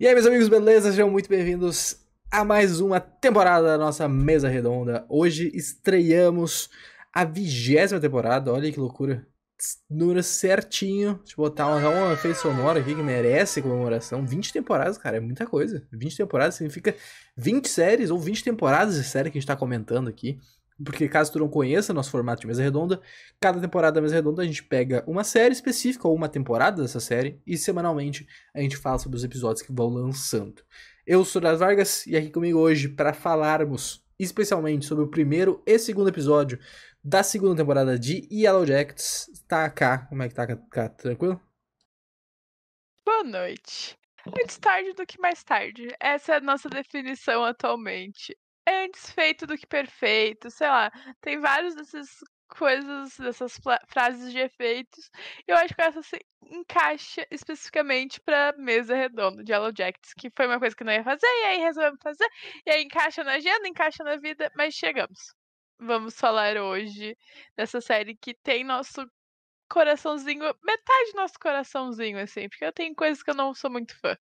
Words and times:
E 0.00 0.06
aí, 0.06 0.14
meus 0.14 0.26
amigos, 0.26 0.48
beleza? 0.48 0.90
Sejam 0.90 1.10
muito 1.10 1.28
bem-vindos 1.28 1.96
a 2.30 2.44
mais 2.44 2.80
uma 2.80 2.98
temporada 2.98 3.66
da 3.66 3.78
nossa 3.78 4.08
Mesa 4.08 4.48
Redonda. 4.48 5.04
Hoje 5.08 5.50
estreamos 5.54 6.70
a 7.12 7.24
vigésima 7.24 8.00
temporada, 8.00 8.52
olha 8.52 8.72
que 8.72 8.80
loucura. 8.80 9.26
Número 9.88 10.22
certinho. 10.22 11.20
Deixa 11.22 11.34
eu 11.38 11.44
botar 11.44 11.68
uma, 11.68 11.88
uma 11.88 12.12
efeito 12.14 12.38
sonoro 12.38 12.80
aqui 12.80 12.94
que 12.94 13.02
merece 13.02 13.62
comemoração. 13.62 14.26
20 14.26 14.52
temporadas, 14.52 14.98
cara, 14.98 15.18
é 15.18 15.20
muita 15.20 15.46
coisa. 15.46 15.86
20 15.92 16.16
temporadas 16.16 16.54
significa 16.56 16.96
20 17.36 17.68
séries 17.68 18.10
ou 18.10 18.18
20 18.18 18.42
temporadas 18.42 18.96
de 18.96 19.04
série 19.04 19.30
que 19.30 19.38
a 19.38 19.40
gente 19.40 19.46
tá 19.46 19.54
comentando 19.54 20.08
aqui. 20.08 20.40
Porque 20.84 21.08
caso 21.08 21.32
tu 21.32 21.38
não 21.38 21.48
conheça 21.48 21.92
nosso 21.92 22.10
formato 22.10 22.40
de 22.40 22.46
mesa 22.46 22.62
redonda, 22.62 23.00
cada 23.40 23.60
temporada 23.60 23.94
da 23.94 24.00
mesa 24.00 24.14
redonda 24.14 24.42
a 24.42 24.44
gente 24.44 24.62
pega 24.62 25.04
uma 25.06 25.24
série 25.24 25.52
específica 25.52 26.08
ou 26.08 26.14
uma 26.14 26.28
temporada 26.28 26.82
dessa 26.82 27.00
série 27.00 27.40
e 27.46 27.56
semanalmente 27.56 28.26
a 28.54 28.60
gente 28.60 28.76
fala 28.76 28.98
sobre 28.98 29.16
os 29.16 29.24
episódios 29.24 29.62
que 29.62 29.72
vão 29.72 29.88
lançando. 29.88 30.62
Eu 31.06 31.24
sou 31.24 31.40
das 31.42 31.58
Vargas 31.58 32.06
e 32.06 32.16
aqui 32.16 32.30
comigo 32.30 32.58
hoje 32.58 32.88
para 32.88 33.12
falarmos 33.12 34.04
especialmente 34.18 34.86
sobre 34.86 35.04
o 35.04 35.08
primeiro 35.08 35.62
e 35.66 35.78
segundo 35.78 36.08
episódio 36.08 36.58
da 37.02 37.22
segunda 37.22 37.56
temporada 37.56 37.98
de 37.98 38.28
Yellow 38.30 38.64
Jackets. 38.64 39.26
Tá 39.48 39.68
cá, 39.68 40.06
como 40.06 40.22
é 40.22 40.28
que 40.28 40.34
tá, 40.34 40.46
cá? 40.70 40.88
Tranquilo? 40.88 41.40
Boa 43.04 43.24
noite. 43.24 43.98
Antes 44.26 44.58
tarde 44.58 44.92
do 44.92 45.04
que 45.04 45.20
mais 45.20 45.42
tarde. 45.42 45.88
Essa 45.98 46.34
é 46.34 46.36
a 46.36 46.40
nossa 46.40 46.68
definição 46.68 47.44
atualmente 47.44 48.36
antes 48.66 49.10
feito 49.12 49.46
do 49.46 49.56
que 49.56 49.66
perfeito, 49.66 50.50
sei 50.50 50.68
lá. 50.68 50.90
Tem 51.20 51.38
vários 51.40 51.74
dessas 51.74 52.08
coisas, 52.48 53.16
dessas 53.16 53.58
frases 53.86 54.32
de 54.32 54.38
efeitos. 54.38 55.10
Eu 55.46 55.56
acho 55.56 55.74
que 55.74 55.82
essa 55.82 56.02
se 56.02 56.18
encaixa 56.50 57.26
especificamente 57.30 58.20
pra 58.20 58.54
mesa 58.58 58.94
redonda 58.94 59.42
de 59.42 59.52
Yellow 59.52 59.72
Jackets, 59.76 60.12
que 60.14 60.30
foi 60.36 60.46
uma 60.46 60.58
coisa 60.58 60.76
que 60.76 60.84
não 60.84 60.92
ia 60.92 61.04
fazer, 61.04 61.26
e 61.26 61.44
aí 61.46 61.58
resolvemos 61.58 62.00
fazer, 62.02 62.28
e 62.66 62.70
aí 62.70 62.82
encaixa 62.82 63.24
na 63.24 63.32
agenda, 63.32 63.68
encaixa 63.68 64.04
na 64.04 64.16
vida, 64.16 64.50
mas 64.56 64.74
chegamos. 64.74 65.34
Vamos 65.78 66.18
falar 66.18 66.56
hoje 66.56 67.16
dessa 67.56 67.80
série 67.80 68.16
que 68.16 68.34
tem 68.34 68.64
nosso 68.64 69.04
coraçãozinho, 69.68 70.44
metade 70.62 71.12
do 71.12 71.16
nosso 71.16 71.34
coraçãozinho, 71.40 72.18
assim, 72.18 72.48
porque 72.48 72.64
eu 72.64 72.72
tenho 72.72 72.94
coisas 72.94 73.22
que 73.22 73.30
eu 73.30 73.34
não 73.34 73.54
sou 73.54 73.70
muito 73.70 73.98
fã. 73.98 74.16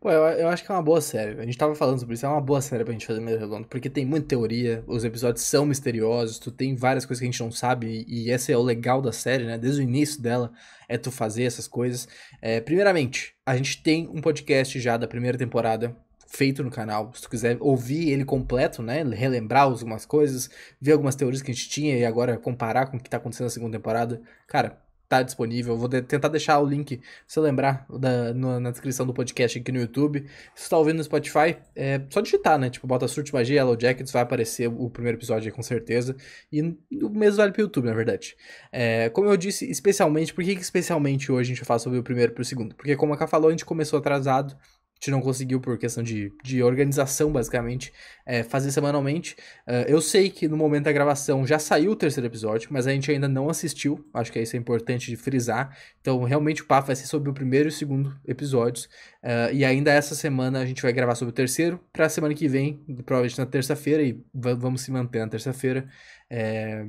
Pô, 0.00 0.10
eu, 0.12 0.22
eu 0.38 0.48
acho 0.48 0.64
que 0.64 0.70
é 0.70 0.74
uma 0.74 0.82
boa 0.82 1.00
série. 1.00 1.40
A 1.40 1.44
gente 1.44 1.58
tava 1.58 1.74
falando 1.74 1.98
sobre 1.98 2.14
isso, 2.14 2.24
é 2.24 2.28
uma 2.28 2.40
boa 2.40 2.60
série 2.60 2.84
pra 2.84 2.92
gente 2.92 3.06
fazer 3.06 3.20
meio 3.20 3.38
redondo, 3.38 3.66
porque 3.66 3.90
tem 3.90 4.06
muita 4.06 4.28
teoria, 4.28 4.84
os 4.86 5.04
episódios 5.04 5.44
são 5.44 5.66
misteriosos, 5.66 6.38
tu 6.38 6.52
tem 6.52 6.76
várias 6.76 7.04
coisas 7.04 7.18
que 7.20 7.26
a 7.26 7.30
gente 7.30 7.42
não 7.42 7.50
sabe, 7.50 8.04
e 8.06 8.30
esse 8.30 8.52
é 8.52 8.56
o 8.56 8.62
legal 8.62 9.02
da 9.02 9.10
série, 9.12 9.44
né? 9.44 9.58
Desde 9.58 9.80
o 9.80 9.82
início 9.82 10.22
dela, 10.22 10.52
é 10.88 10.96
tu 10.96 11.10
fazer 11.10 11.42
essas 11.42 11.66
coisas. 11.66 12.06
É, 12.40 12.60
primeiramente, 12.60 13.34
a 13.44 13.56
gente 13.56 13.82
tem 13.82 14.08
um 14.08 14.20
podcast 14.20 14.78
já 14.78 14.96
da 14.96 15.08
primeira 15.08 15.36
temporada, 15.36 15.96
feito 16.28 16.62
no 16.62 16.70
canal. 16.70 17.12
Se 17.14 17.22
tu 17.22 17.30
quiser 17.30 17.56
ouvir 17.58 18.10
ele 18.10 18.24
completo, 18.24 18.82
né? 18.82 19.02
Relembrar 19.02 19.62
algumas 19.62 20.06
coisas, 20.06 20.48
ver 20.80 20.92
algumas 20.92 21.16
teorias 21.16 21.42
que 21.42 21.50
a 21.50 21.54
gente 21.54 21.68
tinha 21.68 21.96
e 21.96 22.04
agora 22.04 22.38
comparar 22.38 22.86
com 22.86 22.98
o 22.98 23.00
que 23.00 23.10
tá 23.10 23.16
acontecendo 23.16 23.46
na 23.46 23.50
segunda 23.50 23.76
temporada. 23.76 24.20
Cara, 24.46 24.78
tá 25.08 25.22
disponível. 25.22 25.76
Vou 25.76 25.88
de 25.88 26.02
tentar 26.02 26.28
deixar 26.28 26.58
o 26.58 26.66
link, 26.66 27.00
se 27.26 27.38
eu 27.38 27.42
lembrar, 27.42 27.86
da, 27.88 28.34
no, 28.34 28.60
na 28.60 28.70
descrição 28.70 29.06
do 29.06 29.14
podcast 29.14 29.58
aqui 29.58 29.72
no 29.72 29.80
YouTube. 29.80 30.26
Se 30.54 30.64
você 30.64 30.70
tá 30.70 30.78
ouvindo 30.78 30.98
no 30.98 31.04
Spotify, 31.04 31.56
é 31.74 32.00
só 32.10 32.20
digitar, 32.20 32.58
né? 32.58 32.68
Tipo, 32.68 32.86
bota 32.86 33.08
Surte 33.08 33.32
Magia, 33.32 33.56
Yellow 33.56 33.78
Jackets, 33.80 34.12
vai 34.12 34.22
aparecer 34.22 34.68
o 34.68 34.90
primeiro 34.90 35.18
episódio 35.18 35.48
aí 35.48 35.52
com 35.52 35.62
certeza. 35.62 36.14
E 36.52 36.62
o 36.62 37.08
mesmo 37.08 37.38
vale 37.38 37.52
pro 37.52 37.62
YouTube, 37.62 37.86
na 37.86 37.94
verdade. 37.94 38.36
É, 38.70 39.08
como 39.10 39.28
eu 39.28 39.36
disse, 39.36 39.68
especialmente, 39.70 40.34
por 40.34 40.44
que, 40.44 40.54
que 40.54 40.62
especialmente 40.62 41.32
hoje 41.32 41.52
a 41.52 41.54
gente 41.54 41.64
fala 41.64 41.78
sobre 41.78 41.98
o 41.98 42.02
primeiro 42.02 42.32
pro 42.32 42.44
segundo? 42.44 42.74
Porque 42.74 42.94
como 42.96 43.14
a 43.14 43.16
Ká 43.16 43.26
falou, 43.26 43.48
a 43.48 43.50
gente 43.50 43.64
começou 43.64 43.98
atrasado 43.98 44.56
gente 45.00 45.10
não 45.12 45.20
conseguiu 45.20 45.60
por 45.60 45.78
questão 45.78 46.02
de, 46.02 46.32
de 46.42 46.62
organização, 46.62 47.30
basicamente, 47.30 47.92
é, 48.26 48.42
fazer 48.42 48.72
semanalmente. 48.72 49.36
Uh, 49.66 49.86
eu 49.86 50.00
sei 50.00 50.28
que 50.28 50.48
no 50.48 50.56
momento 50.56 50.84
da 50.84 50.92
gravação 50.92 51.46
já 51.46 51.58
saiu 51.58 51.92
o 51.92 51.96
terceiro 51.96 52.26
episódio, 52.26 52.68
mas 52.72 52.86
a 52.86 52.90
gente 52.90 53.10
ainda 53.10 53.28
não 53.28 53.48
assistiu. 53.48 54.04
Acho 54.12 54.32
que 54.32 54.40
isso 54.40 54.56
é 54.56 54.58
importante 54.58 55.08
de 55.08 55.16
frisar. 55.16 55.76
Então, 56.00 56.22
realmente, 56.24 56.62
o 56.62 56.66
papo 56.66 56.88
vai 56.88 56.96
ser 56.96 57.06
sobre 57.06 57.30
o 57.30 57.32
primeiro 57.32 57.68
e 57.68 57.70
o 57.70 57.72
segundo 57.72 58.18
episódios. 58.26 58.86
Uh, 59.22 59.52
e 59.52 59.64
ainda 59.64 59.92
essa 59.92 60.16
semana 60.16 60.60
a 60.60 60.66
gente 60.66 60.82
vai 60.82 60.92
gravar 60.92 61.14
sobre 61.14 61.30
o 61.30 61.34
terceiro. 61.34 61.80
Para 61.92 62.06
a 62.06 62.08
semana 62.08 62.34
que 62.34 62.48
vem, 62.48 62.84
provavelmente 63.06 63.38
na 63.38 63.46
terça-feira, 63.46 64.02
e 64.02 64.20
vamos 64.34 64.80
se 64.82 64.90
manter 64.90 65.20
na 65.20 65.28
terça-feira, 65.28 65.88
é, 66.28 66.86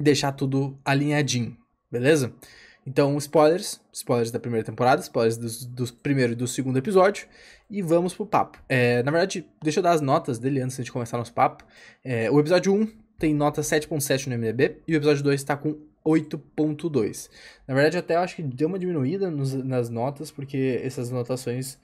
deixar 0.00 0.32
tudo 0.32 0.80
alinhadinho, 0.84 1.54
beleza? 1.90 2.34
Então, 2.90 3.16
spoilers, 3.18 3.80
spoilers 3.92 4.32
da 4.32 4.40
primeira 4.40 4.66
temporada, 4.66 5.00
spoilers 5.00 5.36
do, 5.36 5.86
do 5.86 5.92
primeiro 5.92 6.32
e 6.32 6.34
do 6.34 6.48
segundo 6.48 6.76
episódio, 6.76 7.28
e 7.70 7.80
vamos 7.82 8.12
pro 8.12 8.26
papo. 8.26 8.58
É, 8.68 9.00
na 9.04 9.12
verdade, 9.12 9.46
deixa 9.62 9.78
eu 9.78 9.82
dar 9.84 9.92
as 9.92 10.00
notas 10.00 10.40
dele 10.40 10.60
antes 10.60 10.84
de 10.84 10.90
começar 10.90 11.16
nosso 11.16 11.32
papo. 11.32 11.64
É, 12.02 12.28
o 12.32 12.40
episódio 12.40 12.74
1 12.74 12.88
tem 13.16 13.32
nota 13.32 13.60
7.7 13.62 14.26
no 14.26 14.36
MDB, 14.36 14.78
e 14.88 14.94
o 14.94 14.96
episódio 14.96 15.22
2 15.22 15.40
está 15.40 15.56
com 15.56 15.78
8.2. 16.04 17.30
Na 17.64 17.74
verdade, 17.74 17.96
até 17.96 18.16
eu 18.16 18.20
acho 18.22 18.34
que 18.34 18.42
deu 18.42 18.66
uma 18.66 18.78
diminuída 18.78 19.30
nos, 19.30 19.54
nas 19.54 19.88
notas, 19.88 20.32
porque 20.32 20.80
essas 20.82 21.12
anotações 21.12 21.78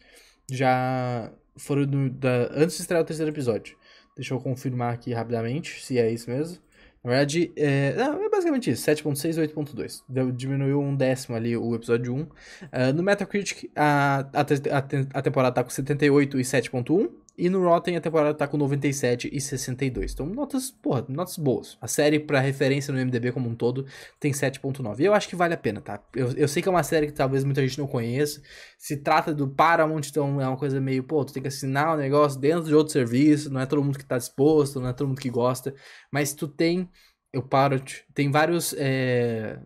já 0.50 1.31
foram 1.56 1.87
do, 1.87 2.11
da, 2.11 2.50
antes 2.50 2.75
de 2.75 2.83
estrear 2.83 3.00
o 3.00 3.06
terceiro 3.06 3.31
episódio. 3.31 3.77
Deixa 4.17 4.34
eu 4.34 4.41
confirmar 4.41 4.93
aqui 4.93 5.12
rapidamente 5.12 5.84
se 5.84 6.00
é 6.00 6.11
isso 6.11 6.28
mesmo. 6.28 6.59
Na 7.06 7.12
verdade, 7.12 7.53
é, 7.55 7.94
não, 7.94 8.25
é 8.25 8.28
basicamente 8.28 8.69
isso, 8.69 8.84
7.6 8.84 9.37
e 9.37 9.47
8.2. 9.47 10.33
Diminuiu 10.34 10.81
um 10.81 10.97
décimo 10.97 11.37
ali 11.37 11.56
o 11.56 11.72
episódio 11.72 12.12
1. 12.12 12.21
Uh, 12.21 12.28
ah, 12.72 12.93
no 12.93 13.00
Metacritic, 13.00 13.71
a, 13.77 14.27
a, 14.33 14.41
a, 14.41 15.19
a 15.19 15.22
temporada 15.22 15.55
tá 15.55 15.62
com 15.62 15.71
78 15.71 16.37
e 16.41 16.43
7.1. 16.43 17.09
E 17.38 17.50
no 17.50 17.62
Rotten 17.62 17.97
a 17.97 18.00
temporada 18.00 18.34
tá 18.34 18.48
com 18.48 18.56
97 18.56 19.28
e 19.30 19.41
62. 19.41 20.12
Então, 20.12 20.26
notas, 20.26 20.70
porra, 20.70 21.04
notas 21.08 21.36
boas. 21.36 21.76
A 21.80 21.86
série, 21.86 22.19
pra 22.19 22.41
referência 22.41 22.92
no 22.92 22.98
MDB 22.98 23.30
como 23.32 23.48
um 23.48 23.54
todo, 23.54 23.86
tem 24.19 24.32
7.9. 24.32 25.00
E 25.00 25.04
eu 25.04 25.12
acho 25.12 25.28
que 25.28 25.36
vale 25.36 25.52
a 25.52 25.56
pena, 25.56 25.80
tá? 25.80 26.02
Eu, 26.14 26.32
eu 26.32 26.48
sei 26.48 26.62
que 26.62 26.69
é 26.69 26.70
uma 26.70 26.82
série 26.82 27.06
que 27.06 27.12
talvez 27.12 27.44
muita 27.44 27.60
gente 27.60 27.78
não 27.78 27.86
conheça. 27.86 28.41
Se 28.78 28.96
trata 28.96 29.34
do 29.34 29.48
Paramount, 29.48 30.02
então 30.08 30.41
é 30.41 30.48
uma 30.48 30.56
coisa 30.56 30.80
meio, 30.80 31.04
pô, 31.04 31.25
tu 31.25 31.32
tem 31.34 31.42
que 31.42 31.48
assinar 31.48 31.91
o 31.91 31.94
um 31.94 31.96
negócio 31.98 32.41
dentro 32.41 32.64
de 32.64 32.75
outro 32.75 32.92
serviço. 32.92 33.50
Não 33.50 33.60
é 33.60 33.66
todo 33.66 33.84
mundo 33.84 33.98
que 33.98 34.04
tá 34.04 34.16
disposto, 34.16 34.80
não 34.80 34.88
é 34.88 34.92
todo 34.94 35.08
mundo 35.08 35.20
que 35.20 35.30
gosta. 35.30 35.75
Mas 36.10 36.32
tu 36.32 36.48
tem. 36.48 36.88
Eu 37.32 37.42
paro, 37.42 37.82
tem 38.14 38.30
vários. 38.30 38.75
É, 38.78 39.58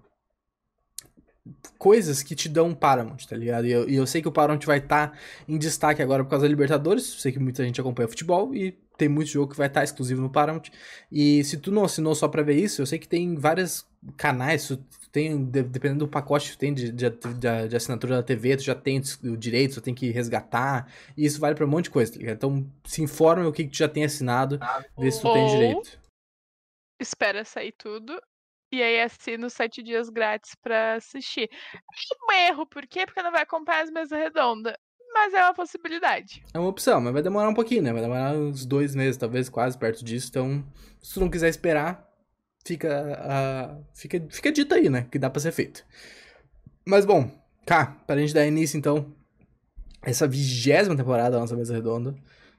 coisas 1.79 2.23
que 2.23 2.35
te 2.35 2.49
dão 2.49 2.75
Paramount, 2.75 3.19
tá 3.29 3.37
ligado? 3.37 3.67
E 3.67 3.73
eu, 3.73 3.89
e 3.89 3.97
eu 3.97 4.07
sei 4.07 4.21
que 4.21 4.29
o 4.29 4.33
Paramount 4.33 4.65
vai 4.67 4.79
estar 4.79 5.09
tá 5.09 5.19
em 5.49 5.59
destaque 5.59 6.03
agora 6.03 6.23
por 6.23 6.31
causa 6.31 6.45
da 6.45 6.49
Libertadores. 6.49 7.05
Sei 7.05 7.33
que 7.33 7.39
muita 7.39 7.65
gente 7.65 7.81
acompanha 7.81 8.09
futebol 8.09 8.55
e 8.55 8.73
tem 8.97 9.09
muito 9.09 9.31
jogo 9.31 9.53
que 9.53 9.57
vai 9.57 9.67
estar 9.67 9.81
tá 9.81 9.85
exclusivo 9.85 10.21
no 10.21 10.31
Paramount. 10.31 10.71
E 11.11 11.43
se 11.45 11.57
tu 11.57 11.73
não 11.73 11.85
assinou 11.85 12.15
só 12.15 12.29
pra 12.29 12.43
ver 12.43 12.57
isso, 12.57 12.83
eu 12.83 12.87
sei 12.87 12.99
que 12.99 13.09
tem 13.09 13.35
vários 13.35 13.89
canais, 14.17 14.69
tu 14.69 14.77
tem, 15.11 15.43
dependendo 15.45 16.01
do 16.01 16.09
pacote 16.09 16.51
que 16.51 16.57
tu 16.57 16.61
tem 16.61 16.75
de, 16.75 16.93
de, 16.93 17.11
de, 17.11 17.69
de, 17.69 17.77
assinatura 17.77 18.17
da 18.17 18.23
TV, 18.23 18.57
tu 18.57 18.63
já 18.63 18.75
tem 18.75 19.01
o 19.25 19.37
direito, 19.37 19.75
tu 19.75 19.81
tem 19.81 19.95
que 19.95 20.11
resgatar. 20.11 20.93
E 21.17 21.25
isso 21.25 21.41
vale 21.41 21.55
pra 21.55 21.65
um 21.65 21.69
monte 21.69 21.85
de 21.85 21.91
coisa, 21.91 22.13
tá 22.13 22.19
ligado? 22.19 22.37
Então 22.37 22.71
se 22.85 23.03
informa 23.03 23.49
o 23.49 23.53
que, 23.53 23.65
que 23.65 23.71
tu 23.71 23.79
já 23.79 23.89
tem 23.89 24.05
assinado, 24.05 24.61
vê 24.99 25.11
se 25.11 25.23
tu 25.23 25.33
tem 25.33 25.47
direito. 25.49 25.99
Espera 27.01 27.43
sair 27.47 27.73
tudo 27.73 28.21
e 28.73 28.83
aí 28.83 29.01
assino 29.01 29.51
sete 29.51 29.83
dias 29.83 30.09
grátis 30.09 30.55
para 30.55 30.95
assistir. 30.95 31.49
É 31.51 32.25
um 32.25 32.33
erro, 32.49 32.67
por 32.67 32.87
quê? 32.87 33.05
Porque 33.05 33.23
não 33.23 33.33
vai 33.33 33.43
acompanhar 33.43 33.85
as 33.85 33.91
mesas 33.91 34.17
redondas. 34.19 34.75
Mas 35.13 35.35
é 35.35 35.43
uma 35.43 35.55
possibilidade. 35.55 36.43
É 36.55 36.59
uma 36.59 36.69
opção, 36.69 37.01
mas 37.01 37.13
vai 37.13 37.23
demorar 37.23 37.49
um 37.49 37.55
pouquinho, 37.55 37.83
né? 37.83 37.93
Vai 37.93 38.03
demorar 38.03 38.33
uns 38.33 38.65
dois 38.65 38.95
meses, 38.95 39.17
talvez 39.17 39.49
quase 39.49 39.77
perto 39.77 40.05
disso. 40.05 40.29
Então, 40.31 40.65
se 41.03 41.15
tu 41.15 41.21
não 41.21 41.29
quiser 41.29 41.49
esperar, 41.49 42.09
fica, 42.65 43.19
uh, 43.21 43.85
fica, 43.93 44.25
fica 44.31 44.53
dito 44.53 44.73
aí, 44.73 44.89
né? 44.89 45.09
Que 45.11 45.19
dá 45.19 45.29
pra 45.29 45.41
ser 45.41 45.51
feito. 45.51 45.85
Mas 46.87 47.05
bom, 47.05 47.29
cá, 47.67 47.87
pra 48.07 48.19
gente 48.19 48.33
dar 48.33 48.47
início 48.47 48.79
então, 48.79 49.13
essa 50.03 50.29
vigésima 50.29 50.97
temporada 50.97 51.31
da 51.31 51.41
nossa 51.41 51.57
mesa 51.57 51.75
redonda. 51.75 52.11
O 52.11 52.17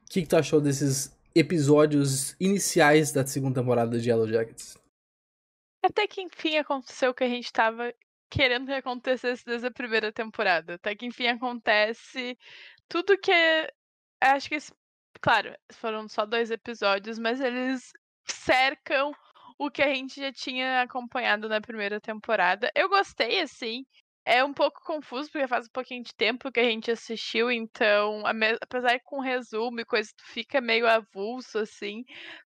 que, 0.09 0.21
que 0.21 0.27
tu 0.27 0.35
achou 0.35 0.59
desses 0.59 1.17
episódios 1.33 2.35
iniciais 2.37 3.13
da 3.13 3.25
segunda 3.25 3.61
temporada 3.61 3.97
de 3.97 4.09
Yellow 4.09 4.27
Jackets? 4.27 4.80
Até 5.83 6.07
que 6.07 6.21
enfim 6.21 6.57
aconteceu 6.57 7.11
o 7.11 7.13
que 7.13 7.23
a 7.23 7.29
gente 7.29 7.51
tava 7.51 7.93
querendo 8.29 8.67
que 8.67 8.73
acontecesse 8.73 9.43
desde 9.45 9.67
a 9.67 9.71
primeira 9.71 10.11
temporada. 10.11 10.75
Até 10.75 10.95
que 10.95 11.05
enfim 11.05 11.27
acontece 11.27 12.37
tudo 12.87 13.17
que. 13.17 13.31
Acho 14.21 14.49
que. 14.49 14.57
Claro, 15.21 15.55
foram 15.73 16.07
só 16.07 16.25
dois 16.25 16.51
episódios, 16.51 17.19
mas 17.19 17.41
eles 17.41 17.91
cercam 18.27 19.11
o 19.57 19.69
que 19.69 19.81
a 19.83 19.93
gente 19.93 20.19
já 20.19 20.31
tinha 20.31 20.81
acompanhado 20.81 21.47
na 21.49 21.61
primeira 21.61 21.99
temporada. 22.01 22.71
Eu 22.75 22.89
gostei, 22.89 23.41
assim. 23.41 23.85
É 24.25 24.43
um 24.43 24.53
pouco 24.53 24.81
confuso, 24.83 25.31
porque 25.31 25.47
faz 25.47 25.65
um 25.65 25.71
pouquinho 25.71 26.03
de 26.03 26.13
tempo 26.15 26.51
que 26.51 26.59
a 26.59 26.63
gente 26.63 26.91
assistiu, 26.91 27.51
então, 27.51 28.23
apesar 28.61 28.99
com 29.03 29.19
resumo 29.19 29.79
e 29.79 29.85
coisa, 29.85 30.11
fica 30.25 30.61
meio 30.61 30.87
avulso, 30.87 31.57
assim. 31.59 32.03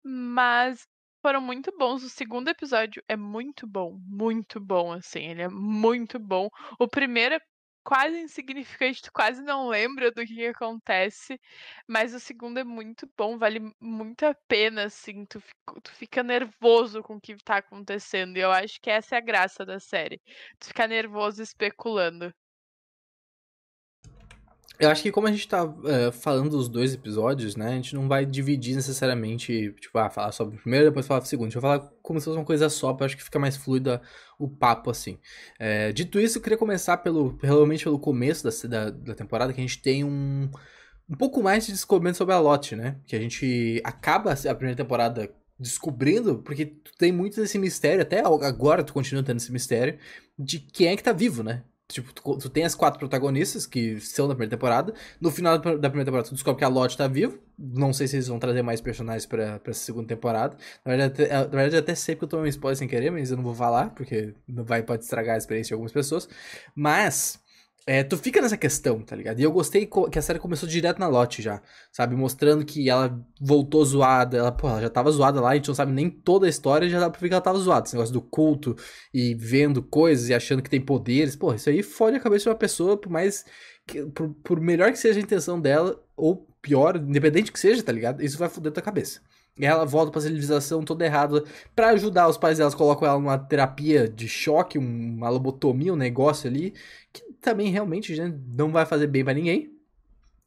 Mas 0.03 0.85
foram 1.21 1.41
muito 1.41 1.71
bons. 1.77 2.03
O 2.03 2.09
segundo 2.09 2.49
episódio 2.49 3.03
é 3.07 3.15
muito 3.15 3.67
bom, 3.67 3.97
muito 4.07 4.59
bom, 4.59 4.91
assim. 4.91 5.21
Ele 5.21 5.43
é 5.43 5.49
muito 5.49 6.19
bom. 6.19 6.49
O 6.79 6.87
primeiro 6.87 7.39
quase 7.83 8.19
insignificante, 8.19 9.01
tu 9.03 9.11
quase 9.11 9.41
não 9.41 9.67
lembra 9.67 10.11
do 10.11 10.25
que, 10.25 10.35
que 10.35 10.47
acontece, 10.47 11.39
mas 11.87 12.13
o 12.13 12.19
segundo 12.19 12.59
é 12.59 12.63
muito 12.63 13.09
bom, 13.17 13.37
vale 13.37 13.59
muito 13.79 14.23
a 14.25 14.35
pena, 14.47 14.85
assim, 14.85 15.25
tu, 15.25 15.41
tu 15.83 15.91
fica 15.93 16.23
nervoso 16.23 17.01
com 17.03 17.15
o 17.15 17.21
que 17.21 17.35
tá 17.37 17.57
acontecendo, 17.57 18.37
e 18.37 18.41
eu 18.41 18.51
acho 18.51 18.79
que 18.81 18.89
essa 18.89 19.15
é 19.15 19.17
a 19.17 19.21
graça 19.21 19.65
da 19.65 19.79
série, 19.79 20.21
tu 20.59 20.67
ficar 20.67 20.87
nervoso 20.87 21.41
especulando. 21.41 22.33
Eu 24.81 24.89
acho 24.89 25.03
que 25.03 25.11
como 25.11 25.27
a 25.27 25.31
gente 25.31 25.47
tá 25.47 25.63
uh, 25.63 26.11
falando 26.11 26.49
dos 26.49 26.67
dois 26.67 26.91
episódios, 26.91 27.55
né, 27.55 27.67
a 27.67 27.75
gente 27.75 27.93
não 27.93 28.07
vai 28.07 28.25
dividir 28.25 28.75
necessariamente, 28.75 29.71
tipo, 29.79 29.95
ah, 29.99 30.09
falar 30.09 30.31
sobre 30.31 30.57
o 30.57 30.59
primeiro 30.59 30.87
depois 30.87 31.05
falar 31.05 31.19
do 31.19 31.27
segundo. 31.27 31.45
A 31.45 31.49
gente 31.51 31.61
vai 31.61 31.77
falar 31.77 31.91
como 32.01 32.19
se 32.19 32.25
fosse 32.25 32.37
uma 32.39 32.43
coisa 32.43 32.67
só, 32.67 32.97
eu 32.99 33.05
acho 33.05 33.15
que 33.15 33.23
fica 33.23 33.37
mais 33.37 33.55
fluida 33.55 34.01
o 34.39 34.49
papo, 34.49 34.89
assim. 34.89 35.19
É, 35.59 35.91
dito 35.91 36.19
isso, 36.19 36.39
eu 36.39 36.41
queria 36.41 36.57
começar 36.57 36.97
pelo, 36.97 37.37
realmente 37.43 37.83
pelo 37.83 37.99
começo 37.99 38.43
da, 38.43 38.67
da, 38.67 38.89
da, 38.89 39.13
temporada, 39.13 39.53
que 39.53 39.59
a 39.59 39.63
gente 39.63 39.79
tem 39.79 40.03
um, 40.03 40.49
um 41.07 41.15
pouco 41.15 41.43
mais 41.43 41.67
de 41.67 41.73
descobrimento 41.73 42.17
sobre 42.17 42.33
a 42.33 42.39
Lot, 42.39 42.75
né, 42.75 42.97
que 43.05 43.15
a 43.15 43.19
gente 43.19 43.79
acaba 43.83 44.33
a 44.33 44.55
primeira 44.55 44.75
temporada 44.75 45.31
descobrindo, 45.59 46.39
porque 46.39 46.75
tem 46.97 47.11
muito 47.11 47.39
desse 47.39 47.59
mistério, 47.59 48.01
até 48.01 48.21
agora 48.21 48.83
tu 48.83 48.93
continua 48.93 49.21
tendo 49.21 49.37
esse 49.37 49.51
mistério, 49.51 49.99
de 50.39 50.59
quem 50.59 50.87
é 50.87 50.97
que 50.97 51.03
tá 51.03 51.13
vivo, 51.13 51.43
né? 51.43 51.63
Tipo, 51.93 52.13
tu, 52.13 52.37
tu, 52.37 52.49
tem 52.49 52.63
as 52.63 52.75
quatro 52.75 52.99
protagonistas 52.99 53.65
que 53.65 53.99
são 53.99 54.27
da 54.27 54.33
primeira 54.33 54.51
temporada. 54.51 54.93
No 55.19 55.31
final 55.31 55.57
da 55.57 55.89
primeira 55.89 56.05
temporada, 56.05 56.27
tu 56.27 56.33
descobre 56.33 56.59
que 56.59 56.65
a 56.65 56.67
Lot 56.67 56.97
tá 56.97 57.07
vivo. 57.07 57.39
Não 57.57 57.91
sei 57.93 58.07
se 58.07 58.15
eles 58.15 58.27
vão 58.27 58.39
trazer 58.39 58.61
mais 58.61 58.81
personagens 58.81 59.25
pra, 59.25 59.59
pra 59.59 59.73
segunda 59.73 60.07
temporada. 60.07 60.55
Na 60.85 60.95
verdade, 60.95 61.23
até, 61.23 61.33
na 61.33 61.43
verdade, 61.45 61.77
até 61.77 61.95
sei 61.95 62.15
que 62.15 62.23
eu 62.23 62.27
tomei 62.27 62.45
um 62.45 62.49
spoiler 62.49 62.77
sem 62.77 62.87
querer, 62.87 63.11
mas 63.11 63.31
eu 63.31 63.37
não 63.37 63.43
vou 63.43 63.53
falar, 63.53 63.89
porque 63.91 64.33
vai, 64.47 64.83
pode 64.83 65.03
estragar 65.03 65.35
a 65.35 65.37
experiência 65.37 65.69
de 65.69 65.73
algumas 65.73 65.91
pessoas. 65.91 66.29
Mas 66.75 67.39
é, 67.87 68.03
tu 68.03 68.15
fica 68.15 68.39
nessa 68.39 68.57
questão, 68.57 69.01
tá 69.01 69.15
ligado? 69.15 69.39
E 69.39 69.43
eu 69.43 69.51
gostei 69.51 69.89
que 70.11 70.19
a 70.19 70.21
série 70.21 70.37
começou 70.37 70.69
direto 70.69 70.99
na 70.99 71.07
lote 71.07 71.41
já, 71.41 71.61
sabe? 71.91 72.15
Mostrando 72.15 72.63
que 72.63 72.87
ela 72.87 73.19
voltou 73.39 73.83
zoada, 73.83 74.37
ela, 74.37 74.51
pô, 74.51 74.69
ela 74.69 74.81
já 74.81 74.89
tava 74.89 75.09
zoada 75.11 75.41
lá, 75.41 75.49
a 75.49 75.55
gente 75.55 75.67
não 75.67 75.75
sabe 75.75 75.91
nem 75.91 76.07
toda 76.09 76.45
a 76.45 76.49
história, 76.49 76.87
já 76.87 76.99
dá 76.99 77.09
pra 77.09 77.19
ver 77.19 77.27
que 77.27 77.33
ela 77.33 77.41
tava 77.41 77.57
zoada. 77.57 77.87
Esse 77.87 77.95
negócio 77.95 78.13
do 78.13 78.21
culto 78.21 78.75
e 79.11 79.33
vendo 79.33 79.81
coisas 79.81 80.29
e 80.29 80.33
achando 80.33 80.61
que 80.61 80.69
tem 80.69 80.79
poderes, 80.79 81.35
pô, 81.35 81.53
isso 81.53 81.69
aí 81.69 81.81
fode 81.81 82.17
a 82.17 82.19
cabeça 82.19 82.43
de 82.43 82.49
uma 82.49 82.55
pessoa, 82.55 82.95
por 82.97 83.09
mais. 83.11 83.45
Que, 83.87 84.05
por, 84.05 84.29
por 84.43 84.61
melhor 84.61 84.91
que 84.91 84.99
seja 84.99 85.19
a 85.19 85.23
intenção 85.23 85.59
dela, 85.59 85.99
ou 86.15 86.47
pior, 86.61 86.97
independente 86.97 87.51
que 87.51 87.59
seja, 87.59 87.81
tá 87.81 87.91
ligado? 87.91 88.23
Isso 88.23 88.37
vai 88.37 88.47
foder 88.47 88.71
tua 88.71 88.83
cabeça. 88.83 89.21
E 89.57 89.65
ela 89.65 89.85
volta 89.85 90.11
pra 90.11 90.21
civilização 90.21 90.83
toda 90.83 91.05
errada. 91.05 91.43
para 91.75 91.89
ajudar 91.89 92.29
os 92.29 92.37
pais 92.37 92.57
delas, 92.57 92.75
colocam 92.75 93.07
ela 93.07 93.19
numa 93.19 93.37
terapia 93.37 94.07
de 94.07 94.27
choque, 94.27 94.77
uma 94.77 95.29
lobotomia, 95.29 95.93
um 95.93 95.97
negócio 95.97 96.49
ali, 96.49 96.73
que 97.11 97.30
também 97.41 97.71
realmente 97.71 98.15
já 98.15 98.31
não 98.55 98.71
vai 98.71 98.85
fazer 98.85 99.07
bem 99.07 99.23
para 99.23 99.33
ninguém. 99.33 99.71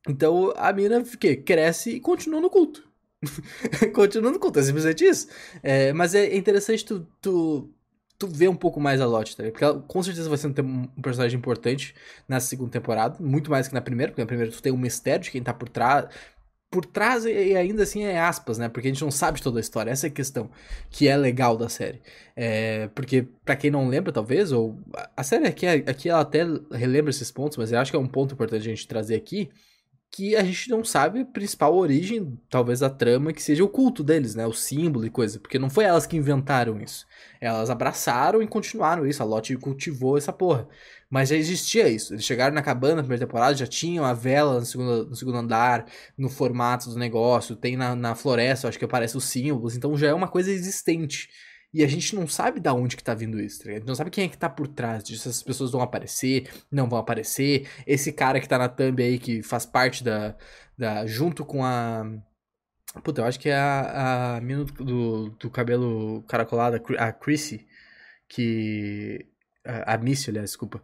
Então 0.09 0.53
a 0.57 0.73
mina 0.73 1.03
que, 1.03 1.37
cresce 1.37 1.91
e 1.91 2.01
continua 2.01 2.41
no 2.41 2.51
culto. 2.51 2.87
continua 3.95 4.31
no 4.31 4.39
culto, 4.39 4.59
é 4.59 4.63
simplesmente 4.63 5.05
isso. 5.05 5.29
É, 5.63 5.93
mas 5.93 6.15
é 6.15 6.37
interessante 6.37 6.85
tu, 6.85 7.07
tu, 7.21 7.71
tu 8.19 8.29
ver 8.29 8.49
um 8.49 8.57
pouco 8.57 8.81
mais 8.81 9.01
a 9.01 9.07
Lot, 9.07 9.37
tá? 9.37 9.45
Porque 9.45 9.65
ela, 9.65 9.81
com 9.81 10.03
certeza 10.03 10.29
vai 10.29 10.39
ser 10.39 10.49
um, 10.49 10.53
um, 10.63 11.03
personagem 11.03 11.39
importante 11.39 11.95
na 12.29 12.39
segunda 12.39 12.71
temporada, 12.71 13.17
muito 13.21 13.51
mais 13.51 13.67
que 13.67 13.75
na 13.75 13.81
primeira, 13.81 14.13
porque 14.13 14.23
na 14.23 14.27
primeira 14.27 14.53
tu 14.53 14.63
tem 14.63 14.73
um 14.73 14.77
mistério 14.77 15.25
de 15.25 15.31
quem 15.31 15.43
tá 15.43 15.55
por 15.55 15.69
trás, 15.69 16.09
por 16.71 16.85
trás 16.85 17.25
e 17.25 17.57
ainda 17.57 17.85
assim 17.85 18.03
é 18.03 18.19
aspas, 18.19 18.59
né? 18.59 18.69
Porque 18.69 18.89
a 18.89 18.91
gente 18.91 19.03
não 19.03 19.11
sabe 19.11 19.41
toda 19.41 19.59
a 19.59 19.61
história. 19.61 19.91
Essa 19.91 20.09
é 20.09 20.11
a 20.11 20.13
questão 20.13 20.51
que 20.91 21.07
é 21.07 21.17
legal 21.17 21.57
da 21.57 21.69
série. 21.69 22.03
É, 22.35 22.89
porque, 22.89 23.23
para 23.45 23.57
quem 23.57 23.71
não 23.71 23.89
lembra, 23.89 24.13
talvez, 24.13 24.51
ou. 24.51 24.77
A 25.17 25.23
série 25.23 25.47
aqui, 25.47 25.67
aqui 25.67 26.09
ela 26.09 26.21
até 26.21 26.45
relembra 26.73 27.11
esses 27.11 27.31
pontos, 27.31 27.57
mas 27.57 27.71
eu 27.71 27.79
acho 27.79 27.93
que 27.93 27.97
é 27.97 28.01
um 28.01 28.09
ponto 28.09 28.35
importante 28.35 28.63
a 28.63 28.71
gente 28.71 28.89
trazer 28.89 29.15
aqui 29.15 29.51
que 30.15 30.37
a 30.37 30.45
gente 30.45 30.71
não 30.71 30.85
sabe 30.85 31.23
a 31.23 31.25
principal 31.25 31.75
origem, 31.75 32.39
talvez, 32.49 32.79
da 32.79 32.89
trama, 32.89 33.33
que 33.33 33.43
seja 33.43 33.65
o 33.65 33.69
culto 33.69 34.05
deles, 34.05 34.37
né? 34.37 34.47
O 34.47 34.53
símbolo 34.53 35.05
e 35.05 35.11
coisa. 35.11 35.41
Porque 35.41 35.59
não 35.59 35.69
foi 35.69 35.83
elas 35.83 36.07
que 36.07 36.17
inventaram 36.17 36.81
isso. 36.81 37.05
Elas 37.41 37.69
abraçaram 37.69 38.41
e 38.41 38.47
continuaram 38.47 39.05
isso. 39.05 39.21
A 39.21 39.27
Lotte 39.27 39.57
cultivou 39.57 40.17
essa 40.17 40.33
porra. 40.33 40.69
Mas 41.11 41.31
já 41.31 41.37
existia 41.37 41.89
isso. 41.89 42.15
Eles 42.15 42.25
chegaram 42.25 42.55
na 42.55 42.63
cabana 42.63 42.97
na 42.97 43.03
primeira 43.03 43.27
temporada, 43.27 43.57
já 43.57 43.67
tinham 43.67 44.05
a 44.05 44.13
vela 44.13 44.61
no 44.61 44.65
segundo, 44.67 45.07
no 45.07 45.17
segundo 45.17 45.39
andar, 45.39 45.85
no 46.17 46.29
formato 46.29 46.91
do 46.91 46.97
negócio. 46.97 47.57
Tem 47.57 47.77
na, 47.77 47.97
na 47.97 48.15
floresta, 48.15 48.69
acho 48.69 48.79
que 48.79 48.85
aparece 48.85 49.17
os 49.17 49.25
símbolos. 49.25 49.75
Então 49.75 49.99
já 49.99 50.07
é 50.07 50.15
uma 50.15 50.29
coisa 50.29 50.53
existente. 50.53 51.29
E 51.75 51.83
a 51.83 51.89
gente 51.89 52.15
não 52.15 52.27
sabe 52.29 52.61
da 52.61 52.73
onde 52.73 52.97
que 52.97 53.03
tá 53.03 53.15
vindo 53.15 53.41
isso, 53.41 53.65
tá 53.65 53.71
A 53.71 53.73
gente 53.75 53.87
não 53.87 53.97
sabe 53.97 54.11
quem 54.11 54.25
é 54.27 54.29
que 54.29 54.39
tá 54.39 54.49
por 54.49 54.69
trás 54.69 55.03
disso. 55.03 55.29
Essas 55.29 55.43
pessoas 55.43 55.73
vão 55.73 55.83
aparecer, 55.83 56.49
não 56.71 56.89
vão 56.89 57.01
aparecer. 57.01 57.69
Esse 57.85 58.13
cara 58.13 58.41
que 58.41 58.49
tá 58.49 58.57
na 58.57 58.69
thumb 58.69 59.03
aí, 59.03 59.19
que 59.19 59.43
faz 59.43 59.67
parte 59.67 60.05
da. 60.05 60.37
da 60.79 61.05
junto 61.07 61.45
com 61.45 61.65
a. 61.65 62.05
Puta, 63.03 63.23
eu 63.23 63.27
acho 63.27 63.41
que 63.41 63.49
é 63.49 63.57
a, 63.57 64.37
a 64.37 64.41
do, 64.41 65.31
do 65.31 65.51
cabelo 65.51 66.23
caracolado, 66.29 66.81
a 66.99 67.13
Chrissy, 67.13 67.67
que. 68.29 69.27
A, 69.67 69.95
a 69.95 69.99
Missy, 69.99 70.31
aliás, 70.31 70.51
desculpa 70.51 70.83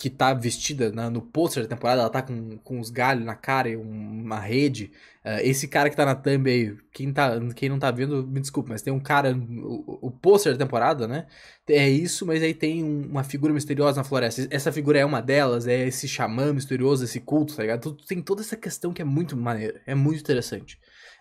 que 0.00 0.08
tá 0.08 0.32
vestida 0.32 0.90
na, 0.90 1.10
no 1.10 1.20
pôster 1.20 1.62
da 1.62 1.68
temporada, 1.68 2.00
ela 2.00 2.08
tá 2.08 2.22
com, 2.22 2.56
com 2.64 2.80
os 2.80 2.88
galhos 2.88 3.22
na 3.22 3.34
cara 3.34 3.68
e 3.68 3.76
uma 3.76 4.40
rede. 4.40 4.90
Uh, 5.22 5.40
esse 5.42 5.68
cara 5.68 5.90
que 5.90 5.96
tá 5.96 6.06
na 6.06 6.14
thumb 6.14 6.50
aí, 6.50 6.74
quem, 6.90 7.12
tá, 7.12 7.38
quem 7.54 7.68
não 7.68 7.78
tá 7.78 7.90
vendo, 7.90 8.26
me 8.26 8.40
desculpe, 8.40 8.70
mas 8.70 8.80
tem 8.80 8.90
um 8.90 8.98
cara, 8.98 9.36
o, 9.36 10.06
o 10.06 10.10
pôster 10.10 10.54
da 10.54 10.64
temporada, 10.64 11.06
né? 11.06 11.26
É 11.68 11.86
isso, 11.86 12.24
mas 12.24 12.42
aí 12.42 12.54
tem 12.54 12.82
um, 12.82 13.10
uma 13.10 13.22
figura 13.22 13.52
misteriosa 13.52 13.98
na 13.98 14.04
floresta. 14.04 14.48
Essa 14.50 14.72
figura 14.72 14.98
é 14.98 15.04
uma 15.04 15.20
delas, 15.20 15.66
é 15.66 15.86
esse 15.86 16.08
xamã 16.08 16.50
misterioso, 16.50 17.04
esse 17.04 17.20
culto, 17.20 17.54
tá 17.54 17.60
ligado? 17.60 17.94
Tem 18.08 18.22
toda 18.22 18.40
essa 18.40 18.56
questão 18.56 18.94
que 18.94 19.02
é 19.02 19.04
muito 19.04 19.36
maneira, 19.36 19.82
é 19.84 19.94
muito 19.94 20.20
interessante. 20.20 20.78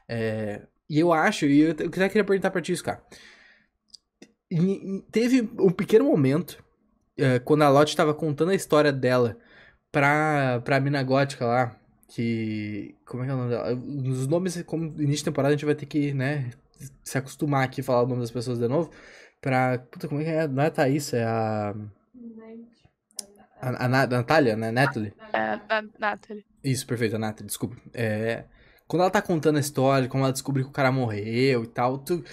É, 0.07 0.61
e 0.89 0.97
eu 0.97 1.11
acho, 1.11 1.45
e 1.45 1.59
eu, 1.59 1.75
eu 1.77 1.89
queria 1.91 2.23
perguntar 2.23 2.49
pra 2.49 2.61
ti 2.61 2.71
isso, 2.71 2.83
cara. 2.85 3.03
Teve 5.11 5.41
um 5.59 5.69
pequeno 5.69 6.05
momento 6.05 6.63
quando 7.43 7.63
a 7.63 7.69
Lotte 7.69 7.91
estava 7.91 8.13
contando 8.13 8.51
a 8.51 8.55
história 8.55 8.91
dela 8.91 9.37
pra, 9.91 10.61
pra 10.63 10.79
mina 10.79 11.01
gótica 11.03 11.45
lá, 11.45 11.79
que. 12.09 12.95
Como 13.05 13.23
é 13.23 13.25
que 13.25 13.31
é 13.31 13.35
o 13.35 13.37
nome 13.37 13.49
dela? 13.49 13.73
Os 13.75 14.27
nomes, 14.27 14.61
como 14.63 14.85
início 15.01 15.17
de 15.17 15.25
temporada, 15.25 15.53
a 15.53 15.57
gente 15.57 15.65
vai 15.65 15.75
ter 15.75 15.85
que, 15.85 16.13
né, 16.13 16.51
se 17.03 17.17
acostumar 17.17 17.63
aqui 17.63 17.81
a 17.81 17.83
falar 17.83 18.03
o 18.03 18.07
nome 18.07 18.21
das 18.21 18.31
pessoas 18.31 18.59
de 18.59 18.67
novo. 18.67 18.91
Pra. 19.41 19.79
Puta, 19.79 20.07
como 20.07 20.21
é 20.21 20.23
que 20.23 20.29
é? 20.29 20.47
Não 20.47 20.63
é 20.63 20.67
a 20.67 20.71
Thaís, 20.71 21.13
é 21.13 21.23
a. 21.23 21.73
A, 23.61 23.69
a, 23.69 23.85
a 23.85 24.07
Natália, 24.07 24.55
né? 24.55 24.71
Natalie? 24.71 25.13
É, 25.33 25.59
a 25.69 25.83
Natalie. 25.99 26.45
Isso, 26.63 26.87
perfeito, 26.87 27.15
a 27.15 27.19
Natalie, 27.19 27.47
desculpa. 27.47 27.75
É, 27.93 28.45
quando 28.87 29.01
ela 29.01 29.11
tá 29.11 29.21
contando 29.21 29.57
a 29.57 29.59
história, 29.59 30.07
como 30.07 30.23
ela 30.23 30.33
descobriu 30.33 30.65
que 30.65 30.71
o 30.71 30.73
cara 30.73 30.91
morreu 30.91 31.63
e 31.63 31.67
tal, 31.67 31.97
tu, 31.97 32.23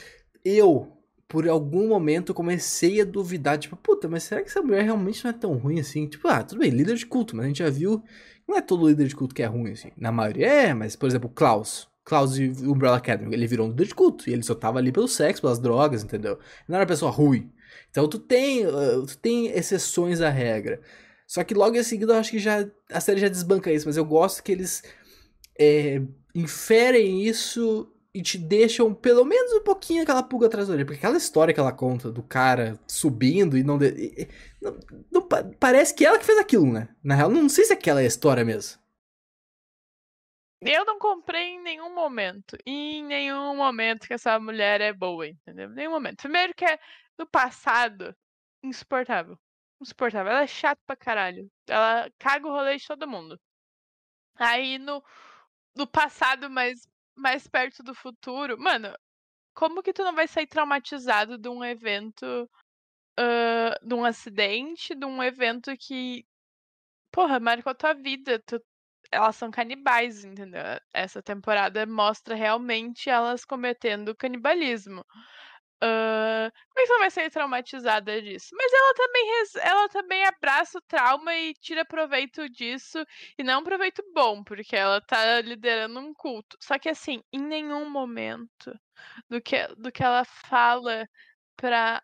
eu, 0.45 0.96
por 1.29 1.49
algum 1.49 1.89
momento 1.89 2.33
comecei 2.33 3.01
a 3.01 3.05
duvidar, 3.05 3.59
tipo, 3.59 3.77
puta, 3.77 4.09
mas 4.09 4.23
será 4.23 4.43
que 4.43 4.49
essa 4.49 4.63
mulher 4.63 4.85
realmente 4.85 5.25
não 5.25 5.31
é 5.31 5.35
tão 5.35 5.55
ruim 5.55 5.81
assim? 5.81 6.07
Tipo, 6.07 6.29
ah, 6.29 6.43
tudo 6.43 6.61
bem, 6.61 6.71
líder 6.71 6.97
de 6.97 7.07
culto, 7.07 7.35
mas 7.35 7.45
a 7.45 7.49
gente 7.49 7.59
já 7.59 7.71
viu, 7.71 8.03
não 8.47 8.57
é 8.57 8.63
todo 8.63 8.89
líder 8.89 9.09
de 9.09 9.17
culto 9.17 9.35
que 9.35 9.43
é 9.43 9.47
ruim 9.47 9.73
assim. 9.73 9.91
Na 9.97 10.13
maioria 10.13 10.47
é, 10.47 10.75
mas 10.75 10.95
por 10.95 11.07
exemplo, 11.09 11.29
Klaus, 11.29 11.89
Klaus 12.05 12.39
e 12.39 12.49
Umbrella 12.65 12.97
Academy, 12.97 13.35
ele 13.35 13.47
virou 13.47 13.67
um 13.67 13.71
líder 13.71 13.87
de 13.87 13.95
culto 13.95 14.31
e 14.31 14.33
ele 14.33 14.45
só 14.45 14.55
tava 14.55 14.79
ali 14.79 14.93
pelo 14.93 15.09
sexo, 15.09 15.43
pelas 15.43 15.59
drogas, 15.59 16.05
entendeu? 16.05 16.39
Não 16.69 16.77
era 16.77 16.83
uma 16.85 16.89
pessoa 16.89 17.11
ruim. 17.11 17.51
Então 17.91 18.09
tu 18.09 18.19
tem, 18.19 18.65
uh, 18.67 19.05
tu 19.07 19.19
tem 19.19 19.49
exceções 19.49 20.21
à 20.21 20.31
regra. 20.31 20.81
Só 21.27 21.43
que 21.43 21.55
logo 21.55 21.77
em 21.77 21.83
seguida 21.83 22.13
eu 22.13 22.19
acho 22.19 22.31
que 22.31 22.39
já 22.39 22.65
a 22.91 23.01
série 23.01 23.21
já 23.21 23.29
desbanca 23.29 23.73
isso, 23.73 23.87
mas 23.87 23.97
eu 23.97 24.05
gosto 24.05 24.43
que 24.45 24.53
eles 24.53 24.85
é, 25.59 26.01
inferem 26.35 27.25
isso 27.25 27.93
e 28.17 28.23
te 28.23 28.39
deixam 28.39 28.95
pelo 28.95 29.27
menos 29.27 29.53
um 29.53 29.63
pouquinho 29.63 30.03
aquela 30.03 30.23
pulga 30.23 30.47
atrás 30.47 30.67
da 30.67 30.73
orelha. 30.73 30.87
Porque 30.87 30.99
aquela 30.99 31.19
história 31.19 31.53
que 31.53 31.61
ela 31.61 31.71
conta 31.71 32.11
do 32.11 32.23
cara 32.23 32.81
subindo 32.89 33.59
e 33.59 33.63
não, 33.63 33.77
de... 33.77 34.27
não, 34.59 34.79
não, 35.13 35.29
Parece 35.61 35.95
que 35.95 36.07
ela 36.07 36.19
que 36.19 36.25
fez 36.25 36.39
aquilo, 36.39 36.73
né? 36.73 36.89
Na 37.05 37.15
real, 37.15 37.29
não 37.29 37.47
sei 37.47 37.67
se 37.67 37.75
aquela 37.75 38.01
é 38.01 38.05
a 38.05 38.07
história 38.07 38.43
mesmo. 38.43 38.81
Eu 40.63 40.87
não 40.87 40.99
comprei 40.99 41.57
em 41.57 41.63
nenhum 41.63 41.95
momento. 41.95 42.57
Em 42.65 43.05
nenhum 43.05 43.55
momento 43.55 44.07
que 44.07 44.15
essa 44.15 44.41
mulher 44.41 44.81
é 44.81 44.95
boa, 44.95 45.29
entendeu? 45.29 45.69
Nenhum 45.69 45.91
momento. 45.91 46.23
Primeiro 46.23 46.55
que 46.55 46.65
é 46.65 46.79
no 47.19 47.27
passado, 47.27 48.17
insuportável. 48.63 49.39
Insuportável. 49.79 50.33
Ela 50.33 50.43
é 50.45 50.47
chata 50.47 50.81
pra 50.87 50.97
caralho. 50.97 51.51
Ela 51.69 52.11
caga 52.19 52.47
o 52.49 52.51
rolê 52.51 52.79
de 52.79 52.87
todo 52.87 53.07
mundo. 53.07 53.39
Aí 54.37 54.79
no, 54.79 55.05
no 55.77 55.87
passado, 55.87 56.49
mas 56.49 56.89
mais 57.17 57.47
perto 57.49 57.83
do 57.83 57.95
futuro. 57.95 58.59
Mano, 58.59 58.95
como 59.55 59.83
que 59.83 59.93
tu 59.93 60.05
não 60.05 60.15
vai 60.15 60.29
sair 60.29 60.47
traumatizado 60.47 61.39
de 61.39 61.49
um 61.49 61.65
evento, 61.65 62.49
uh, 63.19 63.87
de 63.87 63.95
um 63.95 64.05
acidente, 64.05 64.95
de 64.95 65.07
um 65.07 65.23
evento 65.23 65.77
que, 65.79 66.27
porra, 67.13 67.41
marcou 67.41 67.71
a 67.71 67.75
tua 67.75 67.95
vida. 67.95 68.39
Tu, 68.47 68.61
elas 69.11 69.37
são 69.37 69.51
canibais, 69.51 70.25
entendeu? 70.25 70.63
Essa 70.93 71.23
temporada 71.23 71.87
mostra 71.87 72.35
realmente 72.35 73.09
elas 73.09 73.45
cometendo 73.45 74.15
canibalismo. 74.17 75.05
Uh, 75.83 76.51
como 76.71 76.81
é 76.81 76.87
que 76.87 76.93
ela 76.93 77.01
vai 77.01 77.11
sair 77.11 77.31
traumatizada 77.31 78.23
disso? 78.23 78.55
Mas 78.57 78.73
ela 78.73 78.95
também, 78.95 79.31
ela 79.63 79.89
também 79.89 80.25
abraça 80.25 80.79
o 80.79 80.83
trauma 80.83 81.35
e 81.35 81.55
tira 81.55 81.85
proveito 81.85 82.49
disso. 82.49 83.05
E 83.39 83.43
não 83.43 83.61
um 83.61 83.65
proveito 83.65 84.03
bom, 84.15 84.43
porque 84.43 84.75
ela 84.75 85.01
tá 85.01 85.41
liderando 85.43 86.01
um 86.01 86.15
culto. 86.15 86.57
Só 86.61 86.79
que 86.79 86.89
assim, 86.89 87.23
em 87.33 87.41
nenhum 87.41 87.89
momento 87.91 88.79
do 89.29 89.41
que, 89.41 89.67
do 89.77 89.93
que 89.93 90.03
ela 90.03 90.25
fala 90.25 91.09
pra, 91.57 92.03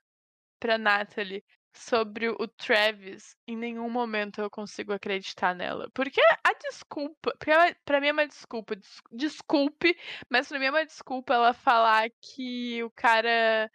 pra 0.61 0.79
Natalie 0.79 1.45
sobre 1.75 2.29
o 2.29 2.47
Travis, 2.49 3.37
em 3.47 3.57
nenhum 3.57 3.89
momento 3.91 4.41
eu 4.41 4.51
consigo 4.51 4.93
acreditar 4.93 5.55
nela. 5.55 5.91
Porque 5.95 6.21
a 6.45 6.53
desculpa, 6.55 7.35
porque 7.39 7.51
pra 7.85 8.01
mim 8.01 8.09
é 8.09 8.13
uma 8.13 8.27
desculpa, 8.27 8.77
des, 8.77 9.01
desculpe, 9.11 9.97
mas 10.31 10.49
pra 10.49 10.59
mim 10.59 10.67
é 10.67 10.71
uma 10.71 10.87
desculpa 10.87 11.35
ela 11.35 11.53
falar 11.53 12.11
que 12.21 12.83
o 12.85 12.91
cara. 12.91 13.71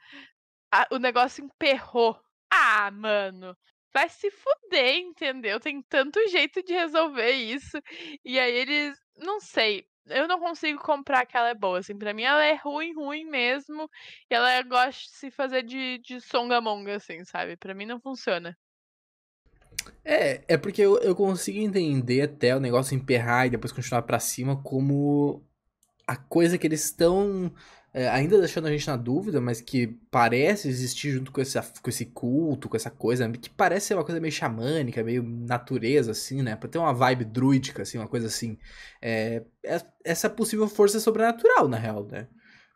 A, 0.71 0.87
o 0.91 0.99
negócio 0.99 1.43
emperrou. 1.43 2.19
Ah, 2.51 2.91
mano. 2.91 3.57
Vai 3.93 4.09
se 4.09 4.29
fuder, 4.31 4.97
entendeu? 4.97 5.59
Tem 5.59 5.81
tanto 5.83 6.19
jeito 6.29 6.63
de 6.63 6.73
resolver 6.73 7.31
isso. 7.31 7.77
E 8.23 8.39
aí 8.39 8.53
eles. 8.53 8.97
Não 9.17 9.39
sei 9.39 9.87
eu 10.09 10.27
não 10.27 10.39
consigo 10.39 10.81
comprar 10.81 11.25
que 11.25 11.35
ela 11.35 11.49
é 11.49 11.55
boa, 11.55 11.79
assim, 11.79 11.97
pra 11.97 12.13
mim 12.13 12.23
ela 12.23 12.43
é 12.43 12.55
ruim, 12.55 12.93
ruim 12.93 13.25
mesmo, 13.25 13.89
e 14.29 14.33
ela 14.33 14.61
gosta 14.63 15.01
de 15.01 15.09
se 15.09 15.31
fazer 15.31 15.63
de, 15.63 15.99
de 15.99 16.21
songamonga, 16.21 16.95
assim, 16.95 17.23
sabe? 17.23 17.55
Pra 17.57 17.73
mim 17.73 17.85
não 17.85 17.99
funciona. 17.99 18.57
É, 20.03 20.43
é 20.47 20.57
porque 20.57 20.81
eu, 20.81 20.97
eu 20.99 21.15
consigo 21.15 21.59
entender 21.59 22.21
até 22.21 22.55
o 22.55 22.59
negócio 22.59 22.95
emperrar 22.95 23.47
e 23.47 23.49
depois 23.49 23.71
continuar 23.71 24.01
para 24.03 24.19
cima 24.19 24.61
como 24.63 25.43
a 26.07 26.15
coisa 26.15 26.57
que 26.57 26.65
eles 26.65 26.85
estão 26.85 27.51
ainda 28.05 28.37
deixando 28.37 28.67
a 28.67 28.71
gente 28.71 28.87
na 28.87 28.95
dúvida, 28.95 29.41
mas 29.41 29.59
que 29.59 29.87
parece 30.11 30.67
existir 30.67 31.11
junto 31.11 31.31
com, 31.31 31.41
esse 31.41 31.59
com 31.81 31.89
esse 31.89 32.05
culto, 32.05 32.69
com 32.69 32.75
essa 32.75 32.91
coisa, 32.91 33.29
que 33.31 33.49
parece 33.49 33.87
ser 33.87 33.93
uma 33.95 34.05
coisa 34.05 34.21
meio 34.21 34.31
xamânica, 34.31 35.03
meio 35.03 35.23
natureza, 35.23 36.11
assim, 36.11 36.41
né? 36.41 36.55
Pra 36.55 36.69
ter 36.69 36.77
uma 36.77 36.93
vibe 36.93 37.25
druídica, 37.25 37.81
assim, 37.81 37.97
uma 37.97 38.07
coisa 38.07 38.27
assim. 38.27 38.57
É, 39.01 39.43
é, 39.63 39.81
essa 40.03 40.29
possível 40.29 40.67
força 40.67 40.99
sobrenatural, 40.99 41.67
na 41.67 41.77
real, 41.77 42.05
né? 42.05 42.27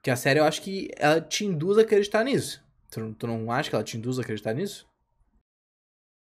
Que 0.02 0.10
a 0.10 0.16
série 0.16 0.40
eu 0.40 0.46
acho 0.46 0.62
que 0.62 0.90
ela 0.98 1.22
te 1.22 1.46
induz 1.46 1.78
a 1.78 1.82
acreditar 1.82 2.24
nisso. 2.24 2.64
Tu, 2.90 3.14
tu 3.14 3.28
não 3.28 3.52
acha 3.52 3.70
que 3.70 3.76
ela 3.76 3.84
te 3.84 3.98
induz 3.98 4.18
a 4.18 4.22
acreditar 4.22 4.54
nisso? 4.54 4.90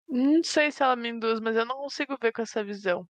Não 0.09 0.43
sei 0.45 0.71
se 0.71 0.83
ela 0.83 0.95
me 0.95 1.09
induz, 1.09 1.41
mas 1.41 1.57
eu 1.57 1.65
não 1.65 1.77
consigo 1.77 2.17
ver 2.21 2.33
com 2.33 2.43
essa 2.43 2.63
visão. 2.63 3.09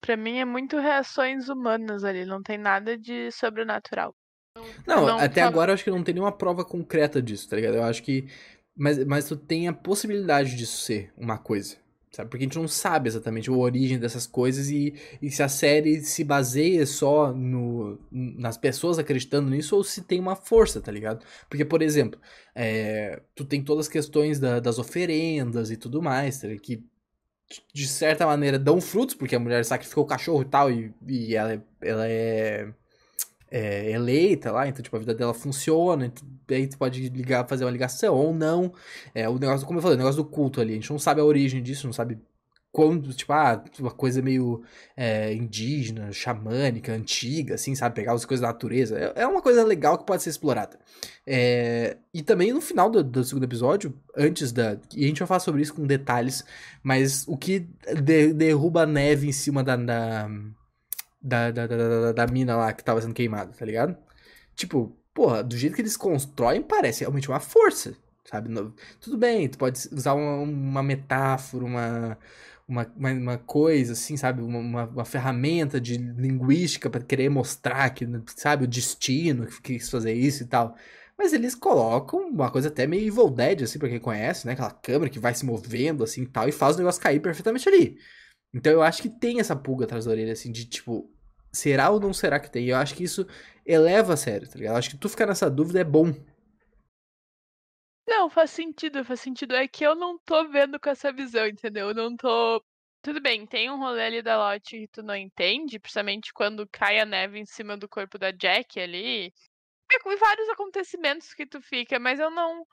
Pra 0.00 0.16
mim 0.16 0.38
é 0.38 0.44
muito 0.44 0.78
reações 0.78 1.48
humanas 1.48 2.04
ali, 2.04 2.24
não 2.24 2.42
tem 2.42 2.58
nada 2.58 2.96
de 2.96 3.30
sobrenatural. 3.32 4.14
Não, 4.86 5.06
não 5.06 5.18
até 5.18 5.40
agora 5.42 5.70
eu 5.70 5.74
acho 5.74 5.84
que 5.84 5.90
não 5.90 6.02
tem 6.02 6.14
nenhuma 6.14 6.32
prova 6.32 6.64
concreta 6.64 7.22
disso, 7.22 7.48
tá 7.48 7.56
ligado? 7.56 7.76
Eu 7.76 7.84
acho 7.84 8.02
que. 8.02 8.26
Mas, 8.76 9.04
mas 9.04 9.26
tu 9.26 9.36
tem 9.36 9.68
a 9.68 9.72
possibilidade 9.72 10.56
disso 10.56 10.78
ser 10.78 11.12
uma 11.16 11.38
coisa. 11.38 11.76
Sabe? 12.10 12.28
Porque 12.28 12.44
a 12.44 12.46
gente 12.46 12.58
não 12.58 12.68
sabe 12.68 13.08
exatamente 13.08 13.48
a 13.48 13.54
origem 13.54 13.98
dessas 13.98 14.26
coisas 14.26 14.68
e, 14.68 14.94
e 15.20 15.30
se 15.30 15.42
a 15.42 15.48
série 15.48 16.02
se 16.02 16.22
baseia 16.22 16.84
só 16.84 17.32
no, 17.32 17.98
nas 18.10 18.58
pessoas 18.58 18.98
acreditando 18.98 19.48
nisso 19.48 19.74
ou 19.74 19.82
se 19.82 20.02
tem 20.02 20.20
uma 20.20 20.36
força, 20.36 20.78
tá 20.78 20.92
ligado? 20.92 21.24
Porque, 21.48 21.64
por 21.64 21.80
exemplo, 21.80 22.20
é, 22.54 23.22
tu 23.34 23.46
tem 23.46 23.62
todas 23.64 23.86
as 23.86 23.92
questões 23.92 24.38
da, 24.38 24.60
das 24.60 24.78
oferendas 24.78 25.70
e 25.70 25.76
tudo 25.76 26.02
mais, 26.02 26.38
tá 26.38 26.48
ligado? 26.48 26.62
que 26.62 26.84
de 27.72 27.86
certa 27.86 28.26
maneira 28.26 28.58
dão 28.58 28.80
frutos, 28.80 29.14
porque 29.14 29.34
a 29.34 29.38
mulher 29.38 29.64
sacrificou 29.64 30.04
o 30.04 30.06
cachorro 30.06 30.42
e 30.42 30.46
tal, 30.46 30.70
e, 30.70 30.94
e 31.06 31.34
ela, 31.34 31.64
ela 31.80 32.06
é 32.08 32.72
é, 33.52 33.90
eleita 33.90 34.50
lá, 34.50 34.66
então 34.66 34.82
tipo, 34.82 34.96
a 34.96 34.98
vida 34.98 35.14
dela 35.14 35.34
funciona, 35.34 36.10
aí 36.50 36.66
tu 36.66 36.78
pode 36.78 37.10
ligar, 37.10 37.46
fazer 37.46 37.64
uma 37.64 37.70
ligação 37.70 38.14
ou 38.14 38.34
não. 38.34 38.72
É, 39.14 39.28
o 39.28 39.38
negócio, 39.38 39.66
como 39.66 39.78
eu 39.78 39.82
falei, 39.82 39.96
o 39.96 39.98
negócio 39.98 40.22
do 40.22 40.28
culto 40.28 40.58
ali, 40.58 40.72
a 40.72 40.76
gente 40.76 40.90
não 40.90 40.98
sabe 40.98 41.20
a 41.20 41.24
origem 41.24 41.62
disso, 41.62 41.86
não 41.86 41.92
sabe 41.92 42.18
quando, 42.72 43.12
tipo, 43.12 43.30
ah, 43.34 43.62
uma 43.78 43.90
coisa 43.90 44.22
meio 44.22 44.62
é, 44.96 45.34
indígena, 45.34 46.10
xamânica, 46.10 46.90
antiga, 46.90 47.56
assim, 47.56 47.74
sabe? 47.74 47.94
Pegar 47.94 48.14
as 48.14 48.24
coisas 48.24 48.40
da 48.40 48.48
natureza. 48.48 48.98
É, 48.98 49.22
é 49.22 49.26
uma 49.26 49.42
coisa 49.42 49.62
legal 49.62 49.98
que 49.98 50.06
pode 50.06 50.22
ser 50.22 50.30
explorada. 50.30 50.78
É, 51.26 51.98
e 52.14 52.22
também 52.22 52.50
no 52.54 52.62
final 52.62 52.88
do, 52.88 53.04
do, 53.04 53.22
segundo 53.22 53.44
episódio, 53.44 53.94
antes 54.16 54.52
da. 54.52 54.78
E 54.96 55.04
a 55.04 55.06
gente 55.08 55.18
vai 55.18 55.28
falar 55.28 55.40
sobre 55.40 55.60
isso 55.60 55.74
com 55.74 55.86
detalhes, 55.86 56.42
mas 56.82 57.28
o 57.28 57.36
que 57.36 57.68
de, 58.02 58.32
derruba 58.32 58.84
a 58.84 58.86
neve 58.86 59.28
em 59.28 59.32
cima 59.32 59.62
da, 59.62 59.76
da 59.76 60.30
da, 61.22 61.50
da, 61.50 61.66
da, 61.66 62.12
da, 62.12 62.26
mina 62.26 62.56
lá 62.56 62.72
que 62.72 62.84
tava 62.84 63.00
sendo 63.00 63.14
queimada, 63.14 63.52
tá 63.52 63.64
ligado? 63.64 63.96
Tipo, 64.54 64.96
porra, 65.14 65.42
do 65.42 65.56
jeito 65.56 65.74
que 65.74 65.82
eles 65.82 65.96
constroem, 65.96 66.62
parece 66.62 67.00
realmente 67.00 67.28
uma 67.28 67.40
força, 67.40 67.94
sabe? 68.24 68.50
Tudo 69.00 69.16
bem, 69.18 69.48
tu 69.48 69.58
pode 69.58 69.78
usar 69.92 70.14
uma, 70.14 70.36
uma 70.38 70.82
metáfora, 70.82 71.64
uma, 71.64 72.18
uma, 72.68 72.86
uma, 72.96 73.38
coisa 73.38 73.92
assim, 73.92 74.16
sabe? 74.16 74.42
Uma, 74.42 74.84
uma 74.86 75.04
ferramenta 75.04 75.80
de 75.80 75.96
linguística 75.96 76.90
para 76.90 77.02
querer 77.02 77.28
mostrar 77.28 77.90
que, 77.90 78.06
sabe, 78.36 78.64
o 78.64 78.68
destino 78.68 79.46
que 79.46 79.62
quis 79.62 79.90
fazer 79.90 80.14
isso 80.14 80.42
e 80.42 80.46
tal. 80.46 80.76
Mas 81.16 81.32
eles 81.32 81.54
colocam 81.54 82.20
uma 82.28 82.50
coisa 82.50 82.68
até 82.68 82.86
meio 82.86 83.06
Evil 83.06 83.30
Dead, 83.30 83.62
assim, 83.62 83.78
pra 83.78 83.88
quem 83.88 84.00
conhece, 84.00 84.46
né? 84.46 84.54
Aquela 84.54 84.70
câmera 84.70 85.10
que 85.10 85.18
vai 85.18 85.34
se 85.34 85.44
movendo, 85.44 86.02
assim, 86.02 86.24
tal, 86.26 86.48
e 86.48 86.52
faz 86.52 86.76
o 86.76 86.78
negócio 86.78 87.00
cair 87.00 87.20
perfeitamente 87.20 87.68
ali. 87.68 87.98
Então 88.54 88.72
eu 88.72 88.82
acho 88.82 89.02
que 89.02 89.08
tem 89.08 89.40
essa 89.40 89.56
pulga 89.56 89.84
atrás 89.84 90.04
da 90.04 90.10
orelha, 90.10 90.32
assim, 90.32 90.52
de 90.52 90.66
tipo, 90.66 91.10
será 91.52 91.90
ou 91.90 91.98
não 91.98 92.12
será 92.12 92.38
que 92.38 92.50
tem? 92.50 92.68
Eu 92.68 92.76
acho 92.76 92.94
que 92.94 93.04
isso 93.04 93.26
eleva 93.64 94.14
a 94.14 94.16
série, 94.16 94.46
tá 94.46 94.56
ligado? 94.56 94.74
Eu 94.74 94.78
acho 94.78 94.90
que 94.90 94.98
tu 94.98 95.08
ficar 95.08 95.26
nessa 95.26 95.50
dúvida 95.50 95.80
é 95.80 95.84
bom. 95.84 96.12
Não, 98.06 98.28
faz 98.28 98.50
sentido, 98.50 99.04
faz 99.04 99.20
sentido. 99.20 99.54
É 99.54 99.66
que 99.66 99.84
eu 99.84 99.94
não 99.94 100.18
tô 100.18 100.48
vendo 100.48 100.78
com 100.78 100.90
essa 100.90 101.12
visão, 101.12 101.46
entendeu? 101.46 101.88
Eu 101.88 101.94
não 101.94 102.16
tô. 102.16 102.62
Tudo 103.02 103.20
bem, 103.20 103.46
tem 103.46 103.70
um 103.70 103.78
rolê 103.78 104.02
ali 104.04 104.22
da 104.22 104.38
Lotte 104.38 104.78
que 104.80 104.88
tu 104.88 105.02
não 105.02 105.16
entende, 105.16 105.78
principalmente 105.78 106.32
quando 106.32 106.68
cai 106.70 107.00
a 107.00 107.06
neve 107.06 107.38
em 107.38 107.46
cima 107.46 107.76
do 107.76 107.88
corpo 107.88 108.18
da 108.18 108.30
Jack 108.30 108.78
ali. 108.78 109.32
E 109.90 110.16
vários 110.16 110.48
acontecimentos 110.50 111.34
que 111.34 111.46
tu 111.46 111.60
fica, 111.60 111.98
mas 111.98 112.18
eu 112.20 112.30
não. 112.30 112.66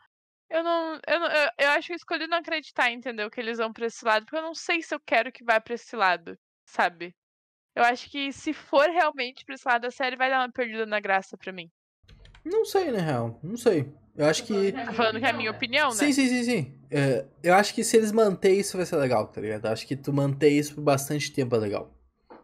Eu 0.50 0.64
não. 0.64 1.00
Eu, 1.08 1.20
não, 1.20 1.28
eu, 1.28 1.50
eu 1.60 1.70
acho 1.70 1.88
que 1.88 1.94
eu 1.94 1.98
escolhi 1.98 2.28
não 2.28 2.40
acreditar, 2.40 2.92
entendeu? 2.92 3.30
Que 3.30 3.40
eles 3.40 3.58
vão 3.58 3.72
pra 3.72 3.86
esse 3.86 4.04
lado, 4.04 4.26
porque 4.26 4.38
eu 4.38 4.42
não 4.42 4.56
sei 4.56 4.82
se 4.82 4.94
eu 4.94 5.00
quero 5.00 5.32
que 5.32 5.44
vá 5.44 5.60
pra 5.62 5.76
esse 5.76 5.96
lado, 5.96 6.38
sabe? 6.66 7.16
Eu 7.76 7.84
acho 7.84 8.10
que 8.10 8.34
se 8.34 8.52
for 8.52 8.90
realmente 8.90 9.46
pra 9.46 9.56
esse 9.56 9.68
lado 9.68 9.84
da 9.84 9.92
série, 9.92 10.16
vai 10.16 10.30
dar 10.30 10.40
uma 10.42 10.52
perdida 10.52 10.86
na 10.86 11.00
graça 11.00 11.38
pra 11.38 11.54
mim. 11.54 11.70
Não 12.44 12.66
sei, 12.66 12.92
na 12.92 13.00
real. 13.00 13.40
Não 13.44 13.56
sei. 13.56 13.94
Eu 14.16 14.26
acho 14.26 14.44
que. 14.44 14.72
Tá 14.72 14.92
falando 14.92 15.20
que 15.20 15.26
é 15.26 15.30
a 15.30 15.34
minha 15.34 15.52
opinião, 15.52 15.90
né? 15.90 15.96
Sim, 15.96 16.12
sim, 16.12 16.28
sim, 16.28 16.44
sim. 16.44 16.80
É, 16.90 17.26
eu 17.44 17.54
acho 17.54 17.74
que 17.74 17.84
se 17.84 17.96
eles 17.96 18.12
manterem 18.12 18.60
isso 18.60 18.76
vai 18.76 18.86
ser 18.86 18.96
legal, 18.96 19.28
tá 19.28 19.40
ligado? 19.40 19.66
Eu 19.66 19.72
acho 19.72 19.86
que 19.86 19.96
tu 19.96 20.12
manter 20.12 20.50
isso 20.50 20.76
por 20.76 20.82
bastante 20.82 21.32
tempo 21.32 21.56
é 21.56 21.60
legal. 21.60 21.94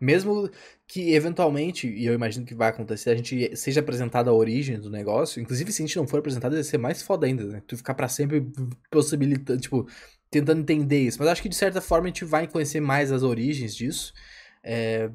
Mesmo 0.06 0.50
que 0.88 1.14
eventualmente, 1.14 1.88
e 1.88 2.06
eu 2.06 2.14
imagino 2.14 2.46
que 2.46 2.54
vai 2.54 2.70
acontecer, 2.70 3.10
a 3.10 3.16
gente 3.16 3.56
seja 3.58 3.80
apresentado 3.80 4.30
a 4.30 4.34
origem 4.34 4.80
do 4.80 4.90
negócio. 4.90 5.42
Inclusive, 5.42 5.72
se 5.72 5.82
a 5.82 5.86
gente 5.86 5.98
não 5.98 6.08
for 6.08 6.20
apresentado, 6.20 6.54
vai 6.54 6.64
ser 6.64 6.78
mais 6.78 7.02
foda 7.02 7.26
ainda, 7.26 7.44
né? 7.46 7.62
Tu 7.68 7.76
ficar 7.78 7.96
para 7.96 8.08
sempre 8.08 8.46
possibilitando, 8.92 9.60
tipo, 9.60 9.88
tentando 10.30 10.62
entender 10.62 11.00
isso. 11.00 11.18
Mas 11.20 11.30
acho 11.30 11.42
que 11.42 11.50
de 11.50 11.56
certa 11.56 11.82
forma 11.82 12.06
a 12.06 12.10
gente 12.10 12.26
vai 12.26 12.48
conhecer 12.48 12.80
mais 12.80 13.12
as 13.12 13.24
origens 13.24 13.76
disso. 13.76 14.14
É, 14.64 15.10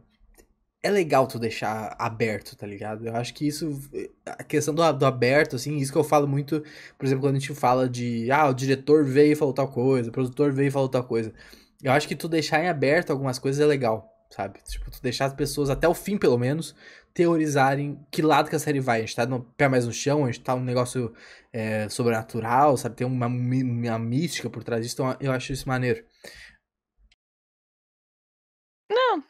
é 0.83 0.91
legal 0.91 1.27
tu 1.27 1.39
deixar 1.39 1.95
aberto, 1.99 2.57
tá 2.57 2.67
ligado? 2.67 3.07
Eu 3.07 3.15
acho 3.17 3.35
que 3.35 3.47
isso, 3.47 3.79
a 4.27 4.43
questão 4.43 4.75
do, 4.75 4.93
do, 4.93 5.07
aberto, 5.07 5.57
assim, 5.57 5.77
isso 5.77 5.93
que 5.93 5.99
eu 5.99 6.05
falo 6.05 6.27
muito, 6.27 6.63
por 6.99 7.05
exemplo, 7.07 7.23
quando 7.23 7.37
a 7.37 7.39
gente 7.39 7.55
fala 7.55 7.89
de, 7.89 8.31
ah, 8.31 8.49
o 8.49 8.55
diretor 8.55 9.05
veio 9.05 9.33
e 9.33 9.37
falou 9.37 9.53
tal 9.53 9.69
coisa, 9.69 10.09
o 10.09 10.13
produtor 10.13 10.53
veio 10.53 10.69
e 10.69 10.71
falou 10.71 10.89
tal 10.89 11.05
coisa. 11.05 11.33
Eu 11.83 11.93
acho 11.93 12.09
que 12.09 12.17
tu 12.17 12.29
deixar 12.29 12.63
em 12.63 12.69
aberto 12.69 13.11
algumas 13.11 13.39
coisas 13.39 13.61
é 13.61 13.67
legal, 13.67 14.10
sabe? 14.31 14.61
Tipo, 14.63 14.91
tu 14.91 15.03
deixar 15.03 15.27
as 15.27 15.35
pessoas, 15.35 15.71
até 15.71 15.89
o 15.89 15.95
fim 15.95 16.17
pelo 16.19 16.39
menos, 16.39 16.75
teorizarem 17.13 18.05
que 18.11 18.23
lado 18.23 18.49
que 18.49 18.57
a 18.57 18.59
série 18.59 18.81
vai. 18.81 18.99
A 18.99 19.01
gente 19.03 19.17
tá 19.17 19.27
no 19.27 19.43
pé 19.55 19.69
mais 19.69 19.87
no 19.87 19.93
chão, 19.93 20.25
a 20.25 20.31
gente 20.31 20.43
tá 20.43 20.55
um 20.55 20.65
negócio 20.65 21.15
é, 21.53 21.89
sobrenatural, 21.89 22.77
sabe? 22.77 22.97
Tem 22.97 23.07
uma, 23.07 23.27
uma 23.27 23.99
mística 23.99 24.49
por 24.51 24.65
trás 24.65 24.83
disso, 24.83 24.95
então 24.95 25.17
eu 25.21 25.33
acho 25.33 25.53
isso 25.53 25.69
maneiro. 25.69 26.05
Não, 28.91 29.25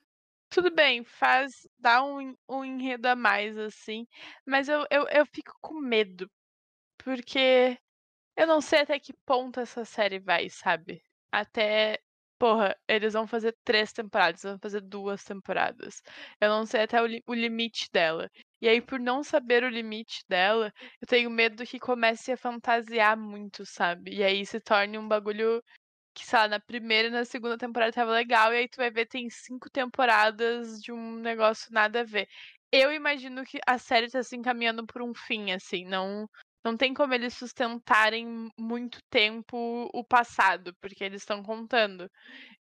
tudo 0.50 0.70
bem, 0.74 1.04
faz. 1.04 1.66
dá 1.78 2.02
um, 2.04 2.36
um 2.48 2.64
enredo 2.64 3.08
a 3.08 3.16
mais, 3.16 3.56
assim. 3.58 4.06
Mas 4.46 4.68
eu, 4.68 4.86
eu, 4.90 5.06
eu 5.08 5.26
fico 5.26 5.52
com 5.60 5.80
medo. 5.80 6.30
Porque 6.98 7.78
eu 8.36 8.46
não 8.46 8.60
sei 8.60 8.80
até 8.80 8.98
que 8.98 9.12
ponto 9.26 9.60
essa 9.60 9.84
série 9.84 10.18
vai, 10.18 10.48
sabe? 10.50 11.02
Até. 11.32 12.00
Porra, 12.40 12.74
eles 12.88 13.12
vão 13.12 13.26
fazer 13.26 13.54
três 13.64 13.92
temporadas, 13.92 14.42
vão 14.42 14.58
fazer 14.58 14.80
duas 14.80 15.22
temporadas. 15.22 16.02
Eu 16.40 16.48
não 16.48 16.64
sei 16.64 16.82
até 16.84 17.00
o, 17.02 17.04
li 17.06 17.22
o 17.26 17.34
limite 17.34 17.90
dela. 17.92 18.30
E 18.62 18.66
aí, 18.68 18.80
por 18.80 18.98
não 18.98 19.22
saber 19.22 19.62
o 19.62 19.68
limite 19.68 20.24
dela, 20.26 20.72
eu 21.02 21.06
tenho 21.06 21.28
medo 21.30 21.66
que 21.66 21.78
comece 21.78 22.32
a 22.32 22.38
fantasiar 22.38 23.14
muito, 23.16 23.66
sabe? 23.66 24.14
E 24.14 24.24
aí 24.24 24.46
se 24.46 24.58
torne 24.58 24.96
um 24.96 25.06
bagulho 25.06 25.62
que, 26.14 26.26
sei 26.26 26.38
lá, 26.40 26.48
na 26.48 26.60
primeira 26.60 27.08
e 27.08 27.10
na 27.10 27.24
segunda 27.26 27.58
temporada 27.58 27.92
tava 27.92 28.12
legal, 28.12 28.52
e 28.54 28.58
aí 28.58 28.68
tu 28.68 28.76
vai 28.78 28.90
ver 28.90 29.06
tem 29.06 29.28
cinco 29.30 29.70
temporadas 29.70 30.80
de 30.82 30.92
um 30.92 31.16
negócio 31.16 31.72
nada 31.72 32.00
a 32.02 32.04
ver. 32.04 32.28
Eu 32.72 32.92
imagino 32.92 33.44
que 33.44 33.58
a 33.66 33.78
série 33.78 34.10
tá 34.10 34.22
se 34.22 34.36
encaminhando 34.36 34.86
por 34.86 35.02
um 35.02 35.14
fim, 35.14 35.52
assim, 35.52 35.84
não 35.84 36.28
não 36.64 36.76
tem 36.76 36.92
como 36.92 37.14
eles 37.14 37.34
sustentarem 37.34 38.50
muito 38.58 38.98
tempo 39.10 39.88
o 39.92 40.04
passado, 40.04 40.74
porque 40.80 41.02
eles 41.02 41.22
estão 41.22 41.42
contando. 41.42 42.10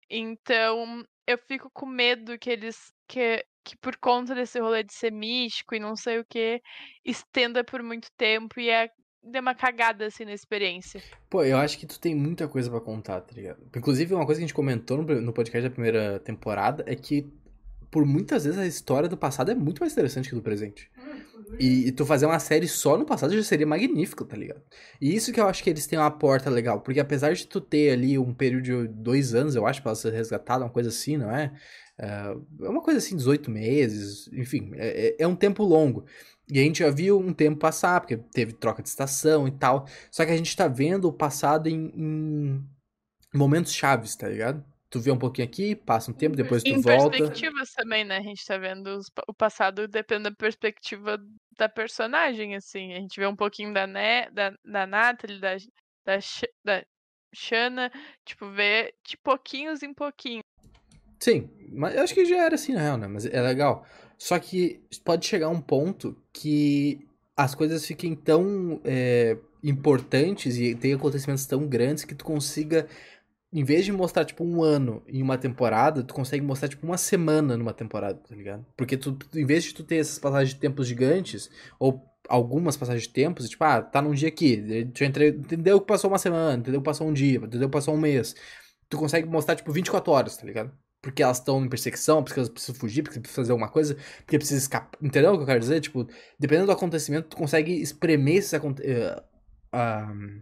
Então, 0.10 1.04
eu 1.26 1.38
fico 1.38 1.70
com 1.74 1.86
medo 1.86 2.38
que 2.38 2.50
eles 2.50 2.92
que, 3.08 3.44
que 3.64 3.76
por 3.78 3.98
conta 3.98 4.36
desse 4.36 4.60
rolê 4.60 4.84
de 4.84 4.94
ser 4.94 5.12
místico 5.12 5.76
e 5.76 5.80
não 5.80 5.96
sei 5.96 6.20
o 6.20 6.26
que, 6.26 6.62
estenda 7.04 7.64
por 7.64 7.82
muito 7.82 8.08
tempo 8.18 8.60
e 8.60 8.70
é 8.70 8.90
dê 9.22 9.40
uma 9.40 9.56
cagada 9.56 10.06
assim 10.06 10.24
na 10.24 10.34
experiência. 10.34 11.02
Pô, 11.30 11.44
eu 11.44 11.58
acho 11.58 11.78
que 11.78 11.86
tu 11.86 12.00
tem 12.00 12.16
muita 12.16 12.48
coisa 12.48 12.70
para 12.70 12.80
contar, 12.80 13.22
tá 13.22 13.34
ligado? 13.34 13.62
Inclusive, 13.76 14.14
uma 14.14 14.26
coisa 14.26 14.40
que 14.40 14.46
a 14.46 14.48
gente 14.48 14.56
comentou 14.56 15.04
no, 15.04 15.22
no 15.22 15.34
podcast 15.34 15.68
da 15.68 15.74
primeira 15.74 16.20
temporada 16.20 16.84
é 16.88 16.96
que 16.96 17.30
por 17.98 18.06
muitas 18.06 18.46
vezes 18.46 18.60
a 18.60 18.68
história 18.68 19.10
do 19.10 19.18
passado 19.18 19.50
é 19.50 19.56
muito 19.56 19.80
mais 19.80 19.92
interessante 19.92 20.30
que 20.30 20.36
do 20.36 20.42
presente. 20.44 20.88
E, 21.60 21.88
e, 21.88 21.92
tu 21.92 22.06
fazer 22.06 22.28
uma 22.28 22.38
série 22.38 22.68
só 22.68 22.96
no 22.96 23.08
passado 23.08 23.36
já 23.36 23.42
seria 23.42 23.66
magnífico, 23.66 24.24
tá 24.24 24.38
ligado? 24.38 24.62
E 25.02 25.16
isso 25.16 25.34
que 25.34 25.40
eu 25.40 25.48
acho 25.48 25.64
que 25.64 25.70
eles 25.72 25.88
têm 25.88 25.98
uma 25.98 26.12
porta 26.12 26.48
legal, 26.48 26.80
porque 26.82 27.00
apesar 27.00 27.34
de 27.34 27.48
tu 27.48 27.60
ter 27.60 27.90
ali 27.90 28.20
um 28.20 28.36
período 28.36 28.64
de 28.64 28.88
dois 28.90 29.34
anos, 29.34 29.56
eu 29.56 29.66
acho, 29.66 29.82
pra 29.82 29.90
ela 29.90 29.96
ser 29.96 30.14
resgatada, 30.14 30.64
uma 30.64 30.70
coisa 30.70 30.90
assim, 30.90 31.18
não 31.18 31.32
é? 31.32 31.52
É, 31.98 32.36
é 32.62 32.70
uma 32.70 32.84
coisa 32.84 33.00
assim, 33.00 33.16
18 33.16 33.50
meses, 33.50 34.30
enfim, 34.32 34.70
é, 34.76 35.08
é, 35.08 35.16
é 35.24 35.28
um 35.28 35.36
tempo 35.36 35.64
longo. 35.64 36.06
E 36.48 36.60
a 36.60 36.62
gente 36.62 36.78
já 36.80 36.92
viu 36.92 37.18
um 37.18 37.34
tempo 37.34 37.58
passar, 37.58 38.00
porque 38.00 38.16
teve 38.16 38.54
troca 38.54 38.84
de 38.84 38.90
estação 38.90 39.48
e 39.48 39.52
tal. 39.52 39.88
Só 40.12 40.24
que 40.24 40.32
a 40.32 40.38
gente 40.38 40.56
tá 40.56 40.68
vendo 40.68 41.06
o 41.06 41.14
passado 41.14 41.68
em, 41.68 41.92
em 41.98 42.64
momentos 43.34 43.74
chaves, 43.74 44.16
tá 44.16 44.30
ligado? 44.30 44.64
Tu 44.90 45.00
vê 45.00 45.12
um 45.12 45.18
pouquinho 45.18 45.48
aqui, 45.48 45.76
passa 45.76 46.12
um 46.12 46.14
tempo, 46.14 46.36
depois 46.36 46.64
tu 46.64 46.70
em 46.70 46.80
volta. 46.80 47.18
Em 47.18 47.20
perspectivas 47.20 47.72
também, 47.74 48.06
né? 48.06 48.18
A 48.18 48.22
gente 48.22 48.46
tá 48.46 48.58
vendo 48.58 48.88
os, 48.88 49.08
o 49.28 49.34
passado 49.34 49.88
depende 49.88 50.24
da 50.24 50.32
perspectiva 50.32 51.18
da 51.58 51.68
personagem, 51.68 52.56
assim. 52.56 52.94
A 52.94 53.00
gente 53.00 53.20
vê 53.20 53.28
um 53.28 53.36
pouquinho 53.36 53.74
da, 53.74 53.86
né, 53.86 54.30
da, 54.32 54.54
da 54.64 54.88
Natalie, 54.88 55.42
da, 55.42 55.58
da, 56.06 56.20
da 56.64 56.86
Shana, 57.36 57.92
tipo, 58.26 58.50
vê 58.50 58.94
de 59.06 59.18
pouquinhos 59.18 59.84
em 59.84 59.94
pouquinho. 59.94 60.42
Sim, 61.20 61.50
mas 61.72 61.96
eu 61.96 62.04
acho 62.04 62.14
que 62.14 62.26
já 62.26 62.46
era 62.46 62.56
assim, 62.56 62.74
na 62.74 62.82
real, 62.82 62.98
né? 62.98 63.08
Mas 63.08 63.26
é 63.26 63.42
legal. 63.42 63.86
Só 64.18 64.40
que 64.40 64.82
pode 65.04 65.26
chegar 65.26 65.50
um 65.50 65.62
ponto 65.62 66.16
que 66.32 67.08
as 67.36 67.54
coisas 67.54 67.86
fiquem 67.86 68.16
tão 68.16 68.82
é, 68.84 69.38
importantes 69.64 70.58
e 70.58 70.74
tem 70.74 70.94
acontecimentos 70.94 71.46
tão 71.46 71.68
grandes 71.68 72.04
que 72.04 72.16
tu 72.16 72.26
consiga, 72.26 72.88
em 73.52 73.64
vez 73.64 73.86
de 73.86 73.92
mostrar, 73.92 74.26
tipo, 74.26 74.44
um 74.44 74.62
ano 74.62 75.04
em 75.08 75.22
uma 75.22 75.38
temporada, 75.38 76.04
tu 76.04 76.14
consegue 76.14 76.44
mostrar, 76.44 76.68
tipo, 76.68 76.86
uma 76.86 76.98
semana 76.98 77.56
numa 77.58 77.74
temporada, 77.74 78.20
tá 78.28 78.36
ligado? 78.36 78.66
Porque 78.76 78.98
tu, 78.98 79.18
em 79.34 79.46
vez 79.46 79.64
de 79.64 79.74
tu 79.74 79.84
ter 79.84 79.98
essas 79.98 80.20
passagens 80.20 80.54
de 80.54 80.60
tempos 80.60 80.88
gigantes, 80.88 81.50
ou 81.80 82.04
algumas 82.28 82.76
passagens 82.76 83.04
de 83.04 83.14
tempos, 83.14 83.50
tipo, 83.50 83.64
ah, 83.64 83.82
tá 83.82 84.02
num 84.02 84.14
dia 84.14 84.28
aqui, 84.28 84.90
tu 84.94 85.04
entendeu 85.04 85.80
que 85.80 85.88
passou 85.88 86.10
uma 86.10 86.18
semana, 86.18 86.60
entendeu 86.60 86.82
que 86.82 86.86
passou 86.86 87.08
um 87.08 87.14
dia, 87.14 87.38
entendeu 87.38 87.70
que 87.70 87.74
passou 87.74 87.94
um 87.96 88.00
mês. 88.00 88.36
Tu 88.90 88.98
consegue 88.98 89.28
mostrar, 89.28 89.56
tipo, 89.56 89.72
24 89.72 90.12
horas, 90.12 90.38
tá 90.38 90.46
ligado? 90.46 90.72
porque 91.02 91.24
elas 91.24 91.38
estão 91.38 91.64
em 91.64 91.70
perseguição, 91.70 92.24
porque 92.24 92.40
elas 92.40 92.50
precisam 92.50 92.76
fugir, 92.76 93.02
porque 93.02 93.20
precisam 93.20 93.44
fazer 93.44 93.52
alguma 93.54 93.70
coisa, 93.70 93.96
porque 94.26 94.38
precisam 94.38 94.60
escapar. 94.60 95.00
Entendeu 95.02 95.32
o 95.32 95.38
que 95.38 95.44
eu 95.44 95.46
quero 95.46 95.60
dizer? 95.60 95.80
Tipo, 95.80 96.06
dependendo 96.38 96.68
do 96.68 96.72
acontecimento, 96.74 97.30
tu 97.30 97.38
consegue 97.38 97.72
espremer 97.82 98.38
esse, 98.38 98.58
uh, 98.58 98.68
uh, 98.68 100.42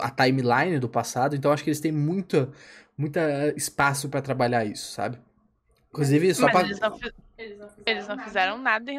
a 0.00 0.10
timeline 0.10 0.78
do 0.78 0.88
passado, 0.88 1.34
então 1.34 1.52
acho 1.52 1.64
que 1.64 1.70
eles 1.70 1.80
têm 1.80 1.92
muito, 1.92 2.52
muita 2.96 3.52
espaço 3.56 4.08
para 4.08 4.22
trabalhar 4.22 4.64
isso, 4.64 4.92
sabe? 4.92 5.18
Inclusive, 5.90 6.34
só 6.34 6.50
pra... 6.50 6.62
eles, 6.62 6.78
não 6.78 6.98
eles 7.84 8.06
não 8.06 8.18
fizeram 8.18 8.58
nada 8.58 8.92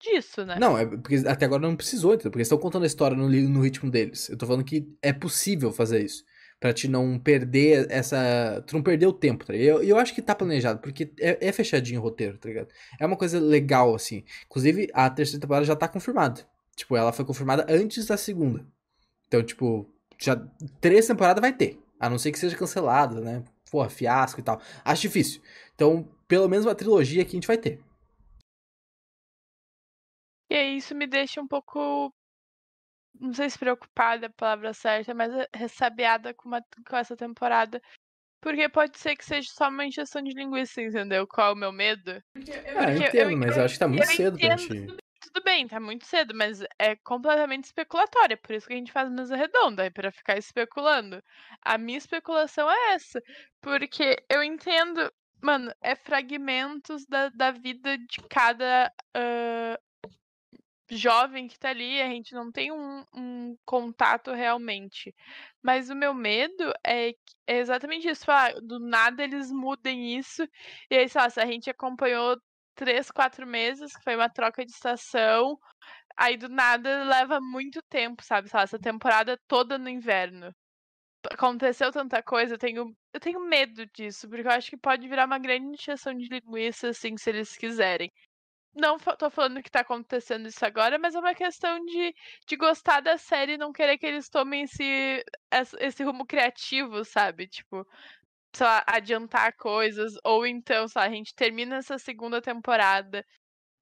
disso, 0.00 0.44
né? 0.44 0.56
Não, 0.58 0.76
é 0.76 0.84
porque 0.84 1.16
até 1.26 1.44
agora 1.44 1.62
não 1.62 1.76
precisou, 1.76 2.14
entendeu? 2.14 2.30
porque 2.30 2.40
eles 2.40 2.48
estão 2.48 2.58
contando 2.58 2.82
a 2.82 2.86
história 2.86 3.16
no, 3.16 3.28
no 3.28 3.60
ritmo 3.60 3.90
deles. 3.90 4.28
Eu 4.28 4.36
tô 4.36 4.46
falando 4.46 4.64
que 4.64 4.88
é 5.00 5.12
possível 5.12 5.72
fazer 5.72 6.04
isso 6.04 6.24
para 6.58 6.72
te 6.72 6.88
não 6.88 7.18
perder 7.18 7.86
essa. 7.90 8.62
Tu 8.66 8.74
não 8.74 8.82
perder 8.82 9.06
o 9.06 9.12
tempo, 9.12 9.44
tá 9.44 9.52
ligado? 9.52 9.82
Eu, 9.82 9.82
eu 9.84 9.98
acho 9.98 10.14
que 10.14 10.22
tá 10.22 10.34
planejado, 10.34 10.80
porque 10.80 11.12
é, 11.20 11.48
é, 11.48 11.52
fechadinho 11.52 12.00
o 12.00 12.02
roteiro, 12.02 12.38
tá 12.38 12.48
ligado? 12.48 12.68
É 12.98 13.06
uma 13.06 13.16
coisa 13.16 13.38
legal, 13.38 13.94
assim. 13.94 14.24
Inclusive, 14.46 14.88
a 14.92 15.08
terceira 15.10 15.40
temporada 15.40 15.66
já 15.66 15.76
tá 15.76 15.86
confirmada. 15.88 16.46
Tipo, 16.74 16.96
ela 16.96 17.12
foi 17.12 17.24
confirmada 17.24 17.66
antes 17.68 18.06
da 18.06 18.16
segunda. 18.16 18.66
Então, 19.26 19.42
tipo, 19.42 19.90
já 20.18 20.36
três 20.80 21.06
temporadas 21.06 21.40
vai 21.40 21.52
ter. 21.52 21.80
A 21.98 22.10
não 22.10 22.18
ser 22.18 22.32
que 22.32 22.38
seja 22.38 22.56
cancelada, 22.56 23.20
né? 23.20 23.44
Porra, 23.70 23.88
fiasco 23.88 24.40
e 24.40 24.42
tal. 24.42 24.60
Acho 24.84 25.02
difícil. 25.02 25.42
Então, 25.74 26.08
pelo 26.28 26.48
menos 26.48 26.66
uma 26.66 26.74
trilogia 26.74 27.22
aqui 27.22 27.30
a 27.30 27.38
gente 27.38 27.46
vai 27.46 27.58
ter. 27.58 27.80
E 30.50 30.54
aí, 30.54 30.76
isso 30.76 30.94
me 30.94 31.06
deixa 31.06 31.40
um 31.40 31.48
pouco 31.48 32.12
não 33.20 33.32
sei 33.32 33.48
se 33.48 33.58
preocupada 33.58 34.26
é 34.26 34.28
a 34.28 34.32
palavra 34.32 34.72
certa, 34.72 35.14
mas 35.14 35.32
ressabiada 35.54 36.34
com, 36.34 36.48
uma, 36.48 36.62
com 36.88 36.96
essa 36.96 37.16
temporada. 37.16 37.80
Porque 38.40 38.68
pode 38.68 38.98
ser 38.98 39.16
que 39.16 39.24
seja 39.24 39.48
só 39.50 39.68
uma 39.68 39.86
injeção 39.86 40.22
de 40.22 40.32
linguiça, 40.32 40.80
entendeu? 40.80 41.26
Qual 41.26 41.50
é 41.50 41.52
o 41.52 41.56
meu 41.56 41.72
medo? 41.72 42.22
Porque 42.32 42.50
eu, 42.50 42.78
ah, 42.78 42.92
eu 42.92 43.02
entendo, 43.02 43.30
eu, 43.30 43.38
mas 43.38 43.56
eu 43.56 43.64
acho 43.64 43.74
que 43.74 43.80
tá 43.80 43.88
muito 43.88 44.06
cedo 44.06 44.36
entendo, 44.36 44.48
pra 44.48 44.56
gente. 44.56 44.96
Tudo 45.32 45.42
bem, 45.44 45.66
tá 45.66 45.80
muito 45.80 46.06
cedo, 46.06 46.34
mas 46.34 46.62
é 46.78 46.94
completamente 46.96 47.64
especulatória. 47.64 48.36
Por 48.36 48.54
isso 48.54 48.66
que 48.66 48.74
a 48.74 48.76
gente 48.76 48.92
faz 48.92 49.10
mesa 49.10 49.36
redonda, 49.36 49.84
é 49.84 49.90
pra 49.90 50.12
ficar 50.12 50.38
especulando. 50.38 51.22
A 51.62 51.76
minha 51.78 51.98
especulação 51.98 52.70
é 52.70 52.94
essa. 52.94 53.20
Porque 53.60 54.16
eu 54.30 54.42
entendo. 54.42 55.12
Mano, 55.42 55.72
é 55.82 55.94
fragmentos 55.94 57.06
da, 57.06 57.28
da 57.28 57.50
vida 57.50 57.98
de 57.98 58.22
cada 58.28 58.90
uh, 59.16 60.08
jovem 60.90 61.48
que 61.48 61.58
tá 61.58 61.70
ali, 61.70 62.00
a 62.00 62.08
gente 62.08 62.34
não 62.34 62.50
tem 62.50 62.72
um, 62.72 63.04
um 63.14 63.56
contato 63.64 64.32
realmente. 64.32 65.14
Mas 65.62 65.90
o 65.90 65.94
meu 65.94 66.14
medo 66.14 66.72
é, 66.84 67.10
é 67.46 67.58
exatamente 67.58 68.08
isso. 68.08 68.30
Ah, 68.30 68.52
do 68.62 68.78
nada 68.78 69.24
eles 69.24 69.50
mudem 69.50 70.16
isso. 70.16 70.42
E 70.90 70.96
aí, 70.96 71.08
sei 71.08 71.20
lá, 71.20 71.30
se 71.30 71.40
a 71.40 71.46
gente 71.46 71.68
acompanhou 71.68 72.40
três, 72.76 73.10
quatro 73.10 73.46
meses, 73.46 73.96
que 73.96 74.04
foi 74.04 74.16
uma 74.16 74.30
troca 74.30 74.64
de 74.64 74.72
estação. 74.72 75.58
Aí 76.16 76.36
do 76.36 76.48
nada 76.48 77.04
leva 77.04 77.40
muito 77.40 77.80
tempo, 77.88 78.22
sabe? 78.24 78.50
Lá, 78.54 78.62
essa 78.62 78.78
temporada 78.78 79.38
toda 79.48 79.78
no 79.78 79.88
inverno. 79.88 80.54
Aconteceu 81.30 81.92
tanta 81.92 82.22
coisa, 82.22 82.54
eu 82.54 82.58
tenho, 82.58 82.96
eu 83.12 83.20
tenho 83.20 83.40
medo 83.40 83.86
disso, 83.94 84.28
porque 84.28 84.46
eu 84.46 84.52
acho 84.52 84.70
que 84.70 84.76
pode 84.76 85.08
virar 85.08 85.26
uma 85.26 85.38
grande 85.38 85.66
injeção 85.66 86.14
de 86.14 86.28
linguiça, 86.28 86.90
assim, 86.90 87.16
se 87.16 87.30
eles 87.30 87.56
quiserem 87.56 88.12
não 88.76 88.98
tô 88.98 89.30
falando 89.30 89.62
que 89.62 89.70
tá 89.70 89.80
acontecendo 89.80 90.46
isso 90.46 90.64
agora, 90.64 90.98
mas 90.98 91.14
é 91.14 91.18
uma 91.18 91.34
questão 91.34 91.82
de, 91.84 92.14
de 92.46 92.56
gostar 92.56 93.00
da 93.00 93.16
série 93.16 93.54
e 93.54 93.58
não 93.58 93.72
querer 93.72 93.96
que 93.98 94.06
eles 94.06 94.28
tomem 94.28 94.64
esse, 94.64 95.24
esse 95.80 96.04
rumo 96.04 96.26
criativo, 96.26 97.04
sabe? 97.04 97.48
Tipo, 97.48 97.86
sei 98.56 98.66
lá, 98.66 98.82
adiantar 98.86 99.54
coisas, 99.56 100.14
ou 100.24 100.46
então, 100.46 100.88
sei 100.88 101.00
lá, 101.00 101.06
a 101.06 101.10
gente 101.10 101.34
termina 101.34 101.76
essa 101.76 101.98
segunda 101.98 102.40
temporada 102.42 103.24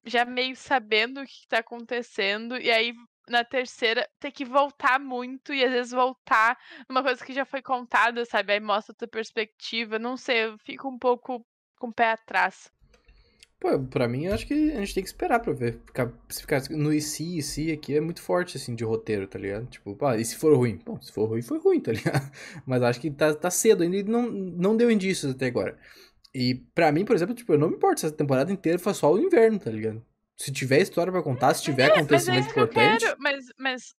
já 0.05 0.25
meio 0.25 0.55
sabendo 0.55 1.21
o 1.21 1.25
que 1.25 1.47
tá 1.47 1.59
acontecendo, 1.59 2.57
e 2.57 2.71
aí 2.71 2.93
na 3.29 3.43
terceira 3.43 4.07
ter 4.19 4.31
que 4.31 4.45
voltar 4.45 4.99
muito 4.99 5.53
e 5.53 5.63
às 5.65 5.71
vezes 5.71 5.91
voltar 5.93 6.57
numa 6.89 7.03
coisa 7.03 7.25
que 7.25 7.33
já 7.33 7.45
foi 7.45 7.61
contada, 7.61 8.25
sabe? 8.25 8.53
Aí 8.53 8.59
mostra 8.59 8.93
outra 8.93 9.07
perspectiva, 9.07 9.97
não 9.99 10.17
sei, 10.17 10.45
eu 10.45 10.57
fico 10.59 10.87
um 10.89 10.99
pouco 10.99 11.45
com 11.79 11.87
o 11.89 11.93
pé 11.93 12.11
atrás. 12.11 12.71
Pô, 13.59 13.79
pra 13.79 14.07
mim, 14.07 14.27
acho 14.27 14.45
que 14.45 14.71
a 14.73 14.79
gente 14.79 14.93
tem 14.93 15.03
que 15.03 15.09
esperar 15.09 15.39
pra 15.39 15.53
ver. 15.53 15.79
Ficar, 15.85 16.11
se 16.29 16.41
ficar 16.41 16.61
no 16.69 16.93
e 16.93 17.01
se, 17.01 17.37
e 17.37 17.41
se 17.41 17.71
aqui 17.71 17.95
é 17.95 18.01
muito 18.01 18.21
forte, 18.21 18.57
assim, 18.57 18.75
de 18.75 18.83
roteiro, 18.83 19.27
tá 19.27 19.39
ligado? 19.39 19.65
Tipo, 19.67 19.95
pá, 19.95 20.17
e 20.17 20.25
se 20.25 20.35
for 20.35 20.55
ruim? 20.55 20.79
Bom, 20.85 21.01
se 21.01 21.11
for 21.11 21.25
ruim, 21.25 21.41
foi 21.41 21.59
ruim, 21.59 21.79
tá 21.79 21.91
ligado? 21.93 22.31
Mas 22.65 22.83
acho 22.83 22.99
que 22.99 23.09
tá, 23.09 23.33
tá 23.33 23.49
cedo 23.49 23.83
ainda 23.83 23.97
e 23.97 24.03
não, 24.03 24.29
não 24.29 24.75
deu 24.77 24.91
indícios 24.91 25.33
até 25.33 25.47
agora. 25.47 25.77
E 26.33 26.55
pra 26.75 26.91
mim, 26.91 27.05
por 27.05 27.15
exemplo, 27.15 27.33
tipo, 27.33 27.53
eu 27.53 27.57
não 27.57 27.69
me 27.69 27.75
importo 27.75 28.01
se 28.01 28.07
essa 28.07 28.15
temporada 28.15 28.51
inteira 28.51 28.77
for 28.77 28.93
só 28.93 29.13
o 29.13 29.19
inverno, 29.19 29.57
tá 29.57 29.71
ligado? 29.71 30.03
Se 30.37 30.51
tiver 30.51 30.81
história 30.81 31.11
pra 31.11 31.23
contar, 31.23 31.53
se 31.53 31.63
tiver 31.63 31.89
é, 31.89 31.93
acontecimento 31.93 32.43
mas 32.43 32.47
é 32.47 32.49
importante. 32.49 33.05
Quero, 33.05 33.17
mas, 33.19 33.45
mas 33.57 33.95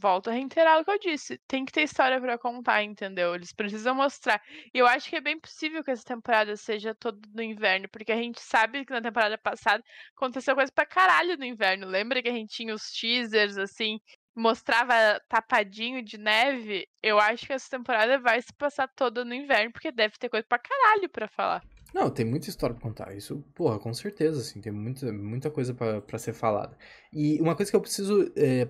volto 0.00 0.28
a 0.28 0.32
reiterar 0.32 0.80
o 0.80 0.84
que 0.84 0.90
eu 0.90 0.98
disse. 0.98 1.38
Tem 1.46 1.64
que 1.64 1.72
ter 1.72 1.82
história 1.82 2.20
para 2.20 2.38
contar, 2.38 2.82
entendeu? 2.82 3.34
Eles 3.34 3.52
precisam 3.52 3.94
mostrar. 3.94 4.40
E 4.72 4.78
eu 4.78 4.86
acho 4.86 5.08
que 5.08 5.16
é 5.16 5.20
bem 5.20 5.38
possível 5.38 5.82
que 5.82 5.90
essa 5.90 6.04
temporada 6.04 6.56
seja 6.56 6.94
toda 6.94 7.18
no 7.32 7.42
inverno, 7.42 7.88
porque 7.88 8.12
a 8.12 8.16
gente 8.16 8.40
sabe 8.40 8.84
que 8.84 8.92
na 8.92 9.00
temporada 9.00 9.38
passada 9.38 9.82
aconteceu 10.16 10.54
coisa 10.54 10.72
pra 10.72 10.86
caralho 10.86 11.36
no 11.36 11.44
inverno. 11.44 11.86
Lembra 11.86 12.22
que 12.22 12.28
a 12.28 12.32
gente 12.32 12.54
tinha 12.54 12.74
os 12.74 12.90
teasers, 12.92 13.56
assim, 13.56 14.00
mostrava 14.34 14.94
tapadinho 15.28 16.02
de 16.02 16.18
neve? 16.18 16.86
Eu 17.02 17.18
acho 17.18 17.46
que 17.46 17.52
essa 17.52 17.70
temporada 17.70 18.18
vai 18.18 18.40
se 18.42 18.52
passar 18.54 18.88
toda 18.88 19.24
no 19.24 19.34
inverno, 19.34 19.72
porque 19.72 19.92
deve 19.92 20.16
ter 20.18 20.28
coisa 20.28 20.46
pra 20.48 20.58
caralho 20.58 21.08
pra 21.08 21.28
falar. 21.28 21.62
Não, 21.94 22.10
tem 22.10 22.26
muita 22.26 22.48
história 22.48 22.74
pra 22.74 22.82
contar. 22.82 23.16
Isso, 23.16 23.40
porra, 23.54 23.78
com 23.78 23.94
certeza, 23.94 24.40
assim, 24.40 24.60
tem 24.60 24.72
muita, 24.72 25.12
muita 25.12 25.48
coisa 25.48 25.72
para 25.72 26.18
ser 26.18 26.32
falada. 26.32 26.76
E 27.12 27.40
uma 27.40 27.54
coisa 27.54 27.70
que 27.70 27.76
eu 27.76 27.80
preciso 27.80 28.32
é, 28.36 28.68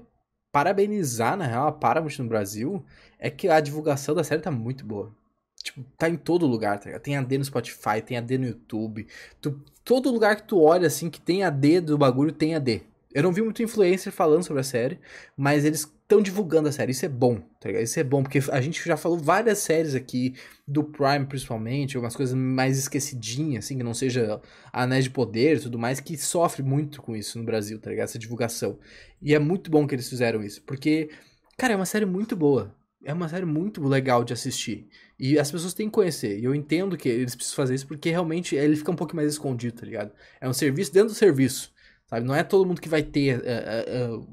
parabenizar, 0.55 1.37
na 1.37 1.49
real, 1.49 1.67
a 1.67 1.73
Paramount 1.73 2.17
no 2.21 2.29
Brasil, 2.29 2.85
é 3.19 3.29
que 3.29 3.49
a 3.49 3.59
divulgação 3.59 4.15
da 4.15 4.23
série 4.23 4.41
tá 4.41 4.53
muito 4.53 4.87
boa. 4.87 5.13
Tipo, 5.61 5.83
tá 5.99 6.09
em 6.09 6.17
todo 6.17 6.47
lugar, 6.47 6.79
tá 6.79 6.85
ligado? 6.87 7.03
Tem 7.03 7.17
AD 7.17 7.39
no 7.39 7.45
Spotify, 7.45 8.01
tem 8.01 8.17
AD 8.17 8.39
no 8.39 8.47
YouTube. 8.47 9.09
Tu, 9.41 9.61
todo 9.85 10.13
lugar 10.13 10.37
que 10.37 10.45
tu 10.45 10.61
olha, 10.61 10.87
assim, 10.87 11.11
que 11.11 11.21
tem 11.21 11.43
AD 11.43 11.81
do 11.81 11.99
bagulho, 11.99 12.31
tem 12.31 12.55
AD. 12.55 12.83
Eu 13.15 13.23
não 13.23 13.33
vi 13.33 13.41
muito 13.41 13.63
influencer 13.63 14.13
falando 14.13 14.43
sobre 14.43 14.61
a 14.61 14.65
série, 14.65 14.99
mas 15.37 15.65
eles 15.65 15.83
estão 15.83 16.21
divulgando 16.21 16.69
a 16.69 16.73
série. 16.73 16.91
Isso 16.91 17.07
é 17.07 17.09
bom, 17.09 17.37
tá 17.61 17.69
ligado? 17.69 17.85
Isso 17.85 18.01
é 18.01 18.03
bom, 18.03 18.25
porque 18.25 18.41
a 18.51 18.61
gente 18.61 18.85
já 18.85 18.97
falou 18.97 19.17
várias 19.17 19.59
séries 19.59 19.95
aqui, 19.95 20.35
do 20.67 20.83
Prime 20.83 21.25
principalmente, 21.25 21.97
algumas 21.97 22.17
coisas 22.17 22.35
mais 22.35 22.77
esquecidinhas, 22.77 23.67
assim, 23.67 23.79
que 23.79 23.85
não 23.85 23.95
seja 23.95 24.41
Anéis 24.73 25.05
de 25.05 25.11
Poder 25.11 25.59
e 25.59 25.61
tudo 25.61 25.79
mais, 25.79 26.01
que 26.01 26.19
sofre 26.19 26.65
muito 26.65 27.01
com 27.01 27.15
isso 27.15 27.39
no 27.39 27.45
Brasil, 27.45 27.79
tá 27.79 27.89
ligado? 27.89 28.07
Essa 28.07 28.19
divulgação. 28.19 28.81
E 29.23 29.33
é 29.33 29.39
muito 29.39 29.71
bom 29.71 29.87
que 29.87 29.95
eles 29.95 30.09
fizeram 30.09 30.43
isso, 30.43 30.61
porque, 30.63 31.09
cara, 31.57 31.73
é 31.73 31.77
uma 31.77 31.87
série 31.87 32.05
muito 32.05 32.35
boa. 32.35 32.75
É 33.05 33.13
uma 33.13 33.29
série 33.29 33.45
muito 33.45 33.87
legal 33.87 34.25
de 34.25 34.33
assistir. 34.33 34.89
E 35.21 35.39
as 35.39 35.51
pessoas 35.51 35.75
têm 35.75 35.89
que 35.89 35.93
conhecer. 35.93 36.39
E 36.39 36.45
eu 36.45 36.55
entendo 36.55 36.97
que 36.97 37.07
eles 37.07 37.35
precisam 37.35 37.57
fazer 37.57 37.75
isso 37.75 37.87
porque 37.87 38.09
realmente 38.09 38.57
ele 38.57 38.75
fica 38.75 38.91
um 38.91 38.97
pouco 38.97 39.15
mais 39.15 39.29
escondido, 39.29 39.79
tá 39.81 39.85
ligado? 39.85 40.11
É 40.41 40.49
um 40.49 40.55
serviço 40.55 40.91
dentro 40.91 41.11
do 41.11 41.15
serviço. 41.15 41.74
Sabe? 42.07 42.27
Não 42.27 42.35
é 42.35 42.43
todo 42.43 42.67
mundo 42.67 42.81
que 42.81 42.89
vai 42.89 43.03
ter 43.03 43.39
uh, 43.39 44.19
uh, 44.19 44.29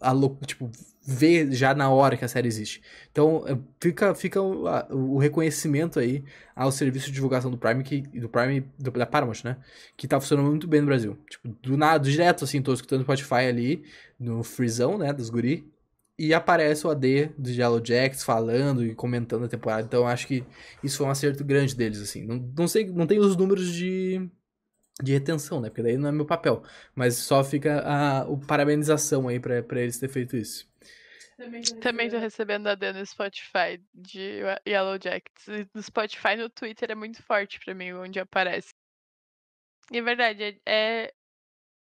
a, 0.00 0.46
tipo, 0.46 0.70
ver 1.04 1.52
já 1.52 1.74
na 1.74 1.90
hora 1.90 2.16
que 2.16 2.24
a 2.24 2.28
série 2.28 2.46
existe. 2.46 2.82
Então, 3.10 3.44
fica, 3.80 4.14
fica 4.14 4.40
o, 4.40 4.66
a, 4.68 4.86
o 4.90 5.18
reconhecimento 5.18 5.98
aí 5.98 6.24
ao 6.54 6.70
serviço 6.70 7.06
de 7.06 7.12
divulgação 7.12 7.50
do 7.50 7.58
Prime, 7.58 7.82
que, 7.82 8.02
do 8.02 8.28
Prime, 8.28 8.60
do, 8.78 8.90
da 8.90 9.06
Paramount, 9.06 9.44
né? 9.44 9.56
Que 9.96 10.06
tá 10.06 10.20
funcionando 10.20 10.48
muito 10.48 10.68
bem 10.68 10.80
no 10.80 10.86
Brasil. 10.86 11.18
Tipo, 11.28 11.48
do 11.48 11.76
nada, 11.76 12.04
direto, 12.04 12.44
assim, 12.44 12.62
tô 12.62 12.72
escutando 12.72 13.02
Spotify 13.02 13.46
ali, 13.48 13.84
no 14.18 14.42
freezão, 14.44 14.96
né, 14.96 15.12
dos 15.12 15.28
guri, 15.30 15.68
e 16.18 16.32
aparece 16.32 16.86
o 16.86 16.90
AD 16.90 17.30
do 17.36 17.50
Yellow 17.50 17.80
Jacks 17.84 18.22
falando 18.22 18.84
e 18.84 18.94
comentando 18.94 19.44
a 19.44 19.48
temporada. 19.48 19.82
Então, 19.82 20.06
acho 20.06 20.26
que 20.26 20.44
isso 20.82 20.98
foi 20.98 21.06
um 21.06 21.10
acerto 21.10 21.44
grande 21.44 21.74
deles, 21.74 22.00
assim. 22.00 22.24
Não, 22.24 22.36
não 22.56 22.68
sei, 22.68 22.86
não 22.86 23.06
tem 23.06 23.18
os 23.18 23.34
números 23.36 23.72
de 23.72 24.30
de 25.02 25.12
retenção, 25.12 25.60
né? 25.60 25.68
Porque 25.68 25.82
daí 25.82 25.96
não 25.96 26.08
é 26.08 26.12
meu 26.12 26.26
papel. 26.26 26.62
Mas 26.94 27.16
só 27.16 27.42
fica 27.42 27.82
a, 27.84 28.24
o 28.28 28.38
parabenização 28.38 29.28
aí 29.28 29.40
pra, 29.40 29.62
pra 29.62 29.80
eles 29.80 29.98
ter 29.98 30.08
feito 30.08 30.36
isso. 30.36 30.70
Também 31.80 32.08
tô 32.08 32.18
recebendo 32.18 32.68
a 32.68 32.74
D 32.74 32.92
no 32.92 33.04
Spotify 33.04 33.82
de 33.92 34.40
Yellow 34.66 34.98
Jackets. 35.02 35.46
No 35.74 35.82
Spotify 35.82 36.36
no 36.36 36.48
Twitter 36.48 36.90
é 36.90 36.94
muito 36.94 37.22
forte 37.22 37.58
pra 37.58 37.74
mim, 37.74 37.92
onde 37.92 38.20
aparece. 38.20 38.70
E 39.90 39.98
é 39.98 40.02
verdade, 40.02 40.60
é, 40.64 41.04
é, 41.04 41.14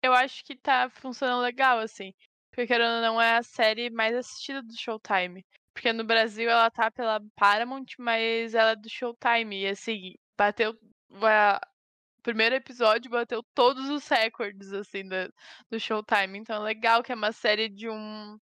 eu 0.02 0.14
acho 0.14 0.44
que 0.44 0.56
tá 0.56 0.90
funcionando 0.90 1.42
legal, 1.42 1.80
assim. 1.80 2.14
Porque 2.50 2.68
querendo 2.68 2.96
ou 2.96 3.02
não, 3.02 3.22
é 3.22 3.38
a 3.38 3.44
série 3.44 3.90
mais 3.90 4.16
assistida 4.16 4.62
do 4.62 4.76
Showtime. 4.76 5.46
Porque 5.74 5.92
no 5.94 6.04
Brasil 6.04 6.50
ela 6.50 6.70
tá 6.70 6.92
pela 6.92 7.22
Paramount, 7.36 7.86
mas 7.98 8.54
ela 8.54 8.72
é 8.72 8.76
do 8.76 8.90
Showtime. 8.90 9.62
E 9.62 9.68
assim, 9.68 10.16
bateu 10.38 10.78
primeiro 12.24 12.56
episódio 12.56 13.12
bateu 13.12 13.44
todos 13.54 13.90
os 13.90 14.08
recordes, 14.08 14.72
assim, 14.74 15.08
do, 15.08 15.32
do 15.70 15.80
Showtime. 15.80 16.40
Então 16.40 16.56
é 16.56 16.60
legal 16.60 17.04
que 17.04 17.12
é 17.12 17.16
uma 17.16 17.32
série 17.32 17.70
de 17.70 17.90
um 17.90 18.40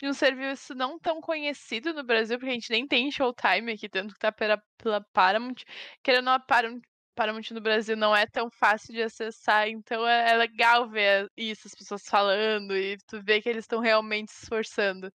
de 0.00 0.06
um 0.06 0.12
serviço 0.12 0.74
não 0.74 0.98
tão 0.98 1.20
conhecido 1.20 1.92
no 1.92 2.04
Brasil, 2.04 2.38
porque 2.38 2.50
a 2.50 2.54
gente 2.54 2.70
nem 2.70 2.86
tem 2.86 3.10
Showtime 3.10 3.72
aqui, 3.72 3.88
tanto 3.88 4.14
que 4.14 4.20
tá 4.20 4.30
pela, 4.30 4.62
pela 4.78 5.00
Paramount. 5.12 5.56
Querendo 6.02 6.30
a 6.30 6.38
Paramount, 6.38 6.82
Paramount 7.16 7.50
no 7.50 7.60
Brasil 7.60 7.96
não 7.96 8.14
é 8.14 8.26
tão 8.26 8.48
fácil 8.50 8.94
de 8.94 9.02
acessar, 9.02 9.68
então 9.68 10.06
é, 10.06 10.32
é 10.32 10.36
legal 10.36 10.88
ver 10.88 11.28
isso, 11.36 11.66
as 11.66 11.74
pessoas 11.74 12.02
falando, 12.06 12.76
e 12.76 12.96
tu 13.08 13.20
vê 13.22 13.40
que 13.40 13.48
eles 13.48 13.64
estão 13.64 13.80
realmente 13.80 14.30
se 14.30 14.44
esforçando. 14.44 15.10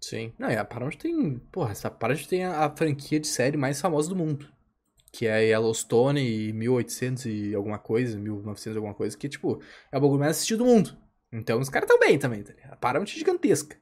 Sim. 0.00 0.32
Não, 0.38 0.48
e 0.48 0.56
a 0.56 0.64
Paramount 0.64 0.96
tem. 0.96 1.38
Porra, 1.50 1.72
essa 1.72 1.90
Paramount 1.90 2.26
tem 2.26 2.44
a, 2.44 2.64
a 2.64 2.76
franquia 2.76 3.18
de 3.18 3.26
série 3.26 3.56
mais 3.56 3.80
famosa 3.80 4.08
do 4.08 4.16
mundo 4.16 4.57
que 5.12 5.26
é 5.26 5.44
Yellowstone 5.44 6.20
e 6.20 6.52
1800 6.52 7.26
e 7.26 7.54
alguma 7.54 7.78
coisa, 7.78 8.18
1900 8.18 8.76
alguma 8.76 8.94
coisa, 8.94 9.16
que, 9.16 9.28
tipo, 9.28 9.60
é 9.90 9.98
o 9.98 10.00
bagulho 10.00 10.20
mais 10.20 10.32
assistido 10.32 10.58
do 10.58 10.64
mundo. 10.66 10.96
Então 11.32 11.60
os 11.60 11.68
caras 11.68 11.88
estão 11.88 11.98
bem 11.98 12.18
também, 12.18 12.42
tá 12.42 12.52
ligado? 12.52 12.72
A 12.72 12.76
Paramount 12.76 13.08
é 13.08 13.18
gigantesca. 13.18 13.76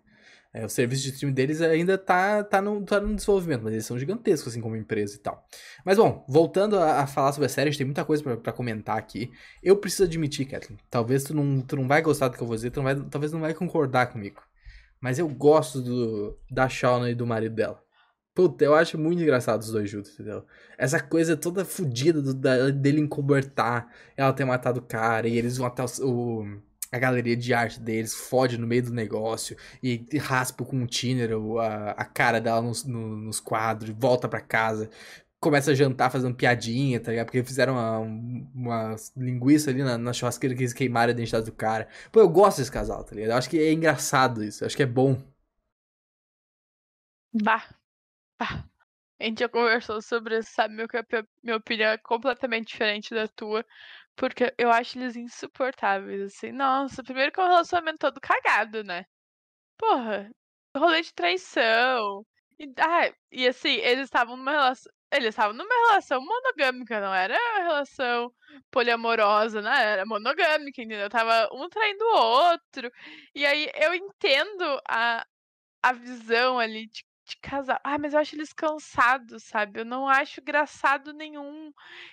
É, 0.57 0.65
o 0.65 0.71
serviço 0.71 1.03
de 1.03 1.11
streaming 1.11 1.35
deles 1.35 1.61
ainda 1.61 1.99
tá, 1.99 2.43
tá, 2.43 2.63
no, 2.63 2.83
tá 2.83 2.99
no 2.99 3.15
desenvolvimento, 3.15 3.63
mas 3.63 3.75
eles 3.75 3.85
são 3.85 3.99
gigantescos, 3.99 4.53
assim, 4.53 4.61
como 4.63 4.75
empresa 4.75 5.15
e 5.15 5.19
tal. 5.19 5.47
Mas, 5.85 5.99
bom, 5.99 6.25
voltando 6.27 6.79
a, 6.79 7.03
a 7.03 7.07
falar 7.07 7.33
sobre 7.33 7.45
a 7.45 7.49
série, 7.51 7.69
a 7.69 7.71
gente 7.71 7.79
tem 7.79 7.87
muita 7.87 8.07
coisa 8.07 8.37
para 8.39 8.53
comentar 8.55 8.97
aqui. 8.97 9.31
Eu 9.63 9.77
preciso 9.77 10.05
admitir, 10.05 10.47
Kathleen, 10.47 10.79
talvez 10.89 11.25
tu 11.25 11.35
não, 11.35 11.61
tu 11.61 11.77
não 11.77 11.87
vai 11.87 12.01
gostar 12.01 12.29
do 12.29 12.37
que 12.39 12.43
eu 12.43 12.47
vou 12.47 12.57
dizer, 12.57 12.71
tu 12.71 12.77
não 12.77 12.85
vai, 12.85 12.95
talvez 13.11 13.33
não 13.33 13.41
vai 13.41 13.53
concordar 13.53 14.07
comigo. 14.07 14.41
Mas 14.99 15.19
eu 15.19 15.29
gosto 15.29 15.83
do, 15.83 16.39
da 16.51 16.71
Shauna 16.71 17.11
e 17.11 17.15
do 17.15 17.27
marido 17.27 17.55
dela. 17.55 17.86
Puta, 18.37 18.63
eu 18.67 18.75
acho 18.75 18.99
muito 18.99 19.23
engraçado 19.23 19.63
os 19.63 19.71
dois 19.71 19.89
juntos, 19.89 20.13
entendeu? 20.13 20.45
Essa 20.77 21.03
coisa 21.03 21.37
toda 21.39 21.65
fodida 21.65 22.21
dele 22.71 23.01
encobertar, 23.01 23.91
ela 24.15 24.31
ter 24.33 24.45
matado 24.45 24.81
o 24.81 24.83
cara, 24.83 25.27
e 25.27 25.39
eles 25.39 25.57
vão 25.57 25.67
até 25.67 25.83
o, 25.83 25.87
o, 26.43 26.61
a 26.93 26.99
galeria 26.99 27.35
de 27.35 27.55
arte 27.55 27.81
deles, 27.81 28.15
fode 28.15 28.59
no 28.59 28.67
meio 28.67 28.83
do 28.83 28.93
negócio, 28.93 29.57
e 29.83 30.07
raspa 30.19 30.67
com 30.67 30.77
um 30.77 30.87
thinner 30.87 31.31
a, 31.61 31.93
a 31.93 32.05
cara 32.05 32.39
dela 32.39 32.61
nos, 32.61 32.85
no, 32.85 33.17
nos 33.17 33.41
quadros, 33.41 33.95
volta 33.99 34.29
pra 34.29 34.43
casa, 34.43 34.91
começa 35.41 35.71
a 35.71 35.75
jantar 35.75 36.11
fazendo 36.11 36.35
piadinha, 36.35 37.01
tá 37.01 37.13
ligado? 37.13 37.27
Porque 37.29 37.43
fizeram 37.43 37.73
uma, 37.75 38.01
uma 38.55 38.97
linguiça 39.17 39.71
ali 39.71 39.83
na, 39.83 39.97
na 39.97 40.13
churrasqueira 40.13 40.55
que 40.55 40.63
eles 40.63 40.75
queimaram 40.75 41.09
a 41.11 41.13
identidade 41.15 41.47
do 41.47 41.53
cara. 41.53 41.89
Pô, 42.13 42.21
eu 42.21 42.29
gosto 42.29 42.59
desse 42.59 42.71
casal, 42.73 43.03
tá 43.03 43.15
ligado? 43.15 43.31
Eu 43.31 43.37
acho 43.39 43.49
que 43.49 43.59
é 43.59 43.73
engraçado 43.73 44.45
isso, 44.45 44.63
acho 44.65 44.77
que 44.77 44.83
é 44.83 44.87
bom. 44.87 45.17
Bah, 47.33 47.65
a 49.21 49.25
gente 49.25 49.41
já 49.41 49.49
conversou 49.49 50.03
sobre 50.03 50.39
isso, 50.39 50.53
sabe? 50.53 50.75
Meu, 50.75 50.87
minha 51.43 51.57
opinião 51.57 51.91
é 51.91 51.99
completamente 51.99 52.69
diferente 52.69 53.15
da 53.15 53.29
tua. 53.29 53.65
Porque 54.17 54.55
eu 54.59 54.71
acho 54.73 54.99
eles 54.99 55.17
insuportáveis, 55.17 56.23
assim. 56.23 56.53
Nossa, 56.53 57.05
primeiro 57.05 57.33
que 57.33 57.41
é 57.41 57.45
um 57.45 57.49
relacionamento 57.49 57.99
todo 57.99 58.21
cagado, 58.21 58.85
né? 58.85 59.05
Porra, 59.79 60.31
rolê 60.77 61.03
de 61.03 61.15
traição. 61.15 62.27
E, 62.59 62.67
ah, 62.81 63.13
e 63.33 63.49
assim, 63.49 63.71
eles 63.77 64.05
estavam 64.07 64.37
numa 64.37 64.53
relação. 64.53 64.93
Eles 65.13 65.29
estavam 65.31 65.55
numa 65.57 65.75
relação 65.89 66.21
monogâmica, 66.25 67.01
não 67.01 67.15
era 67.15 67.37
relação 67.59 68.33
poliamorosa, 68.71 69.63
não 69.63 69.73
era 69.73 70.05
monogâmica, 70.07 70.83
entendeu? 70.83 71.09
Tava 71.11 71.49
um 71.55 71.69
traindo 71.69 72.05
o 72.05 72.17
outro. 72.19 72.91
E 73.35 73.47
aí 73.47 73.71
eu 73.77 73.95
entendo 73.95 74.81
a, 74.89 75.25
a 75.83 75.93
visão 75.95 76.59
ali 76.59 76.89
de 76.89 77.06
de 77.27 77.37
casal. 77.39 77.79
Ah, 77.85 77.99
mas 77.99 78.15
eu 78.15 78.21
acho 78.21 78.37
eles 78.37 78.53
cansados, 78.53 79.45
sabe? 79.45 79.81
Eu 79.81 79.85
não 79.85 80.09
acho 80.09 80.41
engraçado 80.41 81.13
nenhum. 81.13 81.73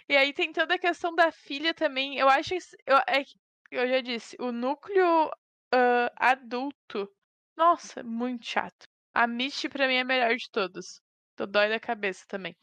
E 0.10 0.18
aí 0.18 0.34
tem 0.34 0.52
toda 0.52 0.76
a 0.76 0.80
questão 0.80 1.16
da 1.16 1.32
filha 1.32 1.74
também. 1.74 2.18
Eu 2.18 2.30
acho. 2.30 2.54
Eu, 2.86 2.98
é, 3.08 3.24
eu 3.72 3.88
já 3.88 4.02
disse, 4.02 4.36
o 4.40 4.52
núcleo 4.52 5.28
uh, 5.28 6.10
adulto. 6.18 7.10
Nossa, 7.58 8.04
muito 8.04 8.46
chato. 8.46 8.88
A 9.14 9.28
Misty 9.28 9.70
pra 9.70 9.88
mim 9.88 9.96
é 9.96 10.02
a 10.02 10.06
melhor 10.06 10.36
de 10.36 10.50
todos. 10.52 11.02
Tô 11.36 11.48
dói 11.48 11.68
da 11.68 11.80
cabeça 11.80 12.26
também. 12.28 12.56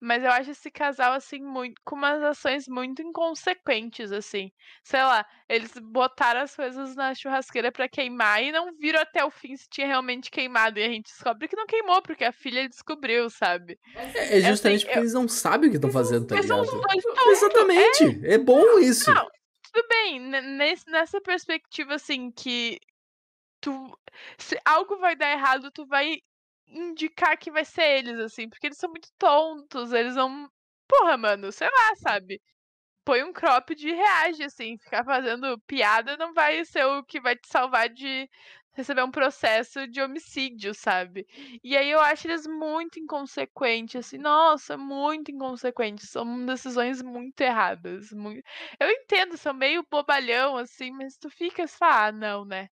Mas 0.00 0.24
eu 0.24 0.30
acho 0.30 0.50
esse 0.50 0.70
casal, 0.70 1.12
assim, 1.12 1.40
muito, 1.40 1.80
com 1.84 1.94
umas 1.94 2.20
ações 2.22 2.66
muito 2.66 3.00
inconsequentes, 3.00 4.10
assim. 4.10 4.50
Sei 4.82 5.00
lá, 5.00 5.24
eles 5.48 5.72
botaram 5.80 6.40
as 6.40 6.54
coisas 6.54 6.96
na 6.96 7.14
churrasqueira 7.14 7.70
para 7.70 7.88
queimar 7.88 8.42
e 8.42 8.50
não 8.50 8.76
viram 8.76 9.00
até 9.00 9.24
o 9.24 9.30
fim 9.30 9.56
se 9.56 9.68
tinha 9.70 9.86
realmente 9.86 10.30
queimado. 10.32 10.80
E 10.80 10.84
a 10.84 10.88
gente 10.88 11.06
descobre 11.06 11.46
que 11.46 11.56
não 11.56 11.66
queimou, 11.66 12.02
porque 12.02 12.24
a 12.24 12.32
filha 12.32 12.68
descobriu, 12.68 13.30
sabe? 13.30 13.78
É, 13.94 14.38
é 14.38 14.40
justamente 14.40 14.78
assim, 14.78 14.86
porque 14.86 14.98
eu... 14.98 15.02
eles 15.02 15.14
não 15.14 15.28
sabem 15.28 15.68
o 15.68 15.70
que 15.70 15.76
estão 15.76 15.92
fazendo, 15.92 16.26
tá 16.26 16.40
ligado? 16.40 16.64
Exatamente. 17.28 18.26
É. 18.26 18.34
é 18.34 18.38
bom 18.38 18.80
isso. 18.80 19.12
Não, 19.12 19.28
tudo 19.72 19.86
bem. 19.88 20.20
Nessa 20.88 21.20
perspectiva, 21.20 21.94
assim, 21.94 22.32
que 22.32 22.80
tu. 23.60 23.96
Se 24.38 24.58
algo 24.64 24.98
vai 24.98 25.14
dar 25.14 25.30
errado, 25.30 25.70
tu 25.70 25.86
vai 25.86 26.18
indicar 26.70 27.36
que 27.38 27.50
vai 27.50 27.64
ser 27.64 27.98
eles, 27.98 28.18
assim, 28.20 28.48
porque 28.48 28.66
eles 28.66 28.78
são 28.78 28.90
muito 28.90 29.08
tontos, 29.18 29.92
eles 29.92 30.14
não. 30.16 30.48
Porra, 30.88 31.16
mano, 31.18 31.52
sei 31.52 31.68
lá, 31.68 31.94
sabe? 31.96 32.40
Põe 33.04 33.22
um 33.24 33.32
crop 33.32 33.74
de 33.74 33.92
reage, 33.92 34.44
assim, 34.44 34.78
ficar 34.78 35.04
fazendo 35.04 35.58
piada 35.66 36.16
não 36.16 36.34
vai 36.34 36.64
ser 36.64 36.84
o 36.86 37.04
que 37.04 37.20
vai 37.20 37.36
te 37.36 37.48
salvar 37.48 37.88
de 37.88 38.28
receber 38.78 39.02
um 39.02 39.10
processo 39.10 39.88
de 39.88 40.00
homicídio, 40.00 40.72
sabe? 40.74 41.26
E 41.64 41.76
aí 41.76 41.90
eu 41.90 42.00
acho 42.00 42.28
eles 42.28 42.46
muito 42.46 43.00
inconsequentes, 43.00 43.96
assim, 43.96 44.18
nossa, 44.18 44.76
muito 44.76 45.30
inconsequentes. 45.32 46.10
São 46.10 46.46
decisões 46.46 47.02
muito 47.02 47.40
erradas. 47.40 48.12
Muito... 48.12 48.42
Eu 48.78 48.88
entendo, 48.90 49.36
são 49.36 49.52
meio 49.52 49.84
bobalhão, 49.90 50.56
assim, 50.56 50.92
mas 50.92 51.16
tu 51.16 51.28
fica 51.28 51.64
assim, 51.64 51.78
ah, 51.82 52.12
não, 52.12 52.44
né? 52.44 52.68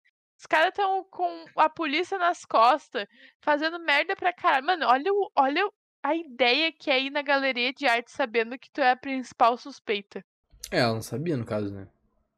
Os 0.46 0.48
caras 0.48 0.70
estão 0.70 1.04
com 1.10 1.46
a 1.56 1.68
polícia 1.68 2.20
nas 2.20 2.46
costas, 2.46 3.08
fazendo 3.42 3.80
merda 3.80 4.16
pra 4.16 4.32
caralho. 4.32 4.68
Mano, 4.68 4.86
olha, 4.86 5.12
o, 5.12 5.32
olha 5.36 5.68
a 6.04 6.16
ideia 6.16 6.72
que 6.72 6.92
é 6.92 7.02
ir 7.02 7.10
na 7.10 7.24
galeria 7.24 7.74
de 7.74 7.88
arte 7.88 8.12
sabendo 8.12 8.56
que 8.60 8.70
tu 8.72 8.80
é 8.80 8.92
a 8.92 8.96
principal 8.96 9.58
suspeita. 9.58 10.24
É, 10.70 10.82
ela 10.82 10.94
não 10.94 11.02
sabia, 11.02 11.36
no 11.36 11.46
caso, 11.46 11.74
né? 11.74 11.88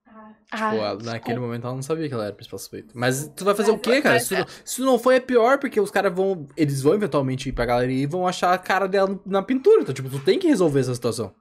Ah, 0.05 0.33
tipo, 0.69 0.75
ela, 0.81 1.03
naquele 1.03 1.37
momento 1.37 1.65
ela 1.65 1.75
não 1.75 1.81
sabia 1.81 2.07
que 2.07 2.13
ela 2.13 2.23
era 2.23 2.31
a 2.31 2.35
principal 2.35 2.59
suspeita. 2.59 2.93
Mas 2.95 3.27
tu 3.35 3.43
vai 3.43 3.53
fazer 3.53 3.73
mas, 3.73 3.79
o 3.81 3.83
quê, 3.83 4.01
cara? 4.01 4.21
Se, 4.21 4.35
é... 4.35 4.45
se 4.63 4.79
não 4.79 4.97
foi, 4.97 5.17
é 5.17 5.19
pior, 5.19 5.59
porque 5.59 5.81
os 5.81 5.91
caras 5.91 6.13
vão. 6.13 6.47
Eles 6.55 6.81
vão 6.81 6.93
eventualmente 6.93 7.49
ir 7.49 7.51
pra 7.51 7.65
galeria 7.65 8.03
e 8.03 8.07
vão 8.07 8.25
achar 8.25 8.53
a 8.53 8.57
cara 8.57 8.87
dela 8.87 9.19
na 9.25 9.43
pintura. 9.43 9.81
Então, 9.81 9.93
tipo, 9.93 10.09
tu 10.09 10.23
tem 10.23 10.39
que 10.39 10.47
resolver 10.47 10.79
essa 10.79 10.95
situação. 10.95 11.35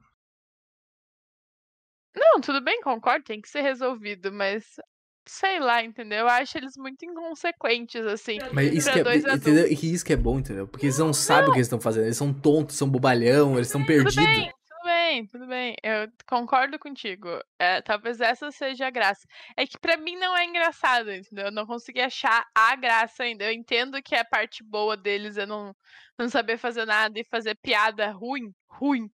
Não, 2.12 2.40
tudo 2.40 2.60
bem, 2.60 2.82
concordo, 2.82 3.24
tem 3.24 3.40
que 3.40 3.48
ser 3.48 3.60
resolvido, 3.60 4.32
mas 4.32 4.80
sei 5.26 5.58
lá, 5.58 5.82
entendeu? 5.82 6.20
Eu 6.20 6.28
acho 6.28 6.56
eles 6.56 6.76
muito 6.76 7.04
inconsequentes, 7.04 8.04
assim. 8.06 8.38
Mas 8.52 8.72
isso 8.72 8.90
que, 8.90 8.98
é, 8.98 9.34
entendeu? 9.34 9.66
isso 9.66 10.04
que 10.04 10.12
é 10.12 10.16
bom, 10.16 10.38
entendeu? 10.38 10.66
Porque 10.66 10.86
eles 10.86 10.98
não, 10.98 11.06
não 11.06 11.12
sabem 11.12 11.50
o 11.50 11.52
que 11.52 11.58
eles 11.58 11.66
estão 11.66 11.80
fazendo. 11.80 12.04
Eles 12.04 12.16
são 12.16 12.32
tontos, 12.32 12.76
são 12.76 12.88
bobalhão, 12.88 13.54
eles 13.54 13.66
estão 13.66 13.84
perdidos. 13.84 14.14
Tudo 14.14 14.26
bem, 14.26 14.52
tudo 14.68 14.84
bem, 14.84 15.26
tudo 15.26 15.46
bem. 15.46 15.76
Eu 15.82 16.08
concordo 16.26 16.78
contigo. 16.78 17.28
É, 17.58 17.82
talvez 17.82 18.20
essa 18.20 18.50
seja 18.50 18.86
a 18.86 18.90
graça. 18.90 19.26
É 19.56 19.66
que 19.66 19.78
para 19.78 19.96
mim 19.96 20.16
não 20.16 20.36
é 20.36 20.44
engraçado, 20.44 21.12
entendeu? 21.12 21.46
Eu 21.46 21.52
não 21.52 21.66
consegui 21.66 22.00
achar 22.00 22.44
a 22.54 22.76
graça 22.76 23.24
ainda. 23.24 23.44
Eu 23.44 23.52
entendo 23.52 24.00
que 24.02 24.14
a 24.14 24.24
parte 24.24 24.62
boa 24.62 24.96
deles 24.96 25.36
é 25.36 25.44
não, 25.44 25.74
não 26.18 26.28
saber 26.28 26.56
fazer 26.56 26.86
nada 26.86 27.18
e 27.18 27.24
fazer 27.24 27.56
piada 27.56 28.10
ruim, 28.12 28.52
ruim. 28.68 29.10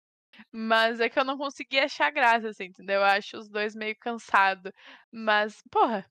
Mas 0.52 1.00
é 1.00 1.10
que 1.10 1.20
eu 1.20 1.26
não 1.26 1.38
consegui 1.38 1.80
achar 1.80 2.12
graça, 2.12 2.50
assim, 2.50 2.66
entendeu? 2.66 2.98
Eu 2.98 3.06
acho 3.06 3.38
os 3.38 3.50
dois 3.50 3.76
meio 3.76 3.96
cansados. 4.00 4.72
Mas, 5.12 5.62
porra, 5.72 6.06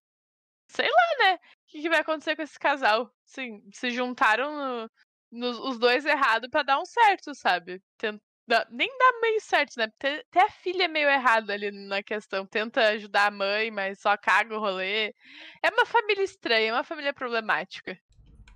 sei 0.68 0.86
lá, 0.86 1.24
né? 1.24 1.34
O 1.36 1.38
que, 1.68 1.82
que 1.82 1.88
vai 1.88 2.00
acontecer 2.00 2.36
com 2.36 2.42
esse 2.42 2.58
casal? 2.58 3.12
Sim, 3.24 3.62
se 3.72 3.90
juntaram 3.90 4.50
no, 4.50 4.90
no, 5.52 5.68
os 5.68 5.78
dois 5.78 6.04
errados 6.04 6.48
para 6.50 6.62
dar 6.62 6.80
um 6.80 6.84
certo, 6.84 7.34
sabe? 7.34 7.82
Tenta, 7.98 8.22
nem 8.70 8.88
dá 8.98 9.20
meio 9.20 9.40
certo, 9.40 9.74
né? 9.76 9.84
Até 9.84 10.40
a 10.40 10.50
filha 10.50 10.84
é 10.84 10.88
meio 10.88 11.08
errada 11.08 11.52
ali 11.52 11.70
na 11.70 12.02
questão. 12.02 12.46
Tenta 12.46 12.88
ajudar 12.88 13.26
a 13.26 13.30
mãe, 13.30 13.70
mas 13.70 14.00
só 14.00 14.16
caga 14.16 14.56
o 14.56 14.60
rolê. 14.60 15.14
É 15.62 15.70
uma 15.70 15.86
família 15.86 16.22
estranha, 16.22 16.70
é 16.70 16.72
uma 16.72 16.84
família 16.84 17.12
problemática. 17.12 17.98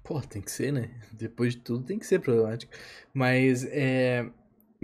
Pô, 0.04 0.20
tem 0.20 0.42
que 0.42 0.50
ser, 0.50 0.72
né? 0.72 0.90
Depois 1.12 1.54
de 1.54 1.60
tudo 1.60 1.86
tem 1.86 1.98
que 1.98 2.06
ser 2.06 2.18
problemático. 2.20 2.72
Mas 3.14 3.64
é 3.64 4.28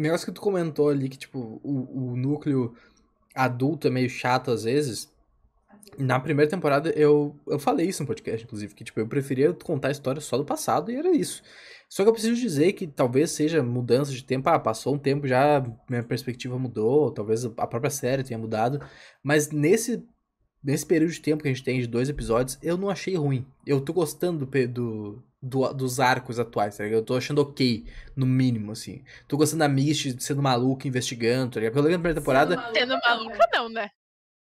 negócio 0.02 0.26
que 0.26 0.32
tu 0.32 0.40
comentou 0.40 0.88
ali, 0.88 1.08
que, 1.08 1.18
tipo, 1.18 1.60
o, 1.62 2.12
o 2.12 2.16
núcleo 2.16 2.74
adulto 3.34 3.86
é 3.86 3.90
meio 3.90 4.10
chato 4.10 4.50
às 4.50 4.64
vezes. 4.64 5.12
Na 5.96 6.20
primeira 6.20 6.50
temporada 6.50 6.90
eu, 6.90 7.34
eu 7.46 7.58
falei 7.58 7.88
isso 7.88 8.02
no 8.02 8.06
podcast, 8.06 8.44
inclusive, 8.44 8.74
que 8.74 8.84
tipo, 8.84 9.00
eu 9.00 9.08
preferia 9.08 9.52
contar 9.52 9.88
a 9.88 9.90
história 9.92 10.20
só 10.20 10.36
do 10.36 10.44
passado 10.44 10.90
e 10.92 10.96
era 10.96 11.10
isso. 11.10 11.42
Só 11.88 12.02
que 12.02 12.08
eu 12.08 12.12
preciso 12.12 12.38
dizer 12.38 12.72
que 12.74 12.86
talvez 12.86 13.30
seja 13.30 13.62
mudança 13.62 14.12
de 14.12 14.22
tempo. 14.22 14.48
Ah, 14.48 14.58
passou 14.58 14.94
um 14.94 14.98
tempo 14.98 15.26
já, 15.26 15.64
minha 15.88 16.02
perspectiva 16.02 16.58
mudou, 16.58 17.10
talvez 17.10 17.44
a 17.44 17.66
própria 17.66 17.90
série 17.90 18.22
tenha 18.22 18.38
mudado. 18.38 18.80
Mas 19.22 19.50
nesse, 19.50 20.06
nesse 20.62 20.84
período 20.84 21.12
de 21.12 21.20
tempo 21.20 21.42
que 21.42 21.48
a 21.48 21.52
gente 21.52 21.64
tem 21.64 21.80
de 21.80 21.86
dois 21.86 22.08
episódios, 22.08 22.58
eu 22.62 22.76
não 22.76 22.90
achei 22.90 23.16
ruim. 23.16 23.46
Eu 23.66 23.80
tô 23.80 23.92
gostando 23.92 24.44
do, 24.44 24.68
do, 24.68 25.22
do, 25.40 25.72
dos 25.72 26.00
arcos 26.00 26.38
atuais, 26.38 26.76
tá 26.76 26.84
ligado? 26.84 27.00
Eu 27.00 27.04
tô 27.04 27.16
achando 27.16 27.40
ok, 27.40 27.86
no 28.16 28.26
mínimo, 28.26 28.72
assim. 28.72 29.04
Tô 29.26 29.36
gostando 29.36 29.60
da 29.60 29.68
Misty 29.68 30.20
sendo 30.20 30.42
maluca, 30.42 30.88
investigando, 30.88 31.52
tá 31.52 31.60
ligado? 31.60 31.72
Porque 31.72 31.86
eu 31.86 31.90
lembro 31.90 31.98
na 32.10 32.20
primeira 32.20 32.20
temporada. 32.20 32.72
Sendo 32.74 32.98
maluca, 33.00 33.48
não, 33.52 33.68
né? 33.68 33.90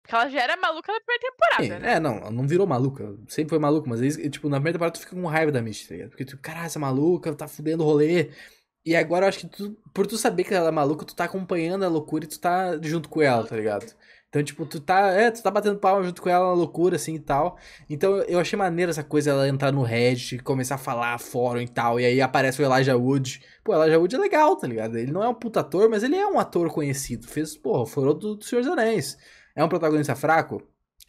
Porque 0.02 0.16
ela 0.16 0.30
já 0.30 0.42
era 0.42 0.58
maluca 0.58 0.92
na 0.92 1.00
primeira 1.00 1.32
temporada, 1.32 1.66
é, 1.66 1.80
né? 1.80 1.94
É, 1.94 2.00
não, 2.00 2.18
ela 2.18 2.32
não 2.32 2.46
virou 2.46 2.68
maluca. 2.68 3.16
Sempre 3.28 3.52
foi 3.52 3.60
maluca, 3.60 3.90
mas 3.90 4.02
aí, 4.02 4.30
tipo, 4.30 4.50
na 4.50 4.58
primeira 4.58 4.78
temporada 4.78 4.94
tu 4.94 5.00
fica 5.00 5.16
com 5.16 5.26
raiva 5.26 5.52
da 5.52 5.62
Misty, 5.62 5.88
tá 5.88 5.94
ligado? 5.94 6.10
Porque 6.10 6.26
tu, 6.26 6.38
caralho, 6.38 6.66
essa 6.66 6.80
maluca, 6.80 7.34
tá 7.34 7.48
fudendo 7.48 7.84
o 7.84 7.86
rolê. 7.86 8.32
E 8.86 8.98
agora 8.98 9.26
eu 9.26 9.30
acho 9.30 9.40
que 9.40 9.48
tu, 9.48 9.72
por 9.94 10.06
tu 10.06 10.18
saber 10.18 10.44
que 10.44 10.54
ela 10.54 10.68
é 10.68 10.72
maluca, 10.72 11.06
tu 11.06 11.16
tá 11.16 11.24
acompanhando 11.24 11.86
a 11.86 11.88
loucura 11.88 12.26
e 12.26 12.28
tu 12.28 12.38
tá 12.38 12.78
junto 12.82 13.08
com 13.08 13.22
ela, 13.22 13.48
tá 13.48 13.56
ligado? 13.56 13.96
Então, 14.34 14.42
tipo, 14.42 14.66
tu 14.66 14.80
tá, 14.80 15.12
é, 15.12 15.30
tu 15.30 15.44
tá 15.44 15.52
batendo 15.52 15.78
palma 15.78 16.02
junto 16.02 16.20
com 16.20 16.28
ela 16.28 16.48
na 16.48 16.54
loucura, 16.54 16.96
assim, 16.96 17.14
e 17.14 17.20
tal. 17.20 17.56
Então, 17.88 18.16
eu 18.24 18.40
achei 18.40 18.58
maneiro 18.58 18.90
essa 18.90 19.04
coisa, 19.04 19.30
ela 19.30 19.48
entrar 19.48 19.72
no 19.72 19.84
Reddit, 19.84 20.40
começar 20.40 20.74
a 20.74 20.80
falar 20.80 21.20
fórum 21.20 21.62
e 21.62 21.68
tal, 21.68 22.00
e 22.00 22.06
aí 22.06 22.20
aparece 22.20 22.60
o 22.60 22.66
Elijah 22.66 22.98
Wood. 22.98 23.44
Pô, 23.64 23.76
Elijah 23.76 24.00
Wood 24.00 24.16
é 24.16 24.18
legal, 24.18 24.56
tá 24.56 24.66
ligado? 24.66 24.98
Ele 24.98 25.12
não 25.12 25.24
é 25.24 25.30
um 25.30 25.36
puta 25.36 25.60
ator, 25.60 25.88
mas 25.88 26.02
ele 26.02 26.16
é 26.16 26.26
um 26.26 26.40
ator 26.40 26.68
conhecido. 26.74 27.28
Fez, 27.28 27.56
pô, 27.56 27.86
Forodo 27.86 28.30
do, 28.30 28.36
do 28.38 28.44
Senhor 28.44 28.64
dos 28.64 28.72
Anéis. 28.72 29.20
É 29.56 29.64
um 29.64 29.70
protagonista 29.70 30.16
fraco? 30.16 30.64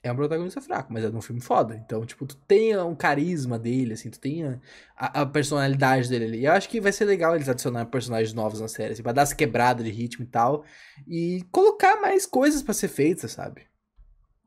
É 0.05 0.13
um 0.13 0.17
protagonista 0.17 0.61
fraco, 0.61 0.93
mas 0.93 1.03
é 1.03 1.09
um 1.09 1.23
filme 1.23 1.41
foda. 1.41 1.75
Então, 1.83 2.05
tipo, 2.05 2.27
tu 2.27 2.37
tem 2.47 2.77
um 2.77 2.95
carisma 2.95 3.59
dele, 3.59 3.95
assim, 3.95 4.11
tu 4.11 4.21
tem 4.21 4.45
a, 4.45 5.23
a, 5.23 5.27
personalidade 5.27 6.11
dele 6.11 6.27
ali. 6.27 6.41
E 6.41 6.45
eu 6.45 6.53
acho 6.53 6.69
que 6.69 6.79
vai 6.79 6.93
ser 6.93 7.07
legal 7.07 7.35
eles 7.35 7.49
adicionarem 7.49 7.91
personagens 7.91 8.35
novos 8.35 8.61
na 8.61 8.69
série, 8.69 8.93
assim, 8.93 9.03
pra 9.03 9.13
dar 9.13 9.23
essa 9.23 9.35
quebrada 9.35 9.83
de 9.83 9.91
ritmo 9.91 10.23
e 10.23 10.29
tal. 10.29 10.63
E 11.09 11.43
colocar 11.51 12.03
mais 12.03 12.27
coisas 12.27 12.63
para 12.63 12.75
ser 12.75 12.89
feitas, 12.89 13.33
sabe? 13.33 13.63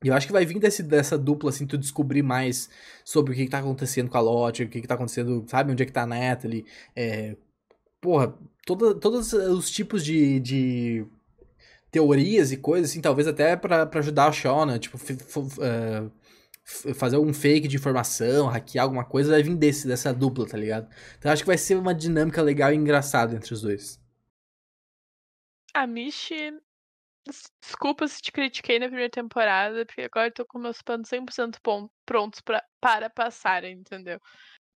E 0.04 0.10
eu 0.10 0.14
acho 0.14 0.28
que 0.28 0.34
vai 0.34 0.46
vir 0.46 0.60
desse, 0.60 0.84
dessa 0.84 1.18
dupla, 1.18 1.50
assim, 1.50 1.66
tu 1.66 1.76
descobrir 1.76 2.22
mais 2.22 2.70
sobre 3.04 3.34
o 3.34 3.36
que, 3.36 3.46
que 3.46 3.52
tá 3.52 3.58
acontecendo 3.58 4.12
com 4.12 4.18
a 4.18 4.22
Lotte, 4.22 4.64
o 4.64 4.70
que, 4.70 4.80
que 4.80 4.88
tá 4.88 4.94
acontecendo, 4.94 5.44
sabe? 5.48 5.72
Onde 5.72 5.82
é 5.82 5.86
que 5.88 5.92
tá 5.92 6.04
a 6.04 6.08
Natalie. 6.08 6.66
É, 6.96 7.36
porra, 8.00 8.38
toda, 8.64 8.94
todos 8.94 9.34
os 9.34 9.72
tipos 9.72 10.06
de, 10.06 10.40
de 10.40 11.08
teorias 11.98 12.52
e 12.52 12.58
coisas, 12.58 12.92
assim, 12.92 13.02
talvez 13.02 13.28
até 13.28 13.56
para 13.56 13.90
ajudar 13.96 14.28
a 14.28 14.32
Shona, 14.32 14.78
tipo, 14.78 14.98
uh, 14.98 16.94
fazer 16.94 17.18
um 17.18 17.34
fake 17.34 17.68
de 17.68 17.76
informação, 17.76 18.46
hackear 18.46 18.84
alguma 18.84 19.04
coisa, 19.04 19.32
vai 19.32 19.42
vir 19.42 19.56
desse, 19.56 19.88
dessa 19.88 20.14
dupla, 20.14 20.48
tá 20.48 20.56
ligado? 20.56 20.88
Então 21.18 21.32
acho 21.32 21.42
que 21.42 21.48
vai 21.48 21.58
ser 21.58 21.76
uma 21.76 21.96
dinâmica 21.96 22.40
legal 22.44 22.72
e 22.72 22.76
engraçada 22.76 23.36
entre 23.36 23.52
os 23.52 23.62
dois. 23.62 24.00
A 25.74 25.88
Michi, 25.88 26.54
desculpa 27.60 28.08
se 28.08 28.22
te 28.22 28.32
critiquei 28.32 28.78
na 28.78 28.86
primeira 28.86 29.10
temporada, 29.10 29.84
porque 29.84 30.02
agora 30.02 30.28
eu 30.28 30.34
tô 30.34 30.46
com 30.46 30.60
meus 30.60 30.84
panos 30.84 31.10
100% 31.10 31.58
prontos 32.06 32.42
pra, 32.42 32.64
para 32.80 33.10
passar, 33.10 33.64
entendeu? 33.64 34.20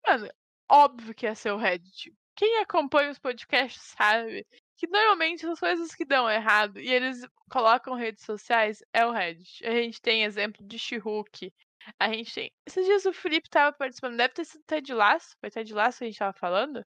Mano, 0.07 0.27
óbvio 0.71 1.13
que 1.13 1.27
ia 1.27 1.35
ser 1.35 1.51
o 1.51 1.57
Reddit. 1.57 2.11
Quem 2.35 2.57
acompanha 2.59 3.11
os 3.11 3.19
podcasts 3.19 3.93
sabe 3.95 4.43
que 4.81 4.87
normalmente 4.87 5.45
as 5.45 5.59
coisas 5.59 5.93
que 5.93 6.03
dão 6.03 6.27
errado 6.27 6.79
e 6.79 6.91
eles 6.91 7.23
colocam 7.51 7.93
redes 7.93 8.25
sociais 8.25 8.83
é 8.91 9.05
o 9.05 9.11
Reddit. 9.11 9.63
A 9.63 9.75
gente 9.75 10.01
tem 10.01 10.23
exemplo 10.23 10.65
de 10.65 10.79
Shihuk. 10.79 11.53
A 11.99 12.11
gente 12.11 12.33
tem. 12.33 12.51
Esses 12.65 12.87
dias 12.87 13.05
o 13.05 13.13
Felipe 13.13 13.47
tava 13.47 13.77
participando, 13.77 14.17
deve 14.17 14.33
ter 14.33 14.43
sido 14.43 14.63
Ted 14.63 14.91
Laço. 14.91 15.37
Foi 15.39 15.51
Ted 15.51 15.71
Laço 15.71 15.99
que 15.99 16.05
a 16.05 16.07
gente 16.07 16.17
tava 16.17 16.33
falando? 16.33 16.77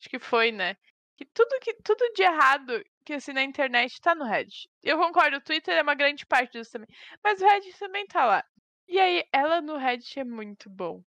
Acho 0.00 0.08
que 0.08 0.18
foi, 0.18 0.52
né? 0.52 0.74
Que 1.18 1.26
tudo, 1.26 1.60
que 1.60 1.74
tudo 1.82 2.14
de 2.14 2.22
errado 2.22 2.82
que 3.04 3.12
assim 3.12 3.34
na 3.34 3.42
internet 3.42 4.00
tá 4.00 4.14
no 4.14 4.24
Reddit. 4.24 4.66
Eu 4.82 4.96
concordo, 4.96 5.36
o 5.36 5.42
Twitter 5.42 5.76
é 5.76 5.82
uma 5.82 5.94
grande 5.94 6.24
parte 6.24 6.52
disso 6.52 6.72
também. 6.72 6.88
Mas 7.22 7.42
o 7.42 7.46
Reddit 7.46 7.78
também 7.78 8.06
tá 8.06 8.24
lá. 8.24 8.44
E 8.88 8.98
aí, 8.98 9.22
ela 9.30 9.60
no 9.60 9.76
Reddit 9.76 10.18
é 10.18 10.24
muito 10.24 10.70
bom 10.70 11.04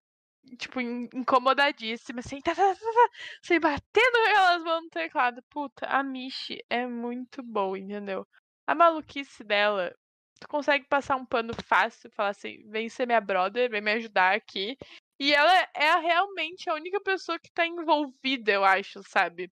tipo, 0.56 0.80
incomodadíssima, 0.80 2.20
assim, 2.20 2.40
tá, 2.40 2.54
tá, 2.54 2.74
tá, 2.74 2.80
tá, 2.80 3.10
assim, 3.42 3.60
batendo 3.60 4.16
aquelas 4.28 4.62
mãos 4.62 4.82
no 4.82 4.90
teclado. 4.90 5.42
Puta, 5.50 5.86
a 5.86 6.02
Michi 6.02 6.64
é 6.70 6.86
muito 6.86 7.42
boa, 7.42 7.78
entendeu? 7.78 8.26
A 8.66 8.74
maluquice 8.74 9.44
dela, 9.44 9.94
tu 10.40 10.48
consegue 10.48 10.86
passar 10.88 11.16
um 11.16 11.26
pano 11.26 11.52
fácil, 11.64 12.10
falar 12.12 12.30
assim, 12.30 12.62
vem 12.70 12.88
ser 12.88 13.06
minha 13.06 13.20
brother, 13.20 13.70
vem 13.70 13.80
me 13.80 13.92
ajudar 13.92 14.34
aqui. 14.34 14.76
E 15.18 15.34
ela 15.34 15.52
é 15.74 15.98
realmente 16.00 16.70
a 16.70 16.74
única 16.74 17.00
pessoa 17.00 17.38
que 17.38 17.50
tá 17.52 17.66
envolvida, 17.66 18.52
eu 18.52 18.64
acho, 18.64 19.02
sabe? 19.04 19.50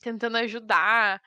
Tentando 0.00 0.36
ajudar. 0.38 1.20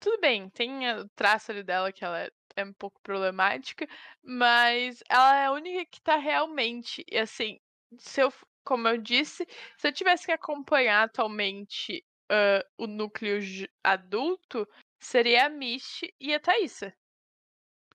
Tudo 0.00 0.20
bem, 0.20 0.50
tem 0.50 0.90
o 0.92 1.08
traço 1.10 1.52
ali 1.52 1.62
dela 1.62 1.92
que 1.92 2.04
ela 2.04 2.20
é 2.20 2.30
é 2.56 2.64
um 2.64 2.72
pouco 2.72 3.00
problemática, 3.02 3.86
mas 4.22 5.02
ela 5.08 5.36
é 5.36 5.46
a 5.46 5.52
única 5.52 5.84
que 5.86 6.00
tá 6.00 6.16
realmente, 6.16 7.04
assim, 7.14 7.58
se 7.98 8.22
eu, 8.22 8.32
como 8.64 8.88
eu 8.88 8.98
disse, 8.98 9.46
se 9.76 9.88
eu 9.88 9.92
tivesse 9.92 10.26
que 10.26 10.32
acompanhar 10.32 11.04
atualmente 11.04 12.04
uh, 12.30 12.64
o 12.78 12.86
núcleo 12.86 13.40
adulto, 13.82 14.66
seria 14.98 15.46
a 15.46 15.48
Mish 15.48 16.02
e 16.20 16.34
a 16.34 16.40
Thaísa. 16.40 16.92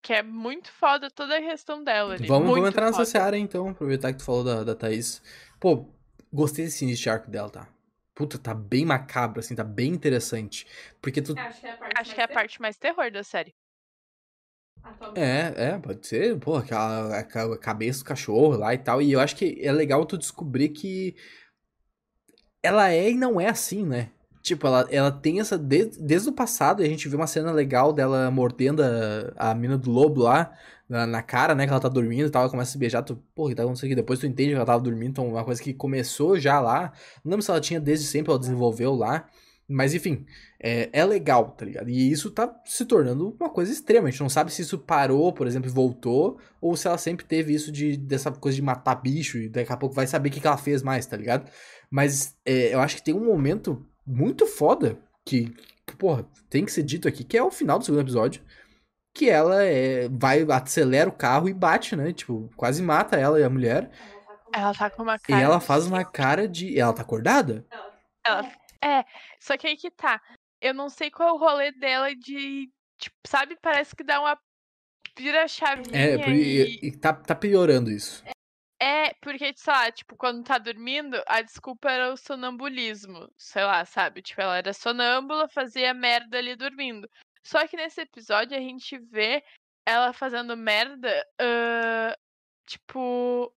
Que 0.02 0.14
é 0.14 0.24
muito 0.24 0.72
foda 0.72 1.10
toda 1.10 1.38
a 1.38 1.42
questão 1.42 1.84
dela 1.84 2.14
ali. 2.14 2.28
Vamos, 2.28 2.50
vamos 2.50 2.70
entrar 2.70 2.88
foda. 2.88 3.00
nessa 3.00 3.12
seara 3.12 3.38
então, 3.38 3.70
aproveitar 3.70 4.12
que 4.12 4.20
tu 4.20 4.26
falou 4.26 4.44
da, 4.44 4.64
da 4.64 4.76
Thaís. 4.76 5.22
Pô, 5.60 5.90
gostei 6.32 6.66
desse 6.66 6.84
início 6.84 7.12
arco 7.12 7.30
dela, 7.30 7.50
tá? 7.50 7.68
Puta, 8.14 8.38
tá 8.38 8.54
bem 8.54 8.86
macabro, 8.86 9.40
assim, 9.40 9.56
tá 9.56 9.64
bem 9.64 9.92
interessante. 9.92 10.66
Porque 11.02 11.22
tu. 11.22 11.38
Acho 11.38 11.60
que 11.60 11.68
é 11.68 11.72
a 11.72 11.78
parte, 11.78 11.94
mais, 11.96 12.14
que 12.14 12.22
é 12.22 12.24
a 12.24 12.28
parte 12.28 12.62
mais 12.62 12.78
terror 12.78 13.12
da 13.12 13.24
série. 13.24 13.54
É, 15.16 15.54
é, 15.56 15.78
pode 15.78 16.06
ser, 16.06 16.38
pô, 16.40 16.56
aquela, 16.56 17.18
aquela 17.20 17.58
cabeça 17.58 18.00
do 18.00 18.06
cachorro 18.06 18.58
lá 18.58 18.74
e 18.74 18.78
tal. 18.78 19.02
E 19.02 19.12
eu 19.12 19.20
acho 19.20 19.36
que 19.36 19.58
é 19.62 19.72
legal 19.72 20.06
tu 20.06 20.18
descobrir 20.18 20.70
que 20.70 21.16
ela 22.62 22.92
é 22.92 23.12
e 23.12 23.16
não 23.16 23.40
é 23.40 23.48
assim, 23.48 23.86
né? 23.86 24.10
Tipo, 24.46 24.68
ela, 24.68 24.88
ela 24.92 25.12
tem 25.12 25.40
essa. 25.40 25.58
Desde, 25.58 26.00
desde 26.00 26.30
o 26.30 26.34
passado, 26.34 26.84
a 26.84 26.86
gente 26.86 27.10
vê 27.10 27.16
uma 27.16 27.26
cena 27.28 27.52
legal 27.52 27.92
dela 27.92 28.30
mordendo 28.30 28.84
a, 28.84 29.52
a 29.52 29.56
mina 29.56 29.76
do 29.78 29.90
lobo 29.90 30.22
lá 30.22 30.52
na, 30.88 31.08
na, 31.08 31.24
cara, 31.24 31.56
né? 31.56 31.66
Que 31.66 31.72
ela 31.72 31.80
tá 31.80 31.90
dormindo 31.90 32.28
e 32.28 32.30
tal. 32.30 32.44
Ela 32.44 32.52
começa 32.52 32.70
a 32.70 32.74
se 32.74 32.78
beijar. 32.78 33.02
Tu, 33.02 33.16
pô, 33.34 33.48
que 33.48 33.56
tá 33.56 33.64
acontecendo 33.64 33.88
aqui? 33.88 33.96
Depois 33.96 34.20
tu 34.20 34.28
entende 34.28 34.50
que 34.50 34.56
ela 34.56 34.66
tava 34.66 34.84
dormindo. 34.84 35.10
Então, 35.10 35.28
uma 35.28 35.44
coisa 35.44 35.62
que 35.62 35.74
começou 35.74 36.38
já 36.40 36.60
lá. 36.60 36.94
Não 37.24 37.32
lembro 37.32 37.42
se 37.44 37.50
ela 37.50 37.60
tinha 37.60 37.80
desde 37.80 38.06
sempre, 38.06 38.32
ela 38.32 38.40
desenvolveu 38.40 38.94
lá. 38.94 39.28
Mas 39.68 39.96
enfim, 39.96 40.26
é, 40.62 40.90
é, 40.94 41.04
legal, 41.04 41.52
tá 41.52 41.66
ligado? 41.66 41.90
E 41.90 42.12
isso 42.12 42.30
tá 42.30 42.54
se 42.66 42.86
tornando 42.86 43.36
uma 43.40 43.50
coisa 43.50 43.72
extrema. 43.72 44.08
A 44.08 44.12
gente 44.12 44.22
não 44.22 44.30
sabe 44.30 44.54
se 44.54 44.62
isso 44.62 44.78
parou, 44.78 45.34
por 45.34 45.48
exemplo, 45.48 45.68
e 45.68 45.74
voltou, 45.74 46.40
ou 46.62 46.78
se 46.78 46.88
ela 46.88 47.00
sempre 47.00 47.26
teve 47.26 47.54
isso 47.54 47.72
de 47.72 47.98
dessa 47.98 48.32
coisa 48.32 48.56
de 48.56 48.62
matar 48.62 48.96
bicho 48.96 49.40
e 49.40 49.50
daqui 49.50 49.74
a 49.74 49.78
pouco 49.78 49.96
vai 49.96 50.06
saber 50.06 50.30
o 50.30 50.32
que, 50.32 50.40
que 50.40 50.48
ela 50.48 50.58
fez 50.58 50.84
mais, 50.84 51.08
tá 51.08 51.18
ligado? 51.18 51.50
Mas 51.90 52.38
é, 52.46 52.74
eu 52.74 52.80
acho 52.80 52.98
que 52.98 53.04
tem 53.04 53.16
um 53.16 53.26
momento 53.26 53.84
muito 54.06 54.46
foda 54.46 55.00
que, 55.26 55.52
que, 55.88 55.96
porra, 55.96 56.28
tem 56.50 56.64
que 56.64 56.72
ser 56.72 56.84
dito 56.84 57.08
aqui, 57.08 57.24
que 57.24 57.38
é 57.38 57.44
o 57.44 57.50
final 57.50 57.80
do 57.80 57.86
segundo 57.86 58.02
episódio. 58.02 58.44
que 59.16 59.30
ela 59.30 59.64
é, 59.64 60.10
vai, 60.10 60.46
acelera 60.52 61.10
o 61.10 61.14
carro 61.14 61.50
e 61.50 61.54
bate, 61.54 61.96
né? 61.96 62.14
Tipo, 62.14 62.52
quase 62.56 62.84
mata 62.84 63.16
ela 63.16 63.40
e 63.40 63.44
a 63.44 63.50
mulher. 63.50 63.90
Ela 64.54 64.74
tá 64.74 64.90
com 64.90 65.04
uma 65.04 65.18
cara. 65.18 65.40
E 65.40 65.44
ela 65.44 65.60
faz 65.60 65.88
uma 65.88 66.04
cara 66.06 66.48
de. 66.48 66.80
Ela 66.80 66.94
tá 66.94 67.02
acordada? 67.02 67.66
Ela... 68.26 68.52
É, 68.86 69.04
só 69.40 69.58
que 69.58 69.66
aí 69.66 69.76
que 69.76 69.90
tá. 69.90 70.22
Eu 70.62 70.74
não 70.74 70.90
sei 70.90 71.10
qual 71.10 71.30
é 71.30 71.32
o 71.32 71.38
rolê 71.38 71.72
dela 71.72 72.16
de. 72.16 72.70
Tipo, 72.98 73.16
sabe? 73.26 73.58
Parece 73.60 73.96
que 73.96 74.04
dá 74.04 74.22
uma. 74.22 74.40
Vira 75.18 75.44
a 75.44 75.48
chavinha. 75.48 75.98
É, 75.98 76.30
e... 76.30 76.80
e 76.88 76.98
tá, 76.98 77.14
tá 77.14 77.34
piorando 77.34 77.90
isso. 77.90 78.24
É, 78.80 79.14
porque, 79.22 79.54
sei 79.56 79.74
lá, 79.74 79.92
tipo, 79.92 80.16
quando 80.16 80.44
tá 80.44 80.58
dormindo, 80.58 81.20
a 81.26 81.42
desculpa 81.42 81.90
era 81.90 82.14
o 82.14 82.18
sonambulismo. 82.18 83.28
Sei 83.38 83.64
lá, 83.64 83.84
sabe? 83.86 84.22
Tipo, 84.22 84.42
ela 84.42 84.58
era 84.58 84.74
sonâmbula, 84.74 85.48
fazia 85.48 85.94
merda 85.94 86.38
ali 86.38 86.56
dormindo. 86.56 87.10
Só 87.44 87.66
que 87.68 87.78
nesse 87.78 88.02
episódio 88.02 88.56
a 88.56 88.60
gente 88.60 88.98
vê 88.98 89.44
ela 89.86 90.14
fazendo 90.14 90.58
merda, 90.58 91.10
uh, 91.42 92.16
tipo, 92.66 93.52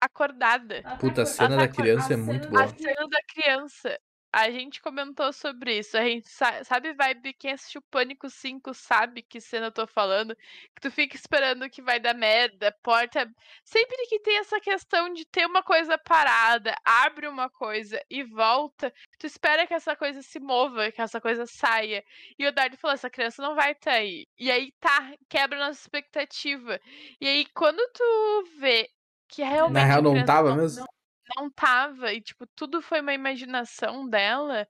acordada. 0.00 0.82
Puta, 0.98 1.22
a 1.22 1.26
cena 1.26 1.56
da 1.56 1.68
criança 1.68 2.14
é 2.14 2.16
muito 2.16 2.48
boa. 2.48 2.64
A 2.64 2.68
cena 2.68 3.08
da 3.08 3.20
criança. 3.28 4.00
A 4.36 4.50
gente 4.50 4.82
comentou 4.82 5.32
sobre 5.32 5.78
isso. 5.78 5.96
A 5.96 6.02
gente 6.02 6.28
sabe, 6.28 6.92
vibe, 6.92 7.34
quem 7.34 7.52
assistiu 7.52 7.80
Pânico 7.82 8.28
5 8.28 8.74
sabe 8.74 9.22
que 9.22 9.40
cena 9.40 9.66
eu 9.66 9.72
tô 9.72 9.86
falando. 9.86 10.34
Que 10.74 10.80
tu 10.80 10.90
fica 10.90 11.14
esperando 11.14 11.70
que 11.70 11.80
vai 11.80 12.00
dar 12.00 12.14
merda, 12.14 12.76
porta. 12.82 13.32
Sempre 13.64 13.96
que 14.08 14.18
tem 14.18 14.38
essa 14.38 14.58
questão 14.60 15.12
de 15.12 15.24
ter 15.24 15.46
uma 15.46 15.62
coisa 15.62 15.96
parada, 15.96 16.74
abre 16.84 17.28
uma 17.28 17.48
coisa 17.48 18.02
e 18.10 18.24
volta, 18.24 18.92
tu 19.20 19.26
espera 19.26 19.68
que 19.68 19.74
essa 19.74 19.94
coisa 19.94 20.20
se 20.20 20.40
mova, 20.40 20.90
que 20.90 21.00
essa 21.00 21.20
coisa 21.20 21.46
saia. 21.46 22.02
E 22.36 22.44
o 22.44 22.50
Dardo 22.50 22.76
falou: 22.76 22.94
essa 22.94 23.08
criança 23.08 23.40
não 23.40 23.54
vai 23.54 23.70
estar 23.70 23.92
tá 23.92 23.96
aí. 23.98 24.26
E 24.36 24.50
aí 24.50 24.72
tá, 24.80 25.14
quebra 25.28 25.60
nossa 25.60 25.80
expectativa. 25.80 26.80
E 27.20 27.28
aí, 27.28 27.46
quando 27.54 27.80
tu 27.92 28.44
vê 28.58 28.90
que 29.28 29.44
realmente. 29.44 29.74
Na 29.74 29.84
real, 29.84 30.02
não 30.02 30.24
tava 30.24 30.50
não, 30.50 30.56
mesmo? 30.56 30.80
Não, 30.80 30.88
não 31.36 31.50
tava, 31.50 32.12
e 32.12 32.20
tipo, 32.20 32.46
tudo 32.56 32.82
foi 32.82 33.00
uma 33.00 33.14
imaginação 33.14 34.08
dela, 34.08 34.68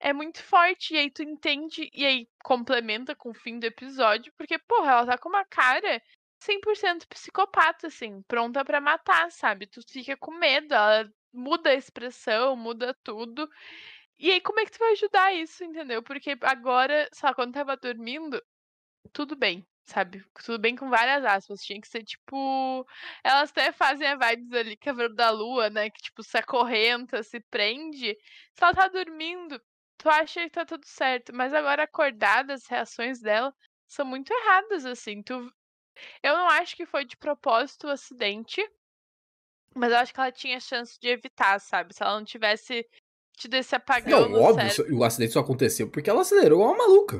é 0.00 0.12
muito 0.12 0.42
forte. 0.42 0.94
E 0.94 0.98
aí 0.98 1.10
tu 1.10 1.22
entende, 1.22 1.90
e 1.92 2.04
aí 2.06 2.28
complementa 2.44 3.14
com 3.16 3.30
o 3.30 3.34
fim 3.34 3.58
do 3.58 3.64
episódio, 3.66 4.32
porque, 4.36 4.58
porra, 4.58 4.92
ela 4.92 5.06
tá 5.06 5.18
com 5.18 5.28
uma 5.28 5.44
cara 5.46 6.02
100% 6.42 7.06
psicopata, 7.08 7.88
assim, 7.88 8.22
pronta 8.28 8.64
para 8.64 8.80
matar, 8.80 9.30
sabe? 9.32 9.66
Tu 9.66 9.80
fica 9.88 10.16
com 10.16 10.32
medo, 10.32 10.74
ela 10.74 11.10
muda 11.32 11.70
a 11.70 11.74
expressão, 11.74 12.56
muda 12.56 12.94
tudo. 13.04 13.48
E 14.18 14.30
aí, 14.32 14.40
como 14.40 14.60
é 14.60 14.64
que 14.66 14.72
tu 14.72 14.78
vai 14.78 14.92
ajudar 14.92 15.34
isso, 15.34 15.64
entendeu? 15.64 16.02
Porque 16.02 16.36
agora, 16.42 17.08
só 17.14 17.34
quando 17.34 17.54
tava 17.54 17.76
dormindo, 17.76 18.42
tudo 19.12 19.36
bem 19.36 19.66
sabe? 19.84 20.24
Tudo 20.44 20.58
bem 20.58 20.74
com 20.76 20.88
várias 20.88 21.24
aspas. 21.24 21.60
Tinha 21.62 21.80
que 21.80 21.88
ser 21.88 22.02
tipo. 22.02 22.86
Elas 23.22 23.50
até 23.50 23.72
fazem 23.72 24.06
a 24.06 24.16
vibes 24.16 24.52
ali, 24.52 24.76
Cavaleiro 24.76 25.14
da 25.14 25.30
Lua, 25.30 25.70
né? 25.70 25.90
Que 25.90 26.02
tipo, 26.02 26.22
se 26.22 26.36
acorrenta, 26.36 27.22
se 27.22 27.40
prende. 27.40 28.16
Se 28.54 28.64
ela 28.64 28.74
tá 28.74 28.88
dormindo, 28.88 29.60
tu 29.98 30.08
acha 30.08 30.42
que 30.42 30.50
tá 30.50 30.64
tudo 30.64 30.86
certo. 30.86 31.34
Mas 31.34 31.52
agora 31.52 31.84
acordada, 31.84 32.54
as 32.54 32.66
reações 32.66 33.20
dela 33.20 33.54
são 33.86 34.04
muito 34.06 34.32
erradas, 34.32 34.86
assim. 34.86 35.22
Tu... 35.22 35.34
Eu 36.22 36.36
não 36.36 36.48
acho 36.48 36.76
que 36.76 36.86
foi 36.86 37.04
de 37.04 37.16
propósito 37.16 37.86
o 37.86 37.90
acidente. 37.90 38.60
Mas 39.74 39.90
eu 39.92 39.98
acho 39.98 40.14
que 40.14 40.20
ela 40.20 40.32
tinha 40.32 40.60
chance 40.60 40.98
de 41.00 41.08
evitar, 41.08 41.60
sabe? 41.60 41.94
Se 41.94 42.02
ela 42.02 42.14
não 42.14 42.24
tivesse 42.24 42.86
tido 43.36 43.54
esse 43.54 43.74
apagão. 43.74 44.28
Não, 44.28 44.40
óbvio, 44.40 44.70
cérebro. 44.70 44.98
o 44.98 45.04
acidente 45.04 45.32
só 45.32 45.40
aconteceu 45.40 45.90
porque 45.90 46.08
ela 46.08 46.22
acelerou 46.22 46.62
uma 46.62 46.76
maluca. 46.76 47.18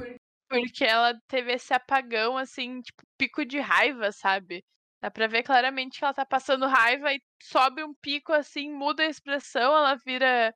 Porque 0.49 0.85
ela 0.85 1.19
teve 1.29 1.53
esse 1.53 1.73
apagão, 1.75 2.37
assim, 2.37 2.81
tipo, 2.83 3.03
pico 3.19 3.45
de 3.45 3.59
raiva, 3.61 4.13
sabe? 4.13 4.65
Dá 5.03 5.11
pra 5.11 5.27
ver 5.27 5.43
claramente 5.43 5.99
que 5.99 6.05
ela 6.05 6.15
tá 6.15 6.25
passando 6.25 6.67
raiva 6.67 7.13
e 7.13 7.23
sobe 7.43 7.83
um 7.85 7.95
pico 7.95 8.33
assim, 8.33 8.71
muda 8.73 9.03
a 9.03 9.07
expressão, 9.07 9.77
ela 9.77 9.97
vira. 9.97 10.55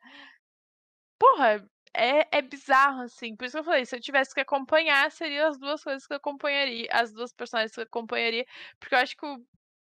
Porra, 1.19 1.69
é, 1.95 2.39
é 2.39 2.43
bizarro, 2.43 3.03
assim. 3.03 3.37
Por 3.37 3.45
isso 3.45 3.57
que 3.57 3.61
eu 3.61 3.65
falei, 3.65 3.85
se 3.87 3.97
eu 3.97 4.01
tivesse 4.01 4.35
que 4.35 4.41
acompanhar, 4.41 5.11
seriam 5.11 5.49
as 5.49 5.59
duas 5.59 5.83
coisas 5.83 6.07
que 6.07 6.13
eu 6.13 6.17
acompanharia, 6.19 6.89
as 6.93 7.13
duas 7.13 7.33
personagens 7.33 7.73
que 7.75 7.81
eu 7.81 7.85
acompanharia, 7.85 8.47
porque 8.79 8.95
eu 8.95 8.99
acho 8.99 9.17
que 9.17 9.27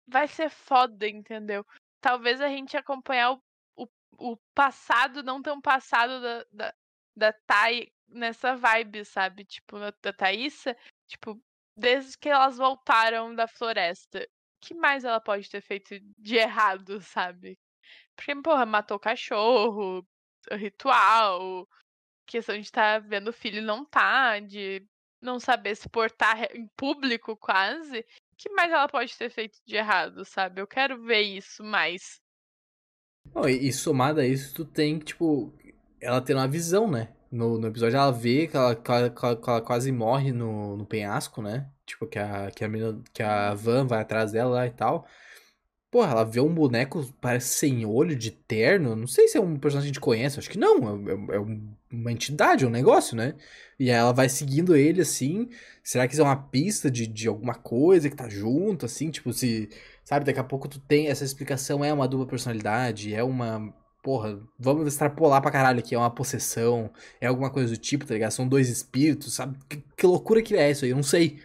vai 0.07 0.27
ser 0.27 0.49
foda, 0.49 1.07
entendeu? 1.07 1.65
Talvez 2.01 2.41
a 2.41 2.49
gente 2.49 2.75
acompanhar 2.77 3.33
o, 3.33 3.41
o, 3.77 3.87
o 4.33 4.37
passado, 4.53 5.23
não 5.23 5.41
tão 5.41 5.61
passado 5.61 6.21
da, 6.21 6.45
da, 6.51 6.75
da 7.15 7.33
Thay 7.47 7.92
nessa 8.07 8.55
vibe, 8.55 9.05
sabe? 9.05 9.45
Tipo, 9.45 9.79
da 9.79 10.13
Thaísa, 10.13 10.75
tipo, 11.07 11.41
desde 11.75 12.17
que 12.17 12.29
elas 12.29 12.57
voltaram 12.57 13.33
da 13.35 13.47
floresta, 13.47 14.19
o 14.19 14.65
que 14.65 14.73
mais 14.73 15.03
ela 15.03 15.19
pode 15.19 15.49
ter 15.49 15.61
feito 15.61 15.99
de 16.17 16.35
errado, 16.35 17.01
sabe? 17.01 17.57
Porque, 18.15 18.35
porra, 18.41 18.65
matou 18.65 18.99
cachorro, 18.99 20.05
ritual, 20.51 21.67
questão 22.25 22.55
de 22.55 22.61
estar 22.61 23.01
tá 23.01 23.07
vendo 23.07 23.29
o 23.29 23.33
filho 23.33 23.61
não 23.61 23.85
tá, 23.85 24.39
de 24.39 24.85
não 25.21 25.39
saber 25.39 25.75
se 25.75 25.89
portar 25.89 26.55
em 26.55 26.67
público 26.75 27.35
quase. 27.37 27.99
O 27.99 28.35
que 28.37 28.49
mais 28.49 28.71
ela 28.71 28.87
pode 28.87 29.17
ter 29.17 29.29
feito 29.29 29.57
de 29.65 29.75
errado, 29.75 30.25
sabe? 30.25 30.61
Eu 30.61 30.67
quero 30.67 31.01
ver 31.01 31.21
isso 31.21 31.63
mais. 31.63 32.21
Oh, 33.33 33.47
e, 33.47 33.69
e 33.69 33.69
a 33.69 34.25
isso, 34.25 34.53
tu 34.53 34.65
tem, 34.65 34.99
tipo, 34.99 35.53
ela 36.01 36.21
tem 36.21 36.35
uma 36.35 36.47
visão, 36.47 36.89
né? 36.89 37.15
No, 37.33 37.57
no 37.57 37.67
episódio 37.67 37.97
ela 37.97 38.11
vê 38.11 38.47
que 38.47 38.55
ela, 38.55 38.75
que 38.75 38.91
ela, 38.91 39.09
que 39.09 39.49
ela 39.49 39.61
quase 39.61 39.91
morre 39.91 40.31
no, 40.31 40.77
no 40.77 40.85
penhasco, 40.85 41.41
né? 41.41 41.67
Tipo, 41.83 42.05
que 42.05 42.19
a, 42.19 42.51
que, 42.51 42.63
a 42.63 42.69
menina, 42.69 43.01
que 43.11 43.23
a 43.23 43.55
Van 43.55 43.87
vai 43.87 44.01
atrás 44.01 44.31
dela 44.31 44.51
lá 44.51 44.67
e 44.67 44.69
tal. 44.69 45.07
Porra, 45.89 46.11
ela 46.11 46.23
vê 46.23 46.39
um 46.39 46.53
boneco, 46.53 47.03
parece 47.19 47.49
sem 47.57 47.85
olho, 47.87 48.15
de 48.15 48.29
terno. 48.31 48.95
Não 48.95 49.07
sei 49.07 49.27
se 49.27 49.37
é 49.37 49.41
um 49.41 49.57
personagem 49.57 49.91
que 49.91 49.93
a 49.93 49.93
gente 49.93 49.99
conhece, 49.99 50.37
acho 50.39 50.49
que 50.49 50.59
não. 50.59 51.07
É, 51.07 51.11
é, 51.11 51.37
é 51.37 51.39
uma 51.91 52.11
entidade, 52.11 52.65
é 52.65 52.67
um 52.67 52.71
negócio, 52.71 53.15
né? 53.17 53.35
E 53.79 53.89
aí 53.89 53.97
ela 53.97 54.11
vai 54.13 54.29
seguindo 54.29 54.75
ele 54.75 55.01
assim. 55.01 55.49
Será 55.83 56.07
que 56.07 56.13
isso 56.13 56.21
é 56.21 56.25
uma 56.25 56.35
pista 56.35 56.89
de, 56.91 57.07
de 57.07 57.27
alguma 57.27 57.55
coisa 57.55 58.09
que 58.11 58.15
tá 58.15 58.29
junto, 58.29 58.85
assim? 58.85 59.09
Tipo, 59.09 59.33
se. 59.33 59.69
Sabe, 60.03 60.25
daqui 60.25 60.39
a 60.39 60.43
pouco 60.43 60.67
tu 60.67 60.79
tem 60.79 61.07
essa 61.07 61.23
explicação, 61.23 61.83
é 61.83 61.91
uma 61.93 62.07
dupla 62.07 62.27
personalidade, 62.27 63.13
é 63.13 63.23
uma 63.23 63.73
porra, 64.03 64.37
vamos 64.59 64.85
extrapolar 64.85 65.41
pra 65.41 65.49
caralho 65.49 65.79
aqui, 65.79 65.95
é 65.95 65.97
uma 65.97 66.13
possessão, 66.13 66.91
é 67.21 67.27
alguma 67.27 67.49
coisa 67.49 67.73
do 67.73 67.79
tipo, 67.79 68.05
tá 68.05 68.13
ligado? 68.13 68.31
São 68.31 68.47
dois 68.47 68.69
espíritos, 68.69 69.33
sabe? 69.33 69.57
Que, 69.69 69.81
que 69.97 70.05
loucura 70.05 70.43
que 70.43 70.55
é 70.55 70.69
isso 70.69 70.83
aí? 70.83 70.91
Eu 70.91 70.97
não 70.97 71.03
sei. 71.03 71.41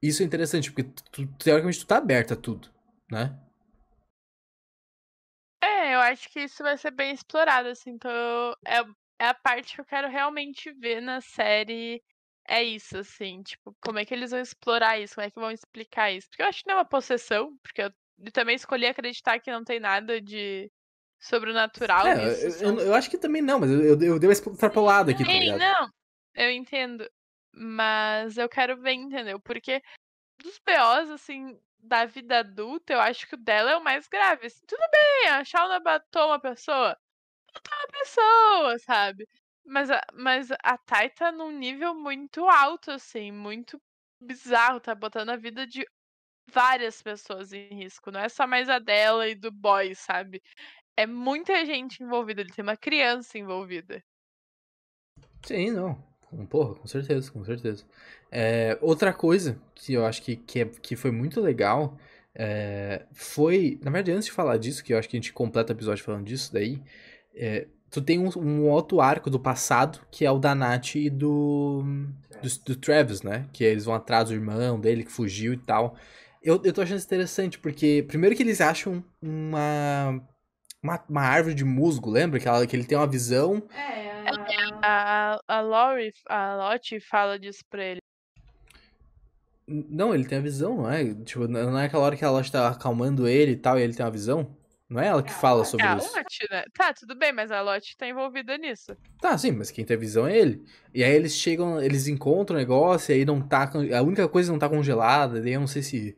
Isso 0.00 0.22
é 0.22 0.26
interessante, 0.26 0.70
porque 0.70 0.84
tu, 1.10 1.26
teoricamente 1.38 1.80
tu 1.80 1.86
tá 1.86 1.96
aberto 1.96 2.34
a 2.34 2.36
tudo, 2.36 2.68
né? 3.10 3.36
É, 5.64 5.94
eu 5.94 6.00
acho 6.00 6.28
que 6.28 6.40
isso 6.40 6.62
vai 6.62 6.76
ser 6.76 6.90
bem 6.90 7.14
explorado, 7.14 7.68
assim, 7.68 7.90
então 7.90 8.10
é, 8.66 8.78
é 9.18 9.28
a 9.28 9.34
parte 9.34 9.74
que 9.74 9.80
eu 9.80 9.84
quero 9.84 10.08
realmente 10.08 10.70
ver 10.72 11.00
na 11.00 11.20
série. 11.20 12.02
É 12.46 12.62
isso, 12.62 12.98
assim, 12.98 13.42
tipo, 13.42 13.74
como 13.80 13.98
é 14.00 14.04
que 14.04 14.12
eles 14.12 14.32
vão 14.32 14.40
explorar 14.40 14.98
isso, 14.98 15.14
como 15.14 15.26
é 15.26 15.30
que 15.30 15.40
vão 15.40 15.50
explicar 15.50 16.10
isso. 16.12 16.28
Porque 16.28 16.42
eu 16.42 16.46
acho 16.46 16.62
que 16.62 16.68
não 16.68 16.74
é 16.74 16.78
uma 16.78 16.84
possessão, 16.84 17.56
porque 17.62 17.82
eu 17.82 17.90
também 18.32 18.56
escolhi 18.56 18.86
acreditar 18.86 19.38
que 19.38 19.50
não 19.50 19.64
tem 19.64 19.80
nada 19.80 20.20
de 20.20 20.70
sobrenatural 21.22 22.06
é. 22.06 22.26
Eu, 22.26 22.50
eu, 22.50 22.80
eu, 22.80 22.94
acho 22.94 23.08
que 23.08 23.16
também 23.16 23.40
não, 23.40 23.60
mas 23.60 23.70
eu, 23.70 23.80
eu, 23.80 24.02
eu 24.02 24.18
dei 24.18 24.28
uma 24.28 24.32
extrapolada 24.32 25.12
aqui, 25.12 25.24
tá 25.24 25.32
ligado? 25.32 25.58
Não, 25.58 25.88
eu 26.34 26.50
entendo. 26.50 27.08
Mas 27.54 28.36
eu 28.36 28.48
quero 28.48 28.80
ver, 28.80 28.94
entendeu? 28.94 29.38
Porque 29.40 29.80
dos 30.42 30.58
BOs, 30.66 31.10
assim, 31.10 31.58
da 31.78 32.04
vida 32.06 32.40
adulta, 32.40 32.94
eu 32.94 33.00
acho 33.00 33.26
que 33.28 33.34
o 33.34 33.38
dela 33.38 33.70
é 33.70 33.76
o 33.76 33.84
mais 33.84 34.08
grave. 34.08 34.46
Assim, 34.46 34.64
tudo 34.66 34.82
bem, 34.90 35.30
a 35.30 35.44
Shauna 35.44 35.80
matou 35.80 36.26
uma 36.26 36.40
pessoa. 36.40 36.96
Matou 37.54 37.78
uma 37.78 37.88
pessoa, 37.88 38.78
sabe? 38.80 39.28
Mas 39.64 39.90
a, 39.90 40.00
mas 40.14 40.50
a 40.50 40.76
Tai 40.78 41.10
tá 41.10 41.30
num 41.30 41.52
nível 41.52 41.94
muito 41.94 42.44
alto, 42.48 42.90
assim, 42.90 43.30
muito 43.30 43.80
bizarro. 44.20 44.80
Tá 44.80 44.94
botando 44.94 45.30
a 45.30 45.36
vida 45.36 45.66
de 45.66 45.86
várias 46.50 47.02
pessoas 47.02 47.52
em 47.52 47.68
risco. 47.68 48.10
Não 48.10 48.20
é 48.20 48.28
só 48.28 48.46
mais 48.46 48.68
a 48.68 48.78
dela 48.78 49.28
e 49.28 49.34
do 49.34 49.50
boy, 49.52 49.94
sabe? 49.94 50.42
É 50.96 51.06
muita 51.06 51.64
gente 51.64 52.02
envolvida, 52.02 52.40
ele 52.40 52.52
tem 52.52 52.62
uma 52.62 52.76
criança 52.76 53.38
envolvida. 53.38 54.02
Sim, 55.44 55.70
não. 55.70 56.12
Porra, 56.48 56.74
com 56.74 56.86
certeza, 56.86 57.30
com 57.30 57.44
certeza. 57.44 57.84
É, 58.30 58.78
outra 58.80 59.12
coisa 59.12 59.60
que 59.74 59.92
eu 59.92 60.06
acho 60.06 60.22
que, 60.22 60.36
que, 60.36 60.60
é, 60.60 60.64
que 60.64 60.96
foi 60.96 61.10
muito 61.10 61.40
legal 61.40 61.98
é, 62.34 63.04
foi. 63.12 63.78
Na 63.82 63.90
verdade, 63.90 64.12
antes 64.12 64.26
de 64.26 64.32
falar 64.32 64.56
disso, 64.56 64.82
que 64.82 64.94
eu 64.94 64.98
acho 64.98 65.08
que 65.08 65.16
a 65.16 65.20
gente 65.20 65.32
completa 65.32 65.72
o 65.72 65.76
episódio 65.76 66.02
falando 66.02 66.24
disso 66.24 66.52
daí. 66.52 66.82
É, 67.34 67.66
tu 67.90 68.00
tem 68.00 68.18
um, 68.18 68.30
um, 68.38 68.68
outro 68.68 69.00
arco 69.00 69.28
do 69.28 69.38
passado, 69.38 70.00
que 70.10 70.24
é 70.24 70.30
o 70.30 70.38
da 70.38 70.54
Nath 70.54 70.94
e 70.94 71.10
do, 71.10 71.84
do, 72.42 72.48
do, 72.64 72.76
Travis, 72.76 73.22
né? 73.22 73.46
Que 73.52 73.64
eles 73.64 73.84
vão 73.84 73.94
atrás 73.94 74.28
do 74.28 74.34
irmão 74.34 74.80
dele 74.80 75.04
que 75.04 75.12
fugiu 75.12 75.52
e 75.52 75.58
tal. 75.58 75.96
Eu, 76.42 76.60
eu 76.64 76.72
tô 76.72 76.80
achando 76.80 76.96
isso 76.96 77.06
interessante, 77.06 77.58
porque 77.58 78.04
primeiro 78.08 78.34
que 78.34 78.42
eles 78.42 78.60
acham 78.60 79.04
uma 79.20 80.20
uma, 80.82 81.02
uma 81.08 81.22
árvore 81.22 81.54
de 81.54 81.64
musgo, 81.64 82.10
lembra? 82.10 82.40
Que, 82.40 82.48
ela, 82.48 82.66
que 82.66 82.74
ele 82.74 82.84
tem 82.84 82.98
uma 82.98 83.06
visão. 83.06 83.62
É, 83.74 84.12
a, 84.82 85.38
a, 85.46 85.60
Lori, 85.60 86.12
a 86.28 86.56
Lottie 86.56 87.00
fala 87.00 87.38
disso 87.38 87.62
pra 87.70 87.84
ele. 87.84 88.00
Não, 89.66 90.12
ele 90.12 90.24
tem 90.24 90.38
a 90.38 90.42
visão, 90.42 90.78
não 90.78 90.90
é? 90.90 91.14
Tipo, 91.14 91.46
não 91.46 91.78
é 91.78 91.86
aquela 91.86 92.02
hora 92.02 92.16
que 92.16 92.24
a 92.24 92.30
Lotte 92.30 92.50
tá 92.50 92.68
acalmando 92.68 93.28
ele 93.28 93.52
e 93.52 93.56
tal, 93.56 93.78
e 93.78 93.82
ele 93.82 93.94
tem 93.94 94.04
uma 94.04 94.10
visão? 94.10 94.56
Não 94.88 95.00
é 95.00 95.06
ela 95.06 95.22
que 95.22 95.32
fala 95.32 95.64
sobre 95.64 95.86
É 95.86 95.88
a 95.88 95.96
isso. 95.96 96.14
Lottie, 96.14 96.48
né? 96.50 96.64
Tá, 96.76 96.92
tudo 96.92 97.14
bem, 97.16 97.32
mas 97.32 97.50
a 97.50 97.62
Lottie 97.62 97.96
tá 97.96 98.06
envolvida 98.06 98.58
nisso. 98.58 98.94
Tá, 99.20 99.38
sim, 99.38 99.52
mas 99.52 99.70
quem 99.70 99.84
tem 99.84 99.96
a 99.96 100.00
visão 100.00 100.26
é 100.26 100.36
ele. 100.36 100.62
E 100.92 101.02
aí 101.02 101.14
eles 101.14 101.34
chegam, 101.34 101.80
eles 101.80 102.08
encontram 102.08 102.56
o 102.56 102.58
negócio, 102.58 103.12
e 103.12 103.14
aí 103.14 103.24
não 103.24 103.40
tá. 103.40 103.70
A 103.96 104.02
única 104.02 104.28
coisa 104.28 104.52
não 104.52 104.58
tá 104.58 104.68
congelada, 104.68 105.40
daí 105.40 105.52
eu 105.52 105.60
não 105.60 105.66
sei 105.66 105.82
se. 105.82 106.16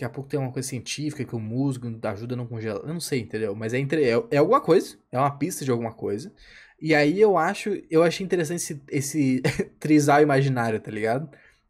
Daqui 0.00 0.04
a 0.06 0.08
pouco 0.08 0.30
tem 0.30 0.40
uma 0.40 0.50
coisa 0.50 0.66
científica 0.66 1.22
que 1.26 1.36
o 1.36 1.38
musgo 1.38 1.86
ajuda 2.04 2.34
a 2.34 2.36
não 2.36 2.46
congelar. 2.46 2.80
Eu 2.82 2.94
não 2.94 3.00
sei, 3.00 3.20
entendeu? 3.20 3.54
Mas 3.54 3.74
é, 3.74 3.78
entre, 3.78 4.02
é, 4.02 4.22
é 4.30 4.38
alguma 4.38 4.58
coisa, 4.58 4.96
é 5.12 5.18
uma 5.18 5.30
pista 5.30 5.62
de 5.62 5.70
alguma 5.70 5.92
coisa. 5.92 6.32
E 6.80 6.94
aí 6.94 7.20
eu 7.20 7.36
acho. 7.36 7.70
Eu 7.90 8.02
achei 8.02 8.24
interessante 8.24 8.56
esse, 8.56 8.82
esse 8.88 9.42
trisal 9.78 10.22
imaginário, 10.22 10.80
tá 10.80 10.90
ligado? 10.90 11.28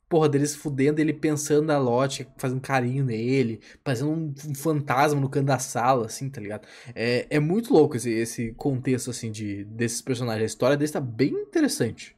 Porra, 0.08 0.28
deles 0.28 0.54
fudendo 0.54 1.00
ele 1.00 1.12
pensando 1.12 1.66
na 1.66 1.78
Lotte, 1.78 2.28
fazendo 2.38 2.60
carinho 2.60 3.04
nele, 3.04 3.60
parecendo 3.82 4.10
um, 4.12 4.32
um 4.48 4.54
fantasma 4.54 5.20
no 5.20 5.28
canto 5.28 5.46
da 5.46 5.58
sala, 5.58 6.06
assim, 6.06 6.30
tá 6.30 6.40
ligado? 6.40 6.68
É, 6.94 7.26
é 7.30 7.40
muito 7.40 7.72
louco 7.72 7.96
esse, 7.96 8.10
esse 8.12 8.52
contexto, 8.52 9.10
assim, 9.10 9.32
de, 9.32 9.64
desses 9.64 10.00
personagens. 10.00 10.42
A 10.44 10.46
história 10.46 10.76
deles 10.76 10.92
tá 10.92 11.00
bem 11.00 11.32
interessante. 11.32 12.14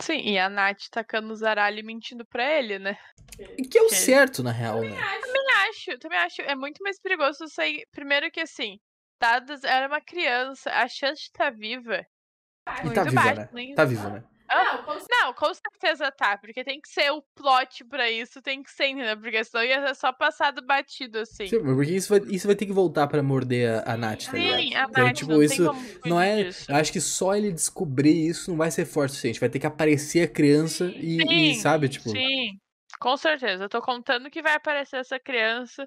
Sim, 0.00 0.20
e 0.20 0.38
a 0.38 0.48
Nath 0.48 0.88
tacando 0.90 1.32
o 1.32 1.36
zaralho 1.36 1.78
e 1.78 1.82
mentindo 1.82 2.24
pra 2.26 2.44
ele, 2.58 2.78
né? 2.78 2.96
E 3.56 3.62
que 3.66 3.78
é 3.78 3.82
o 3.82 3.88
certo, 3.88 4.42
na 4.42 4.52
real, 4.52 4.80
né? 4.80 4.90
Também 5.20 5.54
acho, 5.68 5.98
também 5.98 6.18
acho. 6.18 6.42
É 6.42 6.54
muito 6.54 6.82
mais 6.82 7.00
perigoso 7.00 7.48
sair. 7.48 7.86
Primeiro 7.92 8.30
que 8.30 8.40
assim, 8.40 8.78
dadas, 9.20 9.64
era 9.64 9.86
uma 9.86 10.00
criança, 10.00 10.70
a 10.70 10.88
chance 10.88 11.22
de 11.22 11.28
estar 11.28 11.50
viva. 11.50 11.96
é 11.96 12.06
E 12.66 12.84
muito 12.84 12.94
tá 12.94 13.04
viva, 13.04 13.22
baixa, 13.22 13.50
né? 13.52 13.74
Tá 13.74 13.84
viva, 13.84 14.10
né? 14.10 14.24
Ah, 14.50 14.82
Não, 15.10 15.34
com 15.34 15.52
certeza 15.52 16.10
tá, 16.10 16.38
porque 16.38 16.64
tem 16.64 16.80
que 16.80 16.88
ser 16.88 17.10
o 17.10 17.22
plot 17.34 17.84
pra 17.84 18.10
isso, 18.10 18.40
tem 18.40 18.62
que 18.62 18.70
ser, 18.70 18.86
entendeu? 18.88 19.16
Porque 19.18 19.44
senão 19.44 19.64
ia 19.64 19.86
ser 19.88 19.94
só 19.94 20.12
passado 20.12 20.64
batido, 20.64 21.18
assim. 21.18 21.46
Sim, 21.46 21.60
Porque 21.62 21.92
isso 21.92 22.08
vai, 22.08 22.20
isso 22.34 22.46
vai 22.46 22.56
ter 22.56 22.66
que 22.66 22.72
voltar 22.72 23.06
pra 23.08 23.22
morder 23.22 23.82
a, 23.86 23.92
a 23.92 23.96
Nath, 23.96 24.26
tá 24.26 24.38
ligado? 24.38 24.60
Sim, 24.60 24.74
a 24.74 24.82
Então, 24.84 25.04
Nath 25.04 25.14
tipo, 25.16 25.32
não 25.32 25.42
isso 25.42 25.56
tem 25.56 25.66
como 25.66 25.80
fugir 25.80 26.08
Não 26.08 26.20
é. 26.20 26.44
disso. 26.44 26.64
Eu 26.70 26.76
acho 26.76 26.92
que 26.92 27.00
só 27.00 27.34
ele 27.34 27.52
descobrir 27.52 28.28
isso 28.28 28.50
não 28.50 28.58
vai 28.58 28.70
ser 28.70 28.86
forte 28.86 29.10
o 29.10 29.14
suficiente. 29.14 29.40
Vai 29.40 29.48
ter 29.50 29.58
que 29.58 29.66
aparecer 29.66 30.22
a 30.22 30.28
criança 30.28 30.92
e, 30.96 31.18
e, 31.18 31.54
Sim, 31.54 31.60
sabe, 31.60 31.88
tipo. 31.88 32.08
Sim, 32.08 32.58
com 32.98 33.16
certeza. 33.16 33.64
Eu 33.64 33.68
tô 33.68 33.82
contando 33.82 34.30
que 34.30 34.40
vai 34.42 34.54
aparecer 34.54 34.96
essa 34.96 35.20
criança 35.20 35.86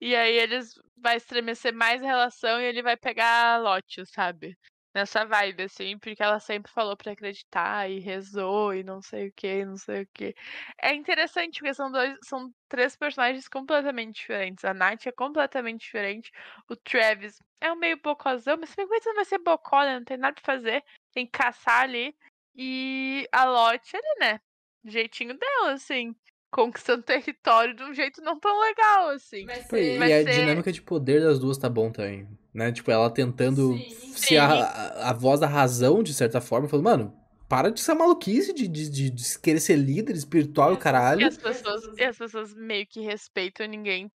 e 0.00 0.16
aí 0.16 0.36
eles 0.36 0.74
vai 0.96 1.16
estremecer 1.16 1.72
mais 1.72 2.02
a 2.02 2.06
relação 2.06 2.60
e 2.60 2.64
ele 2.64 2.82
vai 2.82 2.96
pegar 2.96 3.54
a 3.54 3.58
Lotte, 3.58 4.04
sabe? 4.06 4.56
Nessa 4.92 5.24
vibe, 5.24 5.62
assim, 5.62 5.96
porque 5.98 6.20
ela 6.20 6.40
sempre 6.40 6.70
falou 6.72 6.96
pra 6.96 7.12
acreditar 7.12 7.88
e 7.88 8.00
rezou 8.00 8.74
e 8.74 8.82
não 8.82 9.00
sei 9.00 9.28
o 9.28 9.32
que, 9.32 9.64
não 9.64 9.76
sei 9.76 10.02
o 10.02 10.08
que. 10.12 10.34
É 10.82 10.92
interessante, 10.92 11.60
porque 11.60 11.72
são 11.74 11.92
dois, 11.92 12.18
são 12.24 12.52
três 12.68 12.96
personagens 12.96 13.46
completamente 13.46 14.16
diferentes. 14.16 14.64
A 14.64 14.74
Nath 14.74 15.06
é 15.06 15.12
completamente 15.12 15.82
diferente. 15.82 16.32
O 16.68 16.74
Travis 16.74 17.38
é 17.60 17.72
um 17.72 17.76
meio 17.76 18.00
bocozão, 18.02 18.56
mas 18.58 18.70
se 18.70 18.76
não 18.78 19.14
vai 19.14 19.24
ser 19.24 19.38
bocó, 19.38 19.80
né? 19.84 19.96
Não 19.98 20.04
tem 20.04 20.16
nada 20.16 20.34
pra 20.34 20.54
fazer. 20.56 20.82
Tem 21.12 21.24
que 21.24 21.32
caçar 21.38 21.82
ali. 21.84 22.12
E 22.56 23.28
a 23.30 23.44
Lotte, 23.44 23.96
ele, 23.96 24.18
né? 24.18 24.40
do 24.82 24.90
jeitinho 24.90 25.36
dela, 25.38 25.72
assim. 25.72 26.14
Conquistando 26.50 27.02
território 27.04 27.74
de 27.74 27.82
um 27.84 27.94
jeito 27.94 28.20
não 28.22 28.38
tão 28.40 28.58
legal, 28.60 29.10
assim. 29.10 29.46
Vai 29.46 29.58
E 29.58 29.62
ser. 29.62 29.98
Vai 29.98 30.12
a 30.12 30.24
ser- 30.24 30.30
dinâmica 30.30 30.72
de 30.72 30.82
poder 30.82 31.20
das 31.20 31.38
duas 31.38 31.58
tá 31.58 31.68
bom 31.68 31.92
também. 31.92 32.26
Né? 32.52 32.72
Tipo, 32.72 32.90
ela 32.90 33.10
tentando 33.10 33.76
Sim. 33.76 34.12
ser 34.14 34.38
a, 34.38 35.10
a, 35.10 35.12
voz 35.12 35.40
da 35.40 35.46
razão, 35.46 36.02
de 36.02 36.12
certa 36.12 36.40
forma, 36.40 36.68
falando, 36.68 36.84
mano, 36.84 37.20
para 37.48 37.70
de 37.70 37.80
ser 37.80 37.94
maluquice, 37.94 38.52
de, 38.52 38.66
de, 38.66 38.88
de, 38.88 39.10
de 39.10 39.38
querer 39.38 39.60
ser 39.60 39.76
líder 39.76 40.14
espiritual 40.14 40.70
e 40.70 40.74
o 40.74 40.76
E 40.76 40.80
caralho. 40.80 41.26
as 41.26 41.36
pessoas, 41.36 41.82
e 41.98 42.04
as 42.04 42.18
pessoas 42.18 42.54
meio 42.54 42.86
que 42.86 43.00
respeitam 43.00 43.66
ninguém 43.66 44.10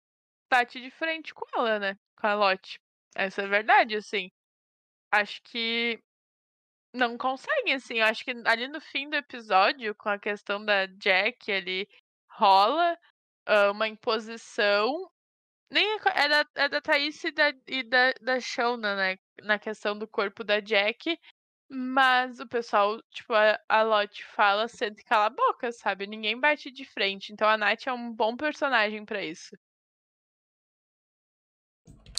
bate 0.49 0.79
de 0.79 0.91
frente 0.91 1.33
com 1.33 1.45
ela, 1.57 1.79
né? 1.79 1.95
Com 2.19 2.27
a 2.27 2.35
Lotte. 2.35 2.79
Essa 3.15 3.41
é 3.41 3.45
a 3.45 3.49
verdade, 3.49 3.95
assim. 3.95 4.29
Acho 5.11 5.41
que 5.43 5.99
não 6.93 7.17
conseguem, 7.17 7.73
assim. 7.73 7.95
Eu 7.99 8.05
acho 8.05 8.23
que 8.23 8.31
ali 8.45 8.67
no 8.67 8.79
fim 8.79 9.09
do 9.09 9.15
episódio, 9.15 9.95
com 9.95 10.09
a 10.09 10.19
questão 10.19 10.63
da 10.63 10.85
Jack 10.85 11.51
ali, 11.51 11.87
rola 12.29 12.97
ah, 13.45 13.71
uma 13.71 13.87
imposição. 13.87 15.09
Nem 15.73 15.95
é 15.95 16.25
é 16.25 16.29
da, 16.29 16.45
é 16.53 16.69
da 16.69 16.81
Thaís 16.81 17.23
e 17.23 17.31
da, 17.31 17.51
e 17.67 17.81
da, 17.81 18.13
da 18.21 18.39
Shona, 18.39 18.95
né? 18.95 19.17
Na 19.41 19.57
questão 19.57 19.97
do 19.97 20.07
corpo 20.07 20.43
da 20.43 20.59
Jack. 20.59 21.17
Mas 21.67 22.39
o 22.39 22.47
pessoal, 22.47 23.01
tipo, 23.09 23.33
a, 23.33 23.59
a 23.67 23.81
Lotte 23.81 24.23
fala, 24.23 24.67
senta 24.67 25.01
e 25.01 25.03
cala 25.03 25.25
a 25.25 25.29
boca, 25.31 25.71
sabe? 25.71 26.05
Ninguém 26.05 26.39
bate 26.39 26.69
de 26.69 26.85
frente. 26.85 27.33
Então 27.33 27.49
a 27.49 27.57
Nath 27.57 27.87
é 27.87 27.91
um 27.93 28.13
bom 28.13 28.37
personagem 28.37 29.03
pra 29.03 29.25
isso. 29.25 29.57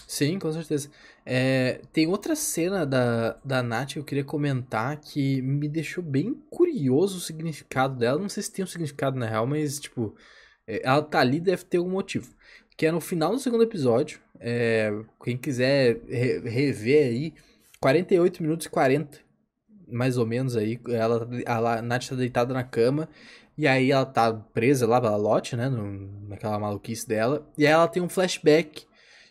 Sim, 0.08 0.40
com 0.40 0.52
certeza. 0.52 0.90
É, 1.24 1.80
tem 1.92 2.08
outra 2.08 2.34
cena 2.34 2.84
da, 2.84 3.38
da 3.44 3.62
Nath 3.62 3.92
que 3.92 3.98
eu 4.00 4.04
queria 4.04 4.24
comentar 4.24 5.00
que 5.00 5.40
me 5.42 5.68
deixou 5.68 6.02
bem 6.02 6.34
curioso 6.50 7.18
o 7.18 7.20
significado 7.20 7.96
dela. 7.96 8.18
Não 8.18 8.28
sei 8.28 8.42
se 8.42 8.52
tem 8.52 8.64
um 8.64 8.68
significado 8.68 9.16
na 9.16 9.26
real, 9.26 9.46
mas, 9.46 9.78
tipo, 9.78 10.16
é, 10.66 10.80
ela 10.84 11.02
tá 11.02 11.20
ali 11.20 11.40
deve 11.40 11.64
ter 11.64 11.78
algum 11.78 11.90
motivo. 11.90 12.34
Que 12.76 12.86
é 12.86 12.92
no 12.92 13.00
final 13.00 13.32
do 13.32 13.38
segundo 13.38 13.62
episódio. 13.62 14.20
é, 14.40 14.90
quem 15.22 15.36
quiser 15.36 16.00
re- 16.08 16.40
rever 16.40 17.06
aí, 17.06 17.34
48 17.80 18.42
minutos 18.42 18.66
e 18.66 18.70
40, 18.70 19.18
mais 19.88 20.18
ou 20.18 20.26
menos 20.26 20.56
aí. 20.56 20.78
Ela, 20.88 21.28
a 21.46 21.82
Nath 21.82 22.08
tá 22.08 22.14
deitada 22.16 22.52
na 22.52 22.64
cama. 22.64 23.08
E 23.56 23.68
aí 23.68 23.92
ela 23.92 24.04
tá 24.04 24.32
presa 24.32 24.86
lá 24.86 25.00
pela 25.00 25.16
Lotte, 25.16 25.54
né? 25.56 25.68
no- 25.68 26.28
naquela 26.28 26.58
maluquice 26.58 27.06
dela. 27.06 27.48
E 27.56 27.64
aí 27.66 27.72
ela 27.72 27.86
tem 27.86 28.02
um 28.02 28.08
flashback 28.08 28.84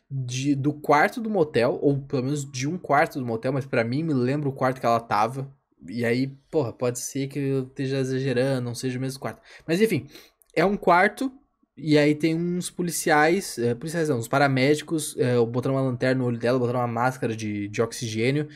de, 0.10 0.56
do 0.56 0.72
quarto 0.74 1.20
do 1.20 1.30
motel, 1.30 1.78
ou 1.82 2.00
pelo 2.02 2.24
menos 2.24 2.50
de 2.50 2.68
um 2.68 2.78
quarto 2.78 3.20
do 3.20 3.26
motel, 3.26 3.52
mas 3.52 3.66
pra 3.66 3.84
mim 3.84 4.02
me 4.04 4.14
lembra 4.14 4.48
o 4.48 4.54
quarto 4.54 4.80
que 4.80 4.86
ela 4.86 5.00
tava. 5.02 5.52
E 5.90 6.06
aí, 6.06 6.28
porra, 6.50 6.72
pode 6.72 7.00
ser 7.00 7.28
que 7.28 7.38
eu 7.40 7.64
esteja 7.64 7.98
exagerando, 7.98 8.62
não 8.62 8.74
seja 8.76 8.98
o 8.98 9.02
mesmo 9.02 9.20
quarto. 9.20 9.42
Mas 9.68 9.82
enfim, 9.82 10.08
é 10.56 10.64
um 10.64 10.78
quarto, 10.78 11.30
e 11.76 11.98
aí 11.98 12.14
tem 12.16 12.36
uns 12.36 12.70
policiais, 12.70 13.58
é, 13.58 13.74
policiais 13.76 14.10
não, 14.10 14.18
uns 14.20 14.28
paramédicos, 14.28 15.18
é, 15.18 15.36
botaram 15.46 15.76
uma 15.76 15.82
lanterna 15.82 16.20
no 16.22 16.26
olho 16.28 16.38
dela, 16.38 16.60
botaram 16.60 16.80
uma 16.80 16.88
máscara 16.88 17.36
de, 17.36 17.68
de 17.68 17.82
oxigênio. 17.82 18.48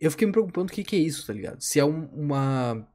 Eu 0.00 0.10
fiquei 0.10 0.26
me 0.26 0.32
preocupando 0.32 0.70
o 0.70 0.74
que, 0.74 0.84
que 0.84 0.96
é 0.96 0.98
isso, 0.98 1.26
tá 1.26 1.32
ligado? 1.32 1.60
Se 1.60 1.80
é 1.80 1.84
um- 1.84 2.06
uma, 2.12 2.86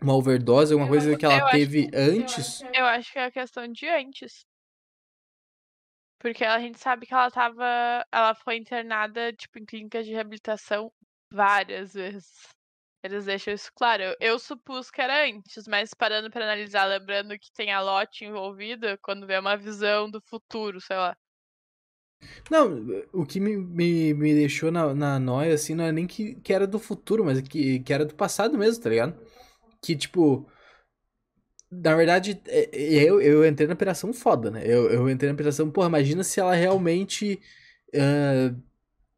uma 0.00 0.14
overdose, 0.14 0.72
alguma 0.72 0.88
coisa 0.88 1.16
que 1.16 1.24
ela 1.24 1.50
teve 1.50 1.90
antes. 1.94 2.58
que 2.58 2.64
é- 2.66 2.80
Eu 2.80 2.84
acho 2.86 3.12
que 3.12 3.18
é 3.18 3.24
a 3.24 3.30
questão 3.30 3.66
de 3.66 3.88
antes. 3.88 4.46
Porque 6.20 6.44
a 6.44 6.58
gente 6.58 6.78
sabe 6.78 7.06
que 7.06 7.14
ela 7.14 7.30
tava. 7.30 7.64
Ela 8.12 8.34
foi 8.34 8.56
internada, 8.56 9.32
tipo, 9.32 9.58
em 9.58 9.64
clínicas 9.64 10.04
de 10.04 10.12
reabilitação 10.12 10.92
várias 11.32 11.94
vezes. 11.94 12.26
Eles 13.02 13.24
deixam 13.26 13.54
isso 13.54 13.70
claro. 13.74 14.02
Eu, 14.20 14.38
supus 14.38 14.90
que 14.90 15.00
era 15.00 15.24
antes, 15.26 15.66
mas 15.68 15.94
parando 15.94 16.30
pra 16.30 16.44
analisar, 16.44 16.84
lembrando 16.86 17.38
que 17.38 17.50
tem 17.52 17.72
a 17.72 17.80
Lotte 17.80 18.24
envolvida, 18.24 18.98
quando 18.98 19.26
vê 19.26 19.38
uma 19.38 19.56
visão 19.56 20.10
do 20.10 20.20
futuro, 20.20 20.80
sei 20.80 20.96
lá. 20.96 21.16
Não, 22.50 22.86
o 23.12 23.24
que 23.26 23.40
me, 23.40 23.56
me, 23.56 24.14
me 24.14 24.34
deixou 24.34 24.70
na, 24.70 24.94
na 24.94 25.18
noia, 25.18 25.54
assim, 25.54 25.74
não 25.74 25.84
é 25.84 25.92
nem 25.92 26.06
que, 26.06 26.34
que 26.36 26.52
era 26.52 26.66
do 26.66 26.78
futuro, 26.78 27.24
mas 27.24 27.40
que, 27.42 27.80
que 27.80 27.92
era 27.92 28.04
do 28.04 28.14
passado 28.14 28.56
mesmo, 28.58 28.82
tá 28.82 28.90
ligado? 28.90 29.16
Que, 29.82 29.96
tipo. 29.96 30.46
Na 31.70 31.94
verdade, 31.94 32.40
é- 32.46 32.70
é- 32.72 33.04
eu, 33.04 33.20
eu 33.20 33.46
entrei 33.46 33.66
na 33.68 33.74
operação 33.74 34.12
foda, 34.12 34.50
né? 34.50 34.62
Eu, 34.64 34.90
eu 34.90 35.10
entrei 35.10 35.28
na 35.30 35.34
operação, 35.34 35.70
porra, 35.70 35.88
imagina 35.88 36.24
se 36.24 36.40
ela 36.40 36.54
realmente 36.54 37.40
ah, 37.94 38.54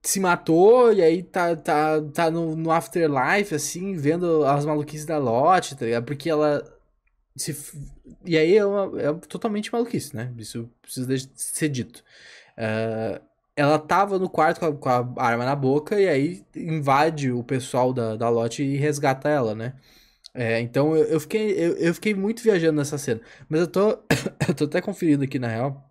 se 0.02 0.20
matou 0.20 0.92
e 0.92 1.02
aí 1.02 1.22
tá, 1.22 1.56
tá, 1.56 2.00
tá 2.14 2.30
no, 2.30 2.56
no 2.56 2.70
afterlife, 2.72 3.54
assim, 3.54 3.94
vendo 3.96 4.44
as 4.44 4.64
maluquices 4.64 5.06
da 5.06 5.18
Lotte, 5.18 5.76
tá 5.76 5.84
ligado? 5.86 6.04
Porque 6.06 6.30
ela. 6.30 6.62
Se, 7.36 7.56
e 8.24 8.36
aí 8.38 8.56
é, 8.56 8.64
uma- 8.66 9.00
é 9.00 9.12
totalmente 9.28 9.72
maluquice, 9.72 10.14
né? 10.16 10.32
Isso 10.38 10.70
precisa 10.82 11.08
ser 11.34 11.68
dito. 11.68 12.04
Ah, 12.56 13.20
ela 13.56 13.78
tava 13.78 14.18
no 14.18 14.28
quarto 14.30 14.60
com 14.60 14.66
a, 14.66 14.76
com 14.76 15.20
a 15.20 15.24
arma 15.24 15.44
na 15.44 15.56
boca 15.56 16.00
e 16.00 16.08
aí 16.08 16.44
invade 16.56 17.30
o 17.32 17.44
pessoal 17.44 17.92
da, 17.92 18.16
da 18.16 18.28
lote 18.28 18.62
e 18.62 18.76
resgata 18.76 19.28
ela, 19.28 19.54
né? 19.54 19.74
É, 20.34 20.60
então 20.60 20.96
eu, 20.96 21.04
eu 21.06 21.20
fiquei, 21.20 21.52
eu, 21.52 21.76
eu 21.78 21.94
fiquei 21.94 22.14
muito 22.14 22.42
viajando 22.42 22.78
nessa 22.78 22.98
cena. 22.98 23.20
Mas 23.48 23.60
eu 23.62 23.68
tô, 23.68 23.90
eu 24.48 24.54
tô 24.56 24.64
até 24.66 24.80
conferindo 24.82 25.24
aqui 25.24 25.38
na 25.38 25.48
real. 25.48 25.89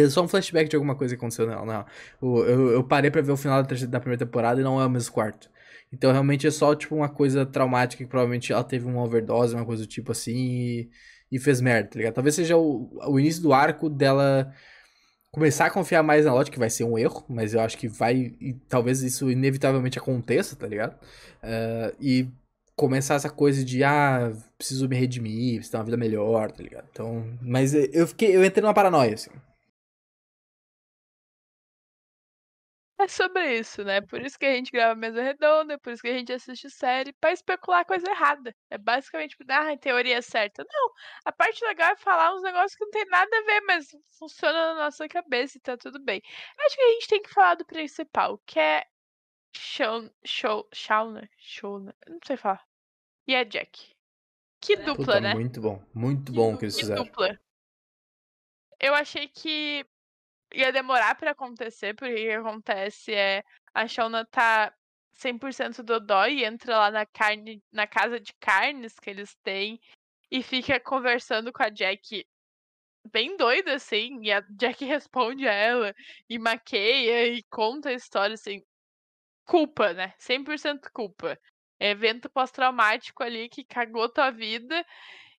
É 0.00 0.08
só 0.08 0.22
um 0.22 0.28
flashback 0.28 0.68
de 0.68 0.76
alguma 0.76 0.94
coisa 0.94 1.14
que 1.14 1.18
aconteceu 1.18 1.46
nela. 1.46 1.64
Não. 1.64 1.86
Eu, 2.46 2.70
eu 2.72 2.84
parei 2.84 3.10
pra 3.10 3.22
ver 3.22 3.32
o 3.32 3.36
final 3.36 3.62
da, 3.62 4.00
primeira 4.00 4.24
temporada 4.24 4.60
e 4.60 4.64
não 4.64 4.80
é 4.80 4.86
o 4.86 4.90
mesmo 4.90 5.12
quarto. 5.12 5.50
Então 5.92 6.12
realmente 6.12 6.46
é 6.46 6.50
só 6.50 6.74
tipo 6.74 6.94
uma 6.94 7.08
coisa 7.08 7.46
traumática 7.46 8.02
que 8.02 8.10
provavelmente 8.10 8.52
ela 8.52 8.64
teve 8.64 8.86
uma 8.86 9.02
overdose, 9.02 9.54
uma 9.54 9.64
coisa 9.64 9.84
do 9.84 9.88
tipo 9.88 10.12
assim, 10.12 10.34
e, 10.34 10.90
e 11.32 11.38
fez 11.38 11.60
merda, 11.60 11.90
tá 11.90 11.98
ligado? 11.98 12.14
Talvez 12.14 12.34
seja 12.34 12.56
o, 12.56 12.90
o 13.08 13.20
início 13.20 13.42
do 13.42 13.52
arco 13.52 13.88
dela 13.88 14.52
começar 15.36 15.66
a 15.66 15.70
confiar 15.70 16.02
mais 16.02 16.24
na 16.24 16.32
Lotte, 16.32 16.50
que 16.50 16.58
vai 16.58 16.70
ser 16.70 16.84
um 16.84 16.98
erro, 16.98 17.24
mas 17.28 17.52
eu 17.52 17.60
acho 17.60 17.76
que 17.76 17.88
vai. 17.88 18.34
E 18.40 18.54
talvez 18.68 19.02
isso 19.02 19.30
inevitavelmente 19.30 19.98
aconteça, 19.98 20.56
tá 20.56 20.66
ligado? 20.66 20.96
Eh, 21.42 21.94
e 22.00 22.28
começar 22.74 23.14
essa 23.16 23.30
coisa 23.30 23.64
de, 23.64 23.84
ah, 23.84 24.32
preciso 24.56 24.88
me 24.88 24.96
redimir, 24.96 25.56
preciso 25.56 25.72
ter 25.72 25.76
uma 25.78 25.84
vida 25.84 25.96
melhor, 25.96 26.50
tá 26.52 26.62
ligado? 26.62 26.86
Então, 26.90 27.38
mas 27.42 27.74
eu 27.74 28.06
fiquei, 28.06 28.34
eu 28.34 28.44
entrei 28.44 28.62
numa 28.62 28.74
paranoia, 28.74 29.14
assim. 29.14 29.30
É 32.98 33.06
sobre 33.08 33.58
isso, 33.58 33.84
né? 33.84 34.00
Por 34.00 34.22
isso 34.22 34.38
que 34.38 34.46
a 34.46 34.54
gente 34.54 34.70
grava 34.72 34.94
mesa 34.94 35.22
redonda, 35.22 35.78
por 35.78 35.92
isso 35.92 36.00
que 36.00 36.08
a 36.08 36.14
gente 36.14 36.32
assiste 36.32 36.70
série, 36.70 37.12
pra 37.12 37.30
especular 37.30 37.84
coisa 37.84 38.08
errada. 38.10 38.54
É 38.70 38.78
basicamente, 38.78 39.36
ah, 39.50 39.72
a 39.72 39.76
teoria 39.76 40.16
é 40.16 40.22
certa. 40.22 40.64
Não, 40.66 40.90
a 41.24 41.30
parte 41.30 41.62
legal 41.64 41.92
é 41.92 41.96
falar 41.96 42.34
uns 42.34 42.42
negócios 42.42 42.74
que 42.74 42.84
não 42.84 42.90
tem 42.90 43.04
nada 43.06 43.36
a 43.36 43.42
ver, 43.42 43.60
mas 43.62 43.88
funciona 44.18 44.74
na 44.74 44.84
nossa 44.84 45.06
cabeça 45.08 45.58
e 45.58 45.60
tá 45.60 45.76
tudo 45.76 46.02
bem. 46.02 46.22
Acho 46.58 46.76
que 46.76 46.82
a 46.82 46.92
gente 46.92 47.08
tem 47.08 47.22
que 47.22 47.28
falar 47.34 47.54
do 47.56 47.66
principal, 47.66 48.38
que 48.46 48.58
é 48.58 48.86
Shaun, 49.54 50.08
Shaun, 50.24 50.64
Shauna, 50.72 51.28
Shauna, 51.36 51.94
não 52.08 52.18
sei 52.26 52.36
falar. 52.38 52.64
E 53.26 53.34
é 53.34 53.44
Jack. 53.44 53.94
Que 54.58 54.74
dupla, 54.76 54.94
Puta, 54.94 55.20
né? 55.20 55.34
Muito 55.34 55.60
bom, 55.60 55.84
muito 55.94 56.32
bom 56.32 56.54
o 56.54 56.58
que 56.58 56.64
eles 56.64 56.74
Que 56.74 56.80
fizeram. 56.80 57.04
dupla. 57.04 57.38
Eu 58.80 58.94
achei 58.94 59.28
que 59.28 59.86
ia 60.56 60.72
demorar 60.72 61.14
pra 61.16 61.32
acontecer, 61.32 61.94
porque 61.94 62.14
o 62.14 62.16
que 62.16 62.30
acontece 62.30 63.14
é 63.14 63.44
a 63.74 63.86
Shauna 63.86 64.24
tá 64.24 64.72
100% 65.12 65.82
dodói 65.82 66.38
e 66.38 66.44
entra 66.44 66.78
lá 66.78 66.90
na 66.90 67.06
carne, 67.06 67.62
na 67.72 67.86
casa 67.86 68.18
de 68.18 68.32
carnes 68.40 68.98
que 68.98 69.10
eles 69.10 69.34
têm 69.42 69.80
e 70.30 70.42
fica 70.42 70.80
conversando 70.80 71.52
com 71.52 71.62
a 71.62 71.68
Jack 71.68 72.26
bem 73.12 73.36
doida 73.36 73.74
assim, 73.74 74.20
e 74.22 74.32
a 74.32 74.40
Jack 74.50 74.84
responde 74.84 75.46
a 75.46 75.52
ela 75.52 75.94
e 76.28 76.38
maqueia 76.38 77.28
e 77.28 77.42
conta 77.44 77.90
a 77.90 77.94
história 77.94 78.34
assim. 78.34 78.62
Culpa, 79.44 79.92
né? 79.92 80.14
100% 80.18 80.90
culpa. 80.92 81.38
Evento 81.78 82.28
pós-traumático 82.30 83.22
ali 83.22 83.48
que 83.48 83.62
cagou 83.64 84.08
tua 84.08 84.30
vida 84.30 84.84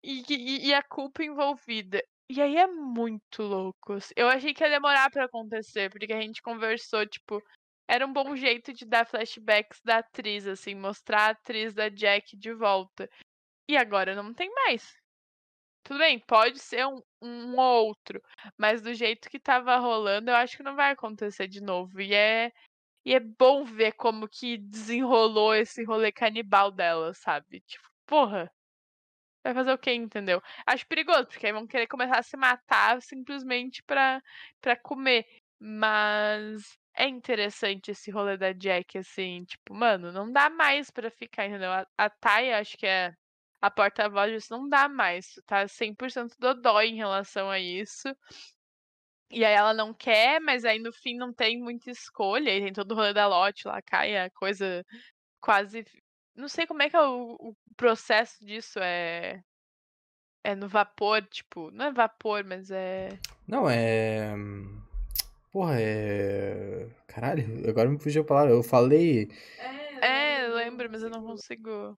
e, 0.03 0.23
e, 0.29 0.67
e 0.67 0.73
a 0.73 0.81
culpa 0.83 1.23
envolvida. 1.23 2.01
E 2.29 2.41
aí 2.41 2.57
é 2.57 2.67
muito 2.67 3.41
louco. 3.43 3.93
assim. 3.93 4.13
Eu 4.15 4.27
achei 4.27 4.53
que 4.53 4.63
ia 4.63 4.69
demorar 4.69 5.09
pra 5.09 5.25
acontecer, 5.25 5.89
porque 5.89 6.11
a 6.13 6.21
gente 6.21 6.41
conversou, 6.41 7.05
tipo, 7.05 7.41
era 7.87 8.05
um 8.05 8.11
bom 8.11 8.35
jeito 8.35 8.73
de 8.73 8.85
dar 8.85 9.05
flashbacks 9.05 9.81
da 9.83 9.99
atriz, 9.99 10.45
assim, 10.45 10.75
mostrar 10.75 11.27
a 11.27 11.29
atriz 11.29 11.73
da 11.73 11.89
Jack 11.89 12.35
de 12.37 12.53
volta. 12.53 13.09
E 13.69 13.77
agora 13.77 14.15
não 14.15 14.33
tem 14.33 14.49
mais. 14.53 14.95
Tudo 15.83 15.99
bem, 15.99 16.19
pode 16.19 16.59
ser 16.59 16.85
um, 16.85 17.01
um 17.21 17.57
outro, 17.57 18.21
mas 18.57 18.81
do 18.81 18.93
jeito 18.93 19.29
que 19.29 19.39
tava 19.39 19.77
rolando, 19.77 20.29
eu 20.31 20.35
acho 20.35 20.57
que 20.57 20.63
não 20.63 20.75
vai 20.75 20.91
acontecer 20.91 21.47
de 21.47 21.61
novo. 21.61 22.01
E 22.01 22.13
é, 22.13 22.51
e 23.05 23.13
é 23.15 23.19
bom 23.21 23.63
ver 23.65 23.93
como 23.93 24.27
que 24.27 24.57
desenrolou 24.57 25.55
esse 25.55 25.83
rolê 25.85 26.11
canibal 26.11 26.71
dela, 26.71 27.13
sabe? 27.13 27.61
Tipo, 27.61 27.87
porra. 28.05 28.51
Vai 29.47 29.53
fazer 29.53 29.71
o 29.71 29.77
quê, 29.77 29.93
entendeu? 29.93 30.41
Acho 30.65 30.85
perigoso, 30.87 31.25
porque 31.27 31.45
aí 31.47 31.53
vão 31.53 31.65
querer 31.65 31.87
começar 31.87 32.19
a 32.19 32.23
se 32.23 32.35
matar 32.35 33.01
simplesmente 33.01 33.81
pra, 33.83 34.21
pra 34.59 34.75
comer. 34.75 35.25
Mas 35.57 36.77
é 36.93 37.07
interessante 37.07 37.91
esse 37.91 38.11
rolê 38.11 38.35
da 38.37 38.51
Jack, 38.51 38.97
assim, 38.97 39.45
tipo, 39.45 39.73
mano, 39.73 40.11
não 40.11 40.29
dá 40.29 40.49
mais 40.49 40.91
pra 40.91 41.09
ficar, 41.09 41.45
entendeu? 41.47 41.71
A, 41.71 41.87
a 41.97 42.09
Taya, 42.09 42.59
acho 42.59 42.77
que 42.77 42.85
é 42.85 43.13
a 43.61 43.71
porta-voz 43.71 44.33
disso, 44.33 44.47
não 44.51 44.67
dá 44.67 44.89
mais. 44.89 45.27
Tá 45.45 45.65
100% 45.65 46.35
dodói 46.37 46.87
em 46.89 46.97
relação 46.97 47.49
a 47.49 47.57
isso. 47.57 48.09
E 49.29 49.43
aí 49.45 49.53
ela 49.53 49.73
não 49.73 49.93
quer, 49.93 50.39
mas 50.41 50.63
aí 50.65 50.79
no 50.79 50.91
fim 50.93 51.15
não 51.17 51.33
tem 51.33 51.57
muita 51.61 51.89
escolha. 51.91 52.49
E 52.55 52.61
tem 52.63 52.73
todo 52.73 52.91
o 52.91 52.95
rolê 52.95 53.13
da 53.13 53.27
lote 53.27 53.67
lá, 53.67 53.81
cai 53.81 54.17
a 54.17 54.29
coisa 54.31 54.83
quase. 55.41 55.83
Não 56.37 56.47
sei 56.47 56.67
como 56.67 56.83
é 56.83 56.89
que 56.89 56.95
é 56.95 57.01
o, 57.01 57.35
o 57.39 57.55
processo 57.75 58.45
disso. 58.45 58.79
É. 58.79 59.41
É 60.43 60.55
no 60.55 60.69
vapor, 60.69 61.23
tipo. 61.23 61.71
Não 61.71 61.85
é 61.85 61.91
vapor, 61.91 62.43
mas 62.45 62.69
é. 62.71 63.09
Não, 63.47 63.69
é. 63.69 64.33
Porra, 65.51 65.75
é. 65.79 66.87
Caralho, 67.07 67.67
agora 67.67 67.89
me 67.89 67.99
fugiu 67.99 68.21
a 68.21 68.25
palavra. 68.25 68.53
Eu 68.53 68.61
falei. 68.61 69.29
É, 70.01 70.45
eu 70.45 70.55
lembro, 70.55 70.87
mas 70.91 71.01
eu 71.01 71.09
não 71.09 71.23
consigo. 71.23 71.97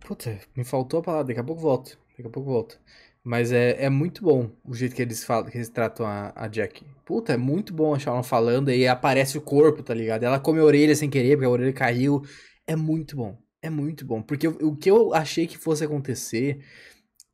Puta, 0.00 0.40
me 0.56 0.64
faltou 0.64 1.00
a 1.00 1.02
palavra, 1.02 1.26
daqui 1.26 1.40
a 1.40 1.44
pouco 1.44 1.60
volto. 1.60 1.98
Daqui 2.10 2.26
a 2.26 2.30
pouco 2.30 2.50
volto. 2.50 2.80
Mas 3.22 3.52
é, 3.52 3.84
é 3.84 3.90
muito 3.90 4.22
bom 4.22 4.50
o 4.64 4.74
jeito 4.74 4.94
que 4.94 5.02
eles 5.02 5.24
falam, 5.24 5.50
que 5.50 5.56
eles 5.56 5.68
tratam 5.68 6.06
a, 6.06 6.32
a 6.34 6.48
Jack. 6.48 6.84
Puta, 7.04 7.32
é 7.34 7.36
muito 7.36 7.72
bom 7.72 7.94
achar 7.94 8.12
ela 8.12 8.22
falando 8.22 8.70
e 8.70 8.86
aparece 8.88 9.38
o 9.38 9.42
corpo, 9.42 9.82
tá 9.82 9.94
ligado? 9.94 10.24
Ela 10.24 10.40
come 10.40 10.60
a 10.60 10.64
orelha 10.64 10.94
sem 10.96 11.08
querer, 11.10 11.36
porque 11.36 11.46
a 11.46 11.50
orelha 11.50 11.72
caiu. 11.72 12.22
É 12.66 12.74
muito 12.74 13.16
bom. 13.16 13.43
É 13.64 13.70
muito 13.70 14.04
bom. 14.04 14.20
Porque 14.22 14.46
o, 14.46 14.76
que 14.76 14.90
eu 14.90 15.14
achei 15.14 15.46
que 15.46 15.56
fosse 15.56 15.82
acontecer, 15.84 16.60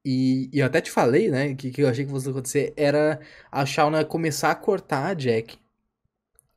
e, 0.05 0.49
e 0.53 0.61
eu 0.61 0.67
até 0.67 0.81
te 0.81 0.91
falei, 0.91 1.29
né? 1.29 1.55
Que, 1.57 1.73
que 1.73 1.83
eu 1.83 1.89
achei 1.89 2.05
que 2.05 2.11
fosse 2.11 2.31
acontecer 2.31 2.73
era 2.77 3.21
a 3.51 3.67
Shauna 3.67 4.05
começar 4.05 4.53
a 4.53 4.55
cortar 4.55 5.07
a 5.09 5.15
Jack 5.15 5.59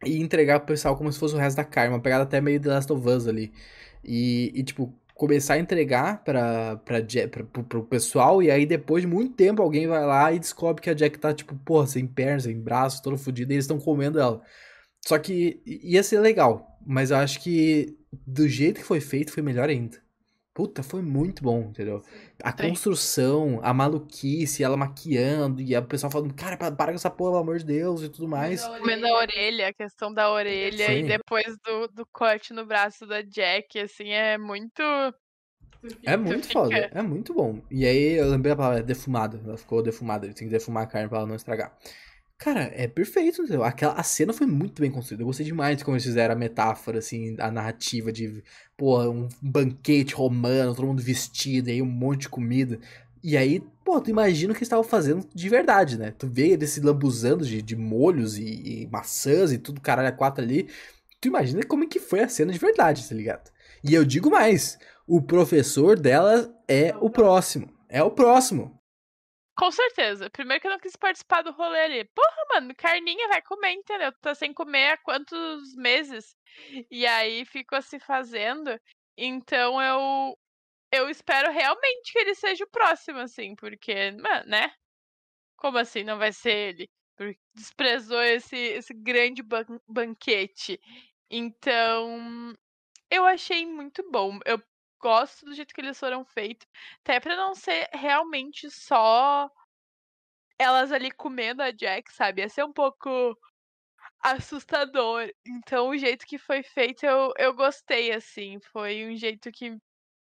e 0.06 0.22
entregar 0.22 0.60
pro 0.60 0.68
pessoal 0.68 0.96
como 0.98 1.12
se 1.12 1.20
fosse 1.20 1.34
o 1.36 1.40
resto 1.40 1.58
da 1.58 1.64
carne. 1.66 1.94
Uma 1.96 2.02
pegada 2.02 2.24
até 2.24 2.40
meio 2.40 2.60
The 2.62 2.70
Last 2.70 2.94
of 2.94 3.08
Us 3.10 3.28
ali. 3.28 3.52
E, 4.04 4.52
e 4.56 4.64
tipo, 4.64 4.94
começar 5.16 5.56
a 5.56 5.60
entregar 5.60 6.24
pra, 6.24 6.78
pra, 6.78 7.02
Jack, 7.02 7.30
pra, 7.30 7.44
pro, 7.44 7.64
pro 7.64 7.84
pessoal, 7.84 8.44
e 8.44 8.52
aí 8.52 8.66
depois 8.68 9.02
de 9.04 9.08
muito 9.08 9.34
tempo 9.36 9.62
alguém 9.62 9.88
vai 9.88 10.06
lá 10.06 10.32
e 10.34 10.40
descobre 10.40 10.84
que 10.84 10.90
a 10.90 10.94
Jack 10.94 11.18
tá, 11.18 11.34
tipo, 11.34 11.56
porra, 11.66 11.88
sem 11.88 12.06
pernas, 12.06 12.44
sem 12.44 12.60
braços, 12.60 13.00
toda 13.00 13.18
fodida, 13.18 13.54
e 13.54 13.56
eles 13.56 13.66
estão 13.66 13.80
comendo 13.80 14.20
ela. 14.20 14.42
Só 15.06 15.20
que 15.20 15.62
ia 15.66 16.02
ser 16.04 16.20
legal, 16.20 16.78
mas 16.86 17.12
eu 17.12 17.18
acho 17.18 17.40
que 17.42 17.98
do 18.26 18.48
jeito 18.48 18.80
que 18.80 18.86
foi 18.86 19.02
feito 19.02 19.32
foi 19.32 19.44
melhor 19.44 19.70
ainda. 19.70 20.02
Puta, 20.54 20.84
foi 20.84 21.02
muito 21.02 21.42
bom, 21.44 21.62
entendeu? 21.62 22.04
A 22.44 22.52
Sim. 22.52 22.70
construção, 22.70 23.60
a 23.64 23.74
maluquice, 23.74 24.64
ela 24.64 24.78
maquiando, 24.78 25.60
e 25.60 25.76
o 25.76 25.84
pessoal 25.84 26.12
falando, 26.12 26.32
cara, 26.36 26.56
para, 26.56 26.72
para 26.76 26.92
com 26.92 26.96
essa 26.96 27.10
porra, 27.10 27.32
pelo 27.32 27.42
amor 27.42 27.58
de 27.58 27.66
Deus, 27.66 28.04
e 28.04 28.10
tudo 28.10 28.28
mais. 28.28 28.64
Comendo 28.68 29.08
a 29.08 29.18
orelha, 29.18 29.70
a 29.70 29.74
questão 29.74 30.14
da 30.14 30.32
orelha, 30.32 30.86
Sim. 30.86 31.00
e 31.00 31.04
depois 31.08 31.58
do, 31.66 31.88
do 31.88 32.06
corte 32.14 32.54
no 32.54 32.68
braço 32.68 33.08
da 33.08 33.24
Jack, 33.24 33.80
assim, 33.80 34.10
é 34.10 34.38
muito. 34.38 34.82
É 36.06 36.16
muito 36.16 36.48
fica- 36.48 36.60
foda, 36.60 36.92
é 36.94 37.02
muito 37.02 37.34
bom. 37.34 37.60
E 37.72 37.86
aí 37.86 38.14
eu 38.14 38.30
lembrei 38.30 38.54
a 38.54 38.56
palavra 38.56 38.84
defumada. 38.84 39.42
Ela 39.44 39.58
ficou 39.58 39.82
defumada, 39.82 40.26
ele 40.28 40.36
tem 40.36 40.48
que 40.48 40.54
defumar 40.54 40.84
a 40.84 40.88
carne 40.88 41.10
pra 41.10 41.18
ela 41.18 41.28
não 41.28 41.36
estragar. 41.36 41.76
Cara, 42.44 42.70
é 42.76 42.90
perfeito, 42.90 43.42
entendeu? 43.42 43.64
Aquela, 43.64 43.94
a 43.94 44.04
cena 44.04 44.34
foi 44.34 44.46
muito 44.46 44.82
bem 44.82 44.92
construída. 44.92 45.24
Eu 45.24 45.28
gostei 45.28 45.46
demais 45.46 45.78
de 45.78 45.86
como 45.86 45.96
eles 45.96 46.04
fizeram 46.04 46.36
a 46.36 46.38
metáfora, 46.38 47.00
assim, 47.00 47.38
a 47.40 47.50
narrativa 47.50 48.12
de, 48.12 48.44
pô, 48.76 49.02
um 49.10 49.30
banquete 49.42 50.14
romano, 50.14 50.76
todo 50.76 50.88
mundo 50.88 51.02
vestido, 51.02 51.70
aí 51.70 51.82
um 51.82 51.86
monte 51.86 52.24
de 52.24 52.30
comida. 52.30 52.78
E 53.24 53.38
aí, 53.38 53.62
pô, 53.86 54.02
tu 54.02 54.10
imagina 54.10 54.52
o 54.52 54.54
que 54.54 54.60
eles 54.60 54.66
estavam 54.66 54.84
fazendo 54.84 55.26
de 55.34 55.48
verdade, 55.48 55.98
né? 55.98 56.12
Tu 56.12 56.28
vê 56.28 56.50
eles 56.50 56.72
se 56.72 56.82
lambuzando 56.82 57.46
de, 57.46 57.62
de 57.62 57.78
molhos 57.78 58.38
e, 58.38 58.44
e 58.82 58.88
maçãs 58.92 59.54
e 59.54 59.58
tudo, 59.58 59.80
caralho, 59.80 60.10
a 60.10 60.12
quatro 60.12 60.44
ali. 60.44 60.68
Tu 61.22 61.30
imagina 61.30 61.64
como 61.64 61.86
é 61.86 61.88
que 61.88 61.98
foi 61.98 62.20
a 62.20 62.28
cena 62.28 62.52
de 62.52 62.60
verdade, 62.60 63.08
tá 63.08 63.16
ligado? 63.16 63.50
E 63.82 63.94
eu 63.94 64.04
digo 64.04 64.30
mais, 64.30 64.78
o 65.08 65.22
professor 65.22 65.98
dela 65.98 66.54
é 66.68 66.94
o 67.00 67.10
próximo. 67.10 67.70
É 67.88 68.04
o 68.04 68.12
próximo. 68.12 68.78
Com 69.56 69.72
certeza. 69.72 70.30
Primeiro 70.30 70.62
que 70.62 70.68
eu 70.68 70.72
não 70.72 70.80
quis 70.80 70.96
participar 70.96 71.44
do 71.44 71.52
rolê 71.52 71.80
ali. 71.82 72.06
Porra, 72.06 72.46
mano, 72.56 72.76
carninha 72.76 73.28
vai 73.28 73.42
comer, 73.42 73.72
entendeu? 73.74 74.12
Tá 74.20 74.34
sem 74.34 74.54
comer 74.54 74.94
há 74.94 74.98
quantos 74.98 75.76
meses? 75.76 76.36
E 76.90 77.06
aí 77.06 77.46
ficou 77.46 77.82
se 77.82 78.00
fazendo. 78.00 78.80
Então 79.18 79.82
eu. 79.82 80.38
Eu 80.94 81.10
espero 81.10 81.52
realmente 81.52 82.14
que 82.14 82.20
ele 82.20 82.36
seja 82.36 82.64
o 82.66 82.70
próximo, 82.70 83.20
assim, 83.20 83.56
porque, 83.56 84.12
mano, 84.12 84.46
né? 84.48 84.72
Como 85.58 85.78
assim 85.78 86.04
não 86.04 86.18
vai 86.18 86.32
ser 86.34 86.52
ele? 86.52 86.90
Porque 87.18 87.40
desprezou 87.56 88.22
esse, 88.22 88.58
esse 88.58 88.94
grande 88.94 89.44
ban- 89.44 89.66
banquete. 89.88 90.80
Então, 91.32 92.54
eu 93.12 93.26
achei 93.26 93.66
muito 93.66 94.04
bom. 94.12 94.40
Eu 94.46 94.62
gosto 95.04 95.46
do 95.46 95.54
jeito 95.54 95.74
que 95.74 95.82
eles 95.82 96.00
foram 96.00 96.24
feitos. 96.24 96.66
Até 97.02 97.20
pra 97.20 97.36
não 97.36 97.54
ser 97.54 97.90
realmente 97.94 98.72
só 98.72 99.52
elas 100.58 100.94
ali 100.94 101.12
comendo 101.12 101.62
a 101.62 101.72
Jack, 101.72 102.12
sabe? 102.14 102.42
Ia 102.42 102.48
ser 102.48 102.64
um 102.64 102.72
pouco 102.72 103.38
assustador. 104.22 105.30
Então, 105.46 105.90
o 105.90 105.98
jeito 105.98 106.26
que 106.26 106.38
foi 106.38 106.64
feito, 106.64 107.06
eu, 107.06 107.34
eu 107.38 107.54
gostei, 107.54 108.14
assim. 108.14 108.60
Foi 108.72 109.06
um 109.06 109.16
jeito 109.16 109.52
que, 109.52 109.78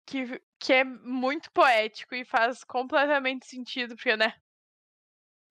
que, 0.07 0.41
que 0.59 0.73
é 0.73 0.85
muito 0.85 1.53
poético 1.53 2.15
e 2.15 2.25
faz 2.25 2.65
completamente 2.65 3.47
sentido, 3.47 3.95
porque, 3.95 4.17
né? 4.17 4.35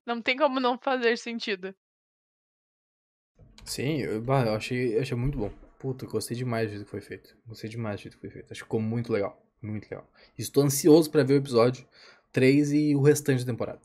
Não 0.08 0.22
tem 0.24 0.36
como 0.36 0.60
não 0.60 0.76
fazer 0.80 1.18
sentido. 1.18 1.76
Sim, 3.64 4.00
eu, 4.00 4.26
eu 4.26 4.56
achei, 4.56 4.98
achei 4.98 5.16
muito 5.16 5.38
bom. 5.38 5.69
Puta, 5.80 6.06
gostei 6.06 6.36
demais 6.36 6.68
do 6.68 6.72
jeito 6.72 6.84
que 6.84 6.92
foi 6.92 7.00
feito. 7.00 7.38
Gostei 7.48 7.70
demais 7.70 7.96
do 7.96 8.04
jeito 8.04 8.16
que 8.16 8.22
foi 8.22 8.30
feito. 8.30 8.52
Acho 8.52 8.62
que 8.62 8.66
ficou 8.66 8.82
muito 8.82 9.14
legal. 9.14 9.42
Muito 9.62 9.86
legal. 9.86 10.06
Estou 10.38 10.62
ansioso 10.64 11.10
pra 11.10 11.24
ver 11.24 11.36
o 11.36 11.38
episódio 11.38 11.88
3 12.34 12.74
e 12.74 12.96
o 12.96 13.02
restante 13.02 13.46
da 13.46 13.54
temporada. 13.54 13.82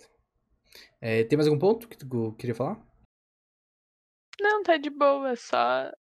É, 1.00 1.22
tem 1.22 1.36
mais 1.36 1.46
algum 1.46 1.58
ponto 1.58 1.88
que 1.88 1.96
tu 1.96 2.34
queria 2.34 2.54
falar? 2.54 2.84
Não, 4.40 4.64
tá 4.64 4.76
de 4.76 4.90
boa, 4.90 5.36
só. 5.36 5.92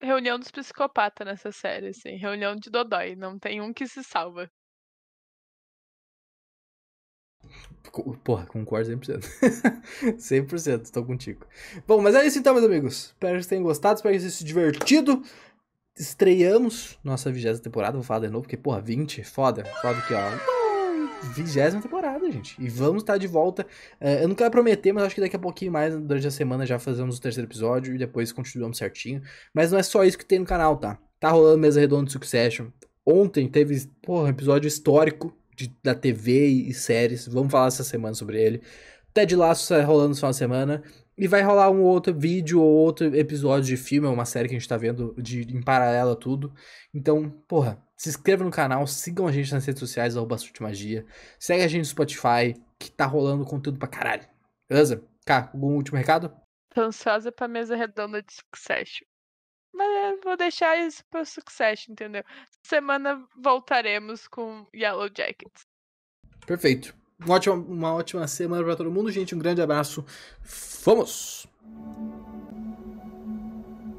reunião 0.00 0.38
dos 0.38 0.50
psicopatas 0.50 1.26
nessa 1.26 1.52
série, 1.52 1.88
assim. 1.88 2.16
Reunião 2.16 2.56
de 2.56 2.70
Dodói. 2.70 3.14
Não 3.14 3.38
tem 3.38 3.60
um 3.60 3.72
que 3.72 3.86
se 3.86 4.02
salva. 4.02 4.50
Porra, 8.24 8.46
concordo 8.46 8.90
100%. 8.90 9.24
100%, 10.16 10.84
estou 10.84 11.04
contigo. 11.04 11.46
Bom, 11.86 12.00
mas 12.00 12.14
é 12.14 12.26
isso 12.26 12.38
então, 12.38 12.54
meus 12.54 12.64
amigos. 12.64 13.06
Espero 13.06 13.32
que 13.32 13.38
vocês 13.38 13.46
tenham 13.46 13.62
gostado, 13.62 13.96
espero 13.96 14.14
que 14.14 14.20
vocês 14.20 14.32
tenham 14.32 14.38
se 14.38 14.44
divertido. 14.44 15.22
Estreamos 15.98 16.98
nossa 17.04 17.30
vigésima 17.30 17.62
temporada, 17.62 17.94
vou 17.94 18.02
falar 18.02 18.20
de 18.20 18.28
novo, 18.28 18.42
porque, 18.42 18.56
porra, 18.56 18.80
20, 18.80 19.22
foda. 19.24 19.64
Foda 19.82 19.98
aqui, 19.98 20.14
ó. 20.14 20.62
Vigésima 21.34 21.82
temporada, 21.82 22.30
gente. 22.30 22.60
E 22.60 22.68
vamos 22.68 23.02
estar 23.02 23.18
de 23.18 23.26
volta. 23.26 23.66
Uh, 24.00 24.22
eu 24.22 24.28
não 24.28 24.34
quero 24.34 24.50
prometer, 24.50 24.92
mas 24.92 25.04
acho 25.04 25.14
que 25.14 25.20
daqui 25.20 25.36
a 25.36 25.38
pouquinho 25.38 25.70
mais, 25.70 25.94
durante 25.94 26.26
a 26.26 26.30
semana, 26.30 26.66
já 26.66 26.78
fazemos 26.78 27.18
o 27.18 27.20
terceiro 27.20 27.48
episódio 27.48 27.94
e 27.94 27.98
depois 27.98 28.32
continuamos 28.32 28.78
certinho. 28.78 29.22
Mas 29.54 29.70
não 29.70 29.78
é 29.78 29.82
só 29.82 30.02
isso 30.04 30.18
que 30.18 30.24
tem 30.24 30.38
no 30.38 30.46
canal, 30.46 30.76
tá? 30.76 30.98
Tá 31.20 31.30
rolando 31.30 31.58
mesa 31.58 31.78
redonda 31.78 32.06
de 32.06 32.12
Succession. 32.12 32.68
Ontem 33.06 33.48
teve, 33.48 33.86
porra, 34.02 34.24
um 34.24 34.28
episódio 34.28 34.66
histórico 34.66 35.36
de, 35.56 35.74
da 35.82 35.94
TV 35.94 36.46
e 36.46 36.74
séries. 36.74 37.26
Vamos 37.26 37.50
falar 37.50 37.68
essa 37.68 37.84
semana 37.84 38.14
sobre 38.14 38.40
ele. 38.42 38.62
Ted 39.12 39.34
Lasso 39.36 39.68
tá 39.68 39.84
rolando 39.84 40.14
final 40.14 40.30
de 40.30 40.36
semana. 40.36 40.82
E 41.16 41.28
vai 41.28 41.42
rolar 41.42 41.70
um 41.70 41.82
outro 41.82 42.14
vídeo 42.14 42.60
ou 42.60 42.66
outro 42.66 43.14
episódio 43.14 43.68
de 43.68 43.76
filme, 43.76 44.08
uma 44.08 44.24
série 44.24 44.48
que 44.48 44.54
a 44.54 44.58
gente 44.58 44.68
tá 44.68 44.78
vendo 44.78 45.14
de, 45.18 45.42
em 45.42 45.62
paralelo 45.62 46.12
a 46.12 46.16
tudo. 46.16 46.52
Então, 46.92 47.28
porra, 47.46 47.78
se 47.96 48.08
inscreva 48.08 48.42
no 48.42 48.50
canal, 48.50 48.86
sigam 48.86 49.26
a 49.26 49.32
gente 49.32 49.52
nas 49.52 49.64
redes 49.64 49.78
sociais, 49.78 50.16
arroba 50.16 50.36
Magia. 50.60 51.04
Segue 51.38 51.62
a 51.62 51.68
gente 51.68 51.80
no 51.80 51.84
Spotify, 51.84 52.54
que 52.78 52.90
tá 52.90 53.04
rolando 53.04 53.44
conteúdo 53.44 53.78
pra 53.78 53.86
caralho. 53.86 54.26
Beleza? 54.68 55.04
Cá, 55.26 55.50
algum 55.52 55.76
último 55.76 55.98
recado? 55.98 56.34
Tô 56.74 56.80
ansiosa 56.80 57.30
pra 57.30 57.46
mesa 57.46 57.76
redonda 57.76 58.22
de 58.22 58.32
Succession. 58.32 59.06
Mas 59.72 60.20
vou 60.22 60.36
deixar 60.36 60.76
isso 60.78 61.04
pro 61.10 61.24
Succession, 61.24 61.92
entendeu? 61.92 62.22
Semana 62.62 63.26
voltaremos 63.36 64.28
com 64.28 64.66
Yellow 64.74 65.08
Jackets. 65.08 65.66
Perfeito. 66.46 66.94
Uma 67.24 67.36
ótima, 67.36 67.54
uma 67.54 67.94
ótima 67.94 68.26
semana 68.26 68.64
para 68.64 68.76
todo 68.76 68.90
mundo, 68.90 69.10
gente. 69.10 69.34
Um 69.34 69.38
grande 69.38 69.62
abraço. 69.62 70.04
Vamos! 70.84 71.46